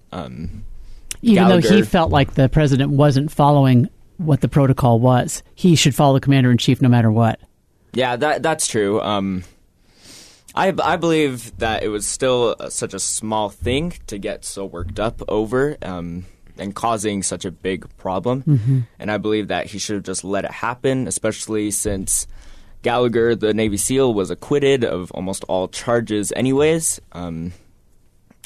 Even 1.23 1.49
though 1.49 1.61
he 1.61 1.83
felt 1.83 2.11
like 2.11 2.35
the 2.35 2.49
president 2.49 2.91
wasn't 2.91 3.31
following 3.31 3.89
what 4.19 4.41
the 4.41 4.49
protocol 4.49 5.01
was, 5.01 5.43
he 5.55 5.75
should 5.77 5.95
follow 5.95 6.15
the 6.15 6.21
commander 6.21 6.51
in 6.51 6.59
chief 6.59 6.81
no 6.83 6.89
matter 6.89 7.11
what. 7.11 7.41
Yeah, 7.93 8.17
that 8.17 8.43
that's 8.43 8.67
true. 8.67 9.01
Um, 9.01 9.45
I 10.55 10.73
I 10.83 10.97
believe 10.97 11.57
that 11.59 11.83
it 11.83 11.89
was 11.89 12.07
still 12.07 12.57
such 12.69 12.95
a 12.95 12.99
small 12.99 13.49
thing 13.49 13.95
to 14.07 14.19
get 14.19 14.45
so 14.45 14.65
worked 14.65 15.01
up 15.01 15.23
over, 15.29 15.77
um, 15.83 16.27
and 16.59 16.75
causing 16.75 17.23
such 17.23 17.45
a 17.45 17.51
big 17.51 17.87
problem. 17.97 18.87
And 18.99 19.11
I 19.11 19.19
believe 19.19 19.49
that 19.49 19.67
he 19.67 19.79
should 19.79 19.95
have 19.97 20.05
just 20.05 20.25
let 20.25 20.45
it 20.45 20.51
happen, 20.51 21.07
especially 21.07 21.71
since 21.71 22.27
Gallagher, 22.83 23.35
the 23.37 23.55
Navy 23.55 23.77
SEAL, 23.77 24.13
was 24.15 24.31
acquitted 24.31 24.85
of 24.85 25.11
almost 25.13 25.45
all 25.45 25.69
charges, 25.69 26.33
anyways. 26.35 27.01
Um, 27.13 27.53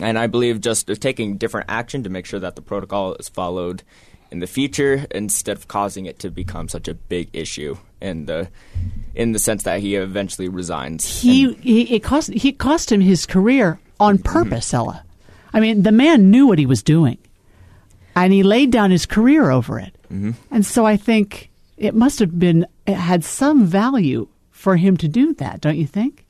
and 0.03 0.18
I 0.18 0.26
believe 0.26 0.61
just 0.61 0.88
taking 1.00 1.36
different 1.36 1.70
action 1.70 2.03
to 2.03 2.11
make 2.11 2.26
sure 2.26 2.40
that 2.40 2.57
the 2.57 2.62
protocol 2.62 3.14
is 3.14 3.28
followed 3.28 3.82
in 4.30 4.38
the 4.40 4.46
future 4.46 5.07
instead 5.11 5.57
of 5.57 5.68
causing 5.68 6.07
it 6.07 6.18
to 6.20 6.30
become 6.30 6.68
such 6.68 6.88
a 6.88 6.94
big 6.94 7.28
issue 7.32 7.76
in 8.00 8.26
the 8.26 8.48
in 9.14 9.32
the 9.32 9.38
sense 9.38 9.62
that 9.64 9.80
he 9.80 9.94
eventually 9.94 10.48
resigns. 10.48 11.20
He, 11.20 11.44
And- 11.44 11.57
he 11.59 11.94
it 11.94 12.03
cost 12.03 12.32
he 12.32 12.53
cost 12.53 12.90
him 12.90 13.00
his 13.00 13.26
career 13.26 13.78
on 14.00 14.18
mm-hmm. 14.18 14.32
purpose, 14.32 14.74
Ella. 14.74 15.05
I 15.53 15.61
mean, 15.61 15.82
the 15.82 15.92
man 15.92 16.30
knew 16.30 16.46
what 16.46 16.59
he 16.59 16.64
was 16.64 16.82
doing, 16.82 17.18
and 18.16 18.32
he 18.32 18.42
laid 18.42 18.70
down 18.70 18.90
his 18.90 19.05
career 19.05 19.50
over 19.50 19.78
it. 19.78 19.94
Mm-hmm. 20.11 20.32
And 20.50 20.64
so 20.64 20.86
I 20.86 20.96
think 20.96 21.50
it 21.76 21.94
must 21.94 22.18
have 22.18 22.38
been 22.38 22.66
it 22.86 22.94
had 22.94 23.24
some 23.24 23.66
value 23.66 24.28
for 24.50 24.76
him 24.76 24.96
to 24.96 25.09
do 25.09 25.34
that, 25.34 25.61
don't 25.61 25.76
you 25.76 25.86
think? 25.86 26.24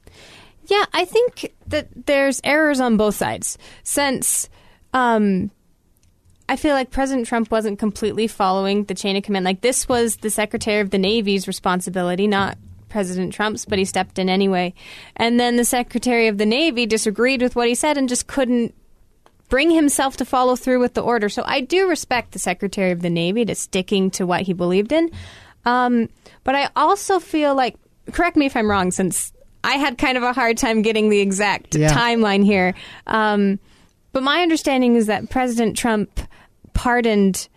Yeah, 0.73 0.87
I 0.95 1.05
think 1.05 1.53
that 1.67 1.89
there's 2.07 2.41
errors 2.45 2.81
on 2.81 2.97
both 2.97 3.15
sides. 3.15 3.59
Since 3.83 4.49
um, 4.95 5.51
I 6.49 6.57
feel 6.57 6.73
like 6.73 6.91
President 6.91 7.27
Trump 7.27 7.51
wasn't 7.51 7.79
completely 7.79 8.27
following 8.27 8.85
the 8.85 8.95
chain 8.95 9.15
of 9.15 9.23
command. 9.23 9.45
Like 9.45 9.61
this 9.61 9.87
was 9.87 10.17
the 10.17 10.31
Secretary 10.31 10.81
of 10.81 10.89
the 10.89 10.97
Navy's 10.97 11.47
responsibility, 11.47 12.27
not 12.27 12.57
President 12.89 13.35
Trump's, 13.35 13.67
but 13.67 13.79
he 13.79 13.85
stepped 13.85 14.19
in 14.19 14.31
anyway. 14.31 14.73
And 15.15 15.39
then 15.39 15.59
the 15.59 15.67
Secretary 15.67 16.27
of 16.29 16.39
the 16.39 16.47
Navy 16.47 16.87
disagreed 16.87 17.43
with 17.43 17.55
what 17.55 17.69
he 17.69 17.75
said 17.75 17.99
and 17.99 18.09
just 18.09 18.27
couldn't 18.27 18.75
bring 19.51 19.71
himself 19.71 20.17
to 20.17 20.25
follow 20.25 20.57
through 20.57 20.81
with 20.81 20.95
the 20.95 21.03
order. 21.03 21.29
So 21.29 21.43
I 21.45 21.61
do 21.61 21.87
respect 21.87 22.33
the 22.33 22.39
Secretary 22.39 22.93
of 22.93 23.03
the 23.03 23.11
Navy 23.11 23.45
to 23.45 23.55
sticking 23.55 24.11
to 24.13 24.25
what 24.25 24.41
he 24.41 24.55
believed 24.55 24.93
in. 24.93 25.11
Um, 25.67 26.09
but 26.45 26.55
I 26.55 26.71
also 26.75 27.19
feel 27.19 27.55
like, 27.55 27.77
correct 28.13 28.39
me 28.39 28.47
if 28.47 28.57
I'm 28.57 28.71
wrong, 28.71 28.91
since 28.91 29.35
I 29.65 29.73
had 29.75 29.99
kind 29.99 30.17
of 30.17 30.23
a 30.23 30.33
hard 30.33 30.57
time 30.59 30.83
getting 30.83 31.09
the 31.09 31.21
exact 31.21 31.75
Yeah. 31.75 31.93
timeline 31.93 32.45
here. 32.45 32.75
Um, 33.07 33.59
but 34.13 34.23
my 34.23 34.43
understanding 34.43 34.97
is 34.97 35.07
that 35.07 35.31
President 35.31 35.77
Trump 35.77 36.21
pardoned 36.75 37.49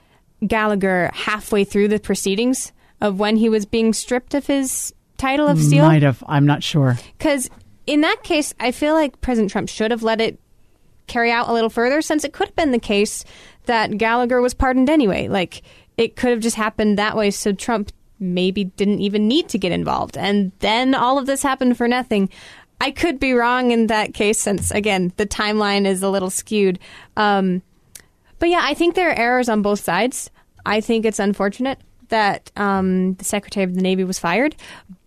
Gallagher 0.45 1.09
halfway 1.13 1.63
through 1.63 1.87
the 1.87 1.99
proceedings 1.99 2.71
of 3.01 3.19
when 3.19 3.37
he 3.37 3.49
was 3.49 3.65
being 3.65 3.93
stripped 3.93 4.33
of 4.33 4.47
his 4.47 4.93
title 5.17 5.47
of 5.47 5.59
SEAL. 5.59 5.85
Might 5.85 6.03
have. 6.03 6.23
I'm 6.27 6.45
not 6.45 6.63
sure. 6.63 6.97
Because 7.17 7.49
in 7.87 8.01
that 8.01 8.23
case, 8.23 8.53
I 8.59 8.71
feel 8.71 8.93
like 8.93 9.19
President 9.21 9.51
Trump 9.51 9.69
should 9.69 9.91
have 9.91 10.03
let 10.03 10.21
it 10.21 10.39
carry 11.07 11.31
out 11.31 11.47
a 11.47 11.53
little 11.53 11.69
further, 11.69 12.01
since 12.01 12.23
it 12.23 12.33
could 12.33 12.47
have 12.47 12.55
been 12.55 12.71
the 12.71 12.79
case 12.79 13.23
that 13.65 13.97
Gallagher 13.97 14.41
was 14.41 14.53
pardoned 14.53 14.89
anyway. 14.89 15.27
Like, 15.27 15.61
it 15.97 16.15
could 16.15 16.31
have 16.31 16.39
just 16.39 16.55
happened 16.55 16.97
that 16.97 17.15
way, 17.15 17.31
so 17.31 17.51
Trump 17.53 17.91
maybe 18.19 18.65
didn't 18.65 19.01
even 19.01 19.27
need 19.27 19.49
to 19.49 19.57
get 19.57 19.71
involved. 19.71 20.17
And 20.17 20.51
then 20.59 20.95
all 20.95 21.17
of 21.17 21.25
this 21.25 21.43
happened 21.43 21.77
for 21.77 21.87
nothing. 21.87 22.29
I 22.79 22.91
could 22.91 23.19
be 23.19 23.33
wrong 23.33 23.71
in 23.71 23.87
that 23.87 24.13
case, 24.13 24.39
since 24.39 24.71
again 24.71 25.13
the 25.17 25.25
timeline 25.25 25.85
is 25.85 26.03
a 26.03 26.09
little 26.09 26.29
skewed. 26.29 26.79
Um, 27.15 27.61
but 28.39 28.49
yeah, 28.49 28.61
I 28.61 28.73
think 28.73 28.95
there 28.95 29.09
are 29.09 29.19
errors 29.19 29.49
on 29.49 29.61
both 29.61 29.79
sides. 29.79 30.29
I 30.65 30.81
think 30.81 31.05
it's 31.05 31.19
unfortunate 31.19 31.79
that 32.09 32.51
um, 32.55 33.13
the 33.15 33.25
Secretary 33.25 33.63
of 33.63 33.75
the 33.75 33.81
Navy 33.81 34.03
was 34.03 34.19
fired, 34.19 34.55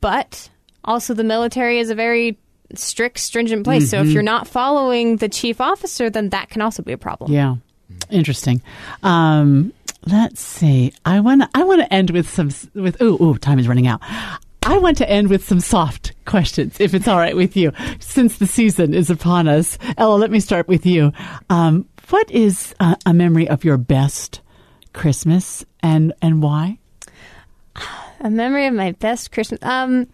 but 0.01 0.51
also 0.85 1.15
the 1.15 1.25
military 1.25 1.79
is 1.79 1.91
a 1.91 1.95
very 1.95 2.39
strict, 2.75 3.19
stringent 3.19 3.65
place. 3.65 3.91
So 3.91 4.01
if 4.01 4.09
you're 4.09 4.23
not 4.23 4.47
following 4.47 5.17
the 5.17 5.29
chief 5.29 5.61
officer, 5.61 6.11
then 6.11 6.31
that 6.31 6.51
can 6.51 6.63
also 6.63 6.83
be 6.83 6.93
a 6.93 6.99
problem. 6.99 7.33
Yeah, 7.33 7.57
interesting. 8.11 8.63
Um, 9.03 9.73
let's 10.07 10.41
see. 10.41 10.93
I 11.05 11.21
want 11.21 11.43
to. 11.43 11.49
I 11.55 11.65
want 11.65 11.81
to 11.81 11.93
end 11.93 12.11
with 12.11 12.29
some. 12.29 12.51
With 12.75 13.01
ooh, 13.03 13.23
ooh, 13.23 13.39
time 13.39 13.59
is 13.59 13.69
running 13.69 13.87
out. 13.87 14.01
I 14.63 14.79
want 14.79 14.99
to 14.99 15.09
end 15.09 15.29
with 15.29 15.45
some 15.45 15.61
soft 15.61 16.13
questions, 16.27 16.79
if 16.79 16.93
it's 16.93 17.09
all 17.09 17.17
right 17.17 17.35
with 17.37 17.57
you, 17.57 17.73
since 18.01 18.37
the 18.39 18.47
season 18.47 18.93
is 18.93 19.09
upon 19.09 19.49
us. 19.49 19.79
Ella, 19.97 20.17
let 20.17 20.31
me 20.31 20.41
start 20.41 20.69
with 20.69 20.85
you. 20.85 21.13
Um, 21.49 21.87
what 22.11 22.31
is 22.31 22.75
a, 22.81 22.97
a 23.07 23.15
memory 23.15 23.49
of 23.49 23.65
your 23.65 23.79
best 23.79 24.41
Christmas, 24.93 25.65
and 25.83 26.13
and 26.21 26.43
why? 26.43 26.79
A 28.21 28.31
memory 28.31 28.67
of 28.67 28.75
my 28.75 28.91
best 28.93 29.31
Christmas. 29.31 29.63
Um, 29.63 30.09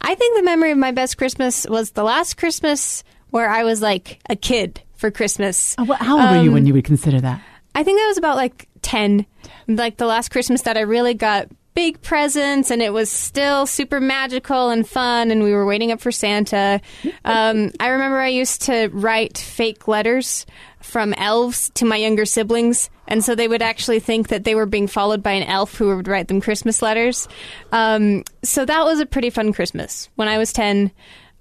I 0.00 0.14
think 0.14 0.38
the 0.38 0.42
memory 0.42 0.70
of 0.70 0.78
my 0.78 0.90
best 0.90 1.18
Christmas 1.18 1.66
was 1.68 1.90
the 1.90 2.02
last 2.02 2.38
Christmas 2.38 3.04
where 3.28 3.48
I 3.50 3.64
was 3.64 3.82
like 3.82 4.20
a 4.30 4.36
kid 4.36 4.80
for 4.94 5.10
Christmas. 5.10 5.74
Uh, 5.76 5.84
How 5.94 6.18
old 6.18 6.30
were 6.30 6.42
you 6.42 6.52
when 6.52 6.66
you 6.66 6.72
would 6.72 6.84
consider 6.84 7.20
that? 7.20 7.42
I 7.74 7.82
think 7.82 8.00
I 8.00 8.06
was 8.06 8.16
about 8.16 8.36
like 8.36 8.68
10. 8.94 9.26
Like 9.66 9.96
the 9.96 10.06
last 10.06 10.30
Christmas 10.30 10.62
that 10.62 10.76
I 10.76 10.82
really 10.82 11.14
got 11.14 11.48
big 11.74 12.00
presents 12.00 12.70
and 12.70 12.80
it 12.80 12.92
was 12.92 13.10
still 13.10 13.66
super 13.66 14.00
magical 14.00 14.70
and 14.70 14.88
fun 14.88 15.32
and 15.32 15.42
we 15.42 15.52
were 15.52 15.66
waiting 15.66 15.90
up 15.90 16.00
for 16.00 16.12
Santa. 16.12 16.80
Um, 17.24 17.72
I 17.80 17.88
remember 17.88 18.18
I 18.18 18.28
used 18.28 18.62
to 18.62 18.88
write 18.92 19.36
fake 19.36 19.88
letters 19.88 20.46
from 20.80 21.12
elves 21.14 21.70
to 21.74 21.84
my 21.84 21.96
younger 21.96 22.24
siblings. 22.24 22.88
And 23.08 23.24
so 23.24 23.34
they 23.34 23.48
would 23.48 23.62
actually 23.62 23.98
think 23.98 24.28
that 24.28 24.44
they 24.44 24.54
were 24.54 24.66
being 24.66 24.86
followed 24.86 25.24
by 25.24 25.32
an 25.32 25.42
elf 25.42 25.74
who 25.74 25.96
would 25.96 26.06
write 26.06 26.28
them 26.28 26.40
Christmas 26.40 26.80
letters. 26.80 27.26
Um, 27.72 28.22
so 28.44 28.64
that 28.64 28.84
was 28.84 29.00
a 29.00 29.06
pretty 29.06 29.30
fun 29.30 29.52
Christmas. 29.52 30.08
When 30.14 30.28
I 30.28 30.38
was 30.38 30.52
10, 30.52 30.92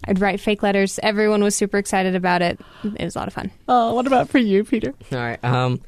I'd 0.05 0.19
write 0.19 0.39
fake 0.39 0.63
letters. 0.63 0.99
Everyone 1.03 1.43
was 1.43 1.55
super 1.55 1.77
excited 1.77 2.15
about 2.15 2.41
it. 2.41 2.59
It 2.83 3.03
was 3.03 3.15
a 3.15 3.19
lot 3.19 3.27
of 3.27 3.33
fun. 3.35 3.51
Oh, 3.67 3.93
what 3.93 4.07
about 4.07 4.29
for 4.29 4.39
you, 4.39 4.63
Peter? 4.63 4.93
All 5.11 5.19
right. 5.19 5.43
Um, 5.43 5.81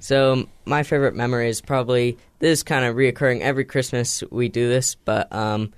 so 0.00 0.48
my 0.64 0.82
favorite 0.82 1.14
memory 1.14 1.48
is 1.48 1.60
probably 1.60 2.18
this 2.38 2.62
kind 2.62 2.84
of 2.84 2.96
reoccurring 2.96 3.40
every 3.40 3.64
Christmas. 3.64 4.24
We 4.30 4.48
do 4.48 4.68
this, 4.68 4.94
but 4.96 5.32
um, 5.32 5.72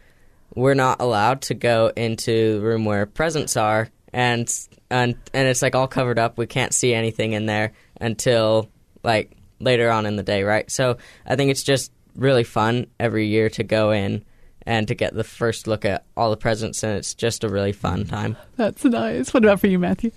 we're 0.55 0.75
not 0.75 1.01
allowed 1.01 1.43
to 1.43 1.55
go 1.55 1.93
into 1.97 2.55
the 2.55 2.61
room 2.61 2.85
where 2.85 3.05
presents 3.05 3.57
are, 3.57 3.91
and 4.12 4.51
and 4.91 5.16
and 5.35 5.49
it's 5.49 5.62
like 5.62 5.75
all 5.75 5.89
covered 5.89 6.18
up. 6.18 6.39
We 6.39 6.47
can't 6.47 6.73
see 6.73 6.95
anything 6.95 7.33
in 7.33 7.47
there 7.47 7.73
until 8.01 8.70
like 9.03 9.37
later 9.59 9.91
on 9.91 10.07
in 10.07 10.16
the 10.16 10.23
day, 10.23 10.45
right? 10.45 10.70
So 10.70 10.99
I 11.27 11.37
think 11.37 11.51
it's 11.51 11.62
just 11.62 11.93
really 12.14 12.45
fun 12.45 12.87
every 13.01 13.27
year 13.27 13.49
to 13.51 13.64
go 13.64 13.91
in 13.91 14.25
and 14.64 14.87
to 14.89 14.95
get 14.95 15.14
the 15.14 15.25
first 15.25 15.66
look 15.66 15.85
at 15.85 16.05
all 16.16 16.31
the 16.31 16.37
presents, 16.37 16.83
and 16.85 16.97
it's 16.97 17.14
just 17.14 17.43
a 17.43 17.49
really 17.49 17.73
fun 17.73 18.07
time. 18.07 18.37
That's 18.57 18.85
nice. 18.85 19.35
What 19.35 19.45
about 19.45 19.61
for 19.61 19.66
you, 19.66 19.79
Matthew? 19.79 20.12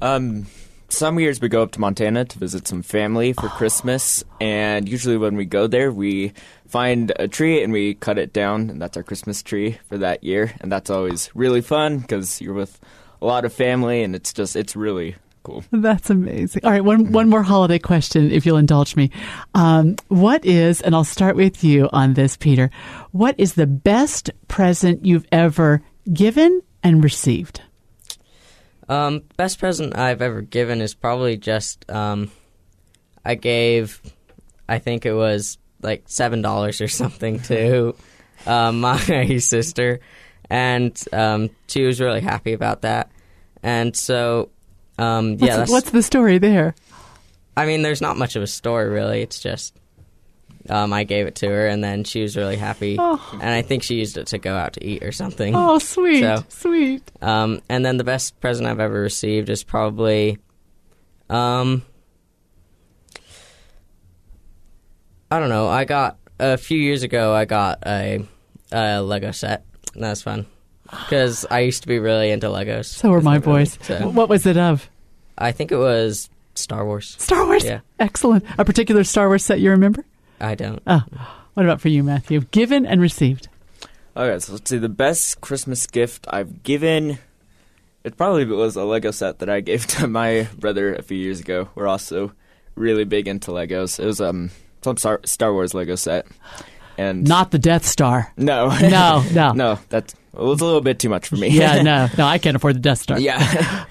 Um, 0.00 0.46
some 0.92 1.18
years 1.18 1.40
we 1.40 1.48
go 1.48 1.62
up 1.62 1.72
to 1.72 1.80
Montana 1.80 2.24
to 2.24 2.38
visit 2.38 2.68
some 2.68 2.82
family 2.82 3.32
for 3.32 3.48
Christmas, 3.48 4.22
and 4.40 4.88
usually 4.88 5.16
when 5.16 5.36
we 5.36 5.44
go 5.44 5.66
there, 5.66 5.90
we 5.90 6.32
find 6.68 7.12
a 7.16 7.28
tree 7.28 7.62
and 7.62 7.72
we 7.72 7.94
cut 7.94 8.18
it 8.18 8.32
down, 8.32 8.70
and 8.70 8.80
that's 8.80 8.96
our 8.96 9.02
Christmas 9.02 9.42
tree 9.42 9.78
for 9.88 9.98
that 9.98 10.22
year, 10.22 10.52
and 10.60 10.70
that's 10.70 10.90
always 10.90 11.30
really 11.34 11.60
fun 11.60 11.98
because 11.98 12.40
you're 12.40 12.54
with 12.54 12.78
a 13.20 13.26
lot 13.26 13.44
of 13.44 13.52
family, 13.52 14.02
and 14.02 14.14
it's 14.14 14.32
just 14.32 14.54
it's 14.54 14.76
really 14.76 15.16
cool. 15.42 15.64
That's 15.72 16.10
amazing. 16.10 16.64
All 16.64 16.70
right, 16.70 16.84
one 16.84 17.10
one 17.12 17.28
more 17.28 17.42
holiday 17.42 17.78
question, 17.78 18.30
if 18.30 18.44
you'll 18.44 18.58
indulge 18.58 18.94
me. 18.94 19.10
Um, 19.54 19.96
what 20.08 20.44
is, 20.44 20.80
and 20.80 20.94
I'll 20.94 21.04
start 21.04 21.36
with 21.36 21.64
you 21.64 21.88
on 21.92 22.14
this, 22.14 22.36
Peter. 22.36 22.70
What 23.12 23.34
is 23.38 23.54
the 23.54 23.66
best 23.66 24.30
present 24.48 25.04
you've 25.04 25.26
ever 25.32 25.82
given 26.12 26.62
and 26.82 27.02
received? 27.02 27.62
Um, 28.92 29.22
best 29.38 29.58
present 29.58 29.96
I've 29.96 30.20
ever 30.20 30.42
given 30.42 30.82
is 30.82 30.92
probably 30.92 31.38
just 31.38 31.90
um, 31.90 32.30
I 33.24 33.36
gave, 33.36 34.02
I 34.68 34.80
think 34.80 35.06
it 35.06 35.14
was 35.14 35.56
like 35.80 36.02
seven 36.06 36.42
dollars 36.42 36.82
or 36.82 36.88
something 36.88 37.40
to 37.44 37.94
uh, 38.46 38.70
my 38.70 39.36
sister, 39.38 40.00
and 40.50 41.02
um, 41.10 41.48
she 41.68 41.84
was 41.84 42.02
really 42.02 42.20
happy 42.20 42.52
about 42.52 42.82
that. 42.82 43.10
And 43.62 43.96
so, 43.96 44.50
um, 44.98 45.36
yeah, 45.38 45.38
What's, 45.38 45.56
that's, 45.56 45.70
what's 45.70 45.90
the 45.92 46.02
story 46.02 46.36
there? 46.36 46.74
I 47.56 47.64
mean, 47.64 47.80
there's 47.80 48.02
not 48.02 48.18
much 48.18 48.36
of 48.36 48.42
a 48.42 48.46
story 48.46 48.90
really. 48.90 49.22
It's 49.22 49.40
just 49.40 49.74
um, 50.68 50.92
I 50.92 51.04
gave 51.04 51.26
it 51.26 51.34
to 51.36 51.48
her, 51.48 51.66
and 51.66 51.82
then 51.82 52.04
she 52.04 52.22
was 52.22 52.36
really 52.36 52.56
happy, 52.56 52.96
Oh. 52.98 53.20
and 53.32 53.42
I 53.50 53.62
think 53.62 53.82
she 53.82 53.96
used 53.96 54.16
it 54.16 54.28
to 54.28 54.38
go 54.38 54.54
out 54.54 54.74
to 54.74 54.84
eat 54.84 55.02
or 55.02 55.12
something. 55.12 55.54
Oh, 55.56 55.78
sweet, 55.78 56.20
So- 56.20 56.44
sweet. 56.48 57.02
Um, 57.20 57.60
and 57.68 57.84
then 57.84 57.96
the 57.96 58.04
best 58.04 58.40
present 58.40 58.68
I've 58.68 58.80
ever 58.80 59.00
received 59.00 59.48
is 59.50 59.62
probably, 59.64 60.38
um, 61.30 61.82
I 65.30 65.38
don't 65.40 65.48
know. 65.48 65.66
I 65.68 65.84
got 65.84 66.18
a 66.38 66.56
few 66.58 66.78
years 66.78 67.02
ago. 67.02 67.34
I 67.34 67.44
got 67.46 67.78
a, 67.86 68.24
a 68.70 69.00
Lego 69.02 69.30
set. 69.30 69.64
And 69.94 70.02
that 70.04 70.10
was 70.10 70.22
fun 70.22 70.46
because 70.90 71.46
I 71.50 71.60
used 71.60 71.82
to 71.82 71.88
be 71.88 71.98
really 71.98 72.30
into 72.30 72.48
Legos. 72.48 72.86
So 72.86 73.10
were 73.10 73.20
my 73.20 73.38
boys. 73.38 73.78
so- 73.82 74.08
What 74.10 74.28
was 74.28 74.46
it 74.46 74.56
of? 74.56 74.88
I 75.38 75.52
think 75.52 75.72
it 75.72 75.76
was 75.76 76.28
Star 76.54 76.84
Wars. 76.84 77.16
Star 77.18 77.46
Wars. 77.46 77.64
Yeah. 77.64 77.80
Excellent. 77.98 78.44
A 78.58 78.64
particular 78.64 79.04
Star 79.04 79.28
Wars 79.28 79.44
set 79.44 79.60
you 79.60 79.70
remember? 79.70 80.04
I 80.42 80.54
don't. 80.54 80.82
Oh, 80.86 81.02
what 81.54 81.64
about 81.64 81.80
for 81.80 81.88
you, 81.88 82.02
Matthew? 82.02 82.40
Given 82.50 82.84
and 82.84 83.00
received. 83.00 83.48
Okay, 84.16 84.38
so 84.40 84.52
let's 84.52 84.68
see. 84.68 84.78
The 84.78 84.88
best 84.90 85.40
Christmas 85.40 85.86
gift 85.86 86.26
I've 86.28 86.62
given, 86.62 87.18
it 88.04 88.16
probably 88.16 88.44
was 88.44 88.76
a 88.76 88.84
Lego 88.84 89.10
set 89.10 89.38
that 89.38 89.48
I 89.48 89.60
gave 89.60 89.86
to 89.98 90.06
my 90.06 90.48
brother 90.58 90.94
a 90.94 91.02
few 91.02 91.16
years 91.16 91.40
ago. 91.40 91.68
We're 91.74 91.86
also 91.88 92.32
really 92.74 93.04
big 93.04 93.28
into 93.28 93.50
Legos. 93.52 93.98
It 94.00 94.06
was 94.06 94.20
um 94.20 94.50
some 94.82 94.96
Star, 94.96 95.20
Star 95.24 95.52
Wars 95.52 95.74
Lego 95.74 95.94
set, 95.94 96.26
and 96.98 97.26
Not 97.26 97.52
the 97.52 97.58
Death 97.58 97.86
Star. 97.86 98.32
no, 98.36 98.68
No, 98.80 99.24
no. 99.32 99.52
no, 99.52 99.78
that 99.90 100.12
was 100.32 100.60
a 100.60 100.64
little 100.64 100.80
bit 100.80 100.98
too 100.98 101.08
much 101.08 101.28
for 101.28 101.36
me. 101.36 101.48
Yeah, 101.48 101.82
no, 101.82 102.08
no, 102.18 102.26
I 102.26 102.38
can't 102.38 102.56
afford 102.56 102.76
the 102.76 102.80
Death 102.80 102.98
Star. 102.98 103.18
yeah. 103.20 103.84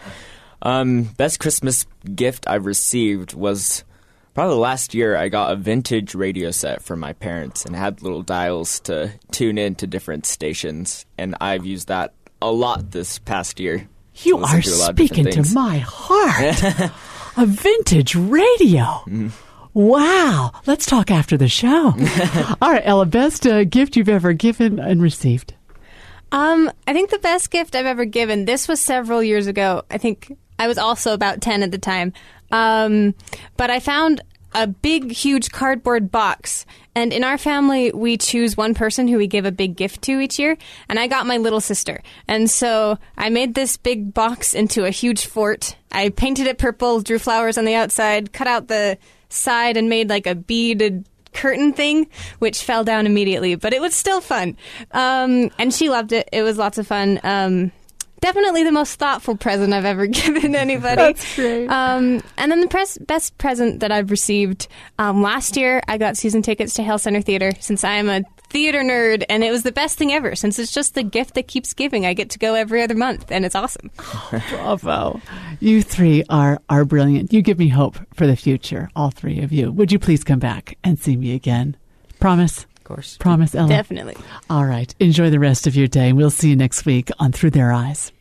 um, 0.61 1.03
best 1.03 1.39
Christmas 1.39 1.85
gift 2.13 2.47
I've 2.47 2.65
received 2.65 3.33
was 3.33 3.83
probably 4.33 4.57
last 4.57 4.93
year. 4.93 5.15
I 5.15 5.29
got 5.29 5.51
a 5.51 5.55
vintage 5.55 6.15
radio 6.15 6.51
set 6.51 6.81
from 6.81 6.99
my 6.99 7.13
parents 7.13 7.65
and 7.65 7.75
had 7.75 8.01
little 8.01 8.21
dials 8.23 8.79
to 8.81 9.11
tune 9.31 9.57
in 9.57 9.75
to 9.75 9.87
different 9.87 10.25
stations, 10.25 11.05
and 11.17 11.35
I've 11.41 11.65
used 11.65 11.87
that 11.87 12.13
a 12.41 12.51
lot 12.51 12.91
this 12.91 13.19
past 13.19 13.59
year. 13.59 13.87
You 14.15 14.37
are 14.37 14.61
to 14.61 14.69
a 14.69 14.75
lot 14.75 14.89
of 14.91 14.95
speaking 14.95 15.25
to 15.25 15.53
my 15.53 15.79
heart. 15.79 16.91
a 17.37 17.45
vintage 17.45 18.15
radio. 18.15 18.81
Mm-hmm. 18.81 19.29
Wow. 19.73 20.51
Let's 20.65 20.85
talk 20.85 21.11
after 21.11 21.37
the 21.37 21.47
show. 21.47 21.93
All 22.61 22.71
right, 22.71 22.81
Ella, 22.83 23.05
best 23.05 23.47
uh, 23.47 23.63
gift 23.63 23.95
you've 23.95 24.09
ever 24.09 24.33
given 24.33 24.79
and 24.79 25.01
received. 25.01 25.53
Um, 26.33 26.71
I 26.87 26.93
think 26.93 27.09
the 27.09 27.19
best 27.19 27.51
gift 27.51 27.75
I've 27.75 27.85
ever 27.85 28.05
given. 28.05 28.45
This 28.45 28.67
was 28.67 28.79
several 28.79 29.23
years 29.23 29.47
ago. 29.47 29.83
I 29.89 29.97
think 29.97 30.37
I 30.61 30.67
was 30.67 30.77
also 30.77 31.15
about 31.15 31.41
ten 31.41 31.63
at 31.63 31.71
the 31.71 31.79
time. 31.79 32.13
Um, 32.51 33.15
but 33.57 33.71
I 33.71 33.79
found 33.79 34.21
a 34.53 34.67
big, 34.67 35.11
huge 35.11 35.51
cardboard 35.51 36.11
box, 36.11 36.67
and 36.93 37.11
in 37.11 37.23
our 37.23 37.39
family, 37.39 37.91
we 37.91 38.15
choose 38.15 38.55
one 38.55 38.75
person 38.75 39.07
who 39.07 39.17
we 39.17 39.25
give 39.25 39.45
a 39.45 39.51
big 39.51 39.75
gift 39.75 40.03
to 40.03 40.19
each 40.19 40.37
year. 40.37 40.57
And 40.87 40.99
I 40.99 41.07
got 41.07 41.25
my 41.25 41.37
little 41.37 41.61
sister, 41.61 42.03
and 42.27 42.47
so 42.47 42.99
I 43.17 43.29
made 43.29 43.55
this 43.55 43.75
big 43.75 44.13
box 44.13 44.53
into 44.53 44.85
a 44.85 44.91
huge 44.91 45.25
fort. 45.25 45.75
I 45.91 46.09
painted 46.09 46.45
it 46.45 46.59
purple, 46.59 47.01
drew 47.01 47.17
flowers 47.17 47.57
on 47.57 47.65
the 47.65 47.73
outside, 47.73 48.31
cut 48.31 48.47
out 48.47 48.67
the 48.67 48.99
side, 49.29 49.77
and 49.77 49.89
made 49.89 50.09
like 50.09 50.27
a 50.27 50.35
beaded 50.35 51.05
curtain 51.33 51.73
thing, 51.73 52.07
which 52.37 52.61
fell 52.61 52.83
down 52.83 53.07
immediately, 53.07 53.55
but 53.55 53.73
it 53.73 53.81
was 53.81 53.95
still 53.95 54.21
fun. 54.21 54.57
Um, 54.91 55.49
and 55.57 55.73
she 55.73 55.89
loved 55.89 56.11
it. 56.11 56.29
It 56.31 56.43
was 56.43 56.57
lots 56.57 56.77
of 56.77 56.85
fun. 56.85 57.19
Um, 57.23 57.71
definitely 58.21 58.63
the 58.63 58.71
most 58.71 58.95
thoughtful 58.95 59.35
present 59.35 59.73
I've 59.73 59.85
ever 59.85 60.07
given 60.07 60.55
anybody. 60.55 60.95
That's 60.95 61.35
great. 61.35 61.67
Um, 61.67 62.23
and 62.37 62.51
then 62.51 62.61
the 62.61 62.67
pres- 62.67 62.97
best 62.99 63.37
present 63.37 63.81
that 63.81 63.91
I've 63.91 64.11
received 64.11 64.67
um, 64.97 65.21
last 65.21 65.57
year, 65.57 65.81
I 65.87 65.97
got 65.97 66.17
season 66.17 66.41
tickets 66.41 66.73
to 66.75 66.83
Hale 66.83 66.97
Center 66.99 67.21
Theater 67.21 67.51
since 67.59 67.83
I 67.83 67.93
am 67.93 68.09
a 68.09 68.23
theater 68.49 68.81
nerd, 68.81 69.23
and 69.29 69.43
it 69.43 69.51
was 69.51 69.63
the 69.63 69.71
best 69.71 69.97
thing 69.97 70.11
ever 70.11 70.35
since 70.35 70.59
it's 70.59 70.73
just 70.73 70.93
the 70.93 71.03
gift 71.03 71.35
that 71.35 71.47
keeps 71.47 71.73
giving. 71.73 72.05
I 72.05 72.13
get 72.13 72.29
to 72.31 72.39
go 72.39 72.53
every 72.53 72.83
other 72.83 72.95
month, 72.95 73.31
and 73.31 73.45
it's 73.45 73.55
awesome. 73.55 73.89
Bravo. 74.49 75.21
You 75.59 75.81
three 75.81 76.23
are, 76.29 76.59
are 76.69 76.85
brilliant. 76.85 77.33
You 77.33 77.41
give 77.41 77.57
me 77.57 77.69
hope 77.69 77.97
for 78.13 78.27
the 78.27 78.35
future, 78.35 78.89
all 78.95 79.09
three 79.09 79.39
of 79.39 79.51
you. 79.51 79.71
Would 79.71 79.91
you 79.91 79.99
please 79.99 80.23
come 80.23 80.39
back 80.39 80.77
and 80.83 80.99
see 80.99 81.15
me 81.15 81.33
again? 81.33 81.77
Promise? 82.19 82.65
Of 82.81 82.85
course. 82.85 83.17
Promise, 83.19 83.53
Ella? 83.53 83.69
Definitely. 83.69 84.17
All 84.49 84.65
right. 84.65 84.93
Enjoy 84.99 85.29
the 85.29 85.39
rest 85.39 85.67
of 85.67 85.75
your 85.75 85.87
day. 85.87 86.13
We'll 86.13 86.31
see 86.31 86.49
you 86.49 86.55
next 86.55 86.83
week 86.85 87.09
on 87.19 87.31
Through 87.31 87.51
Their 87.51 87.71
Eyes. 87.71 88.11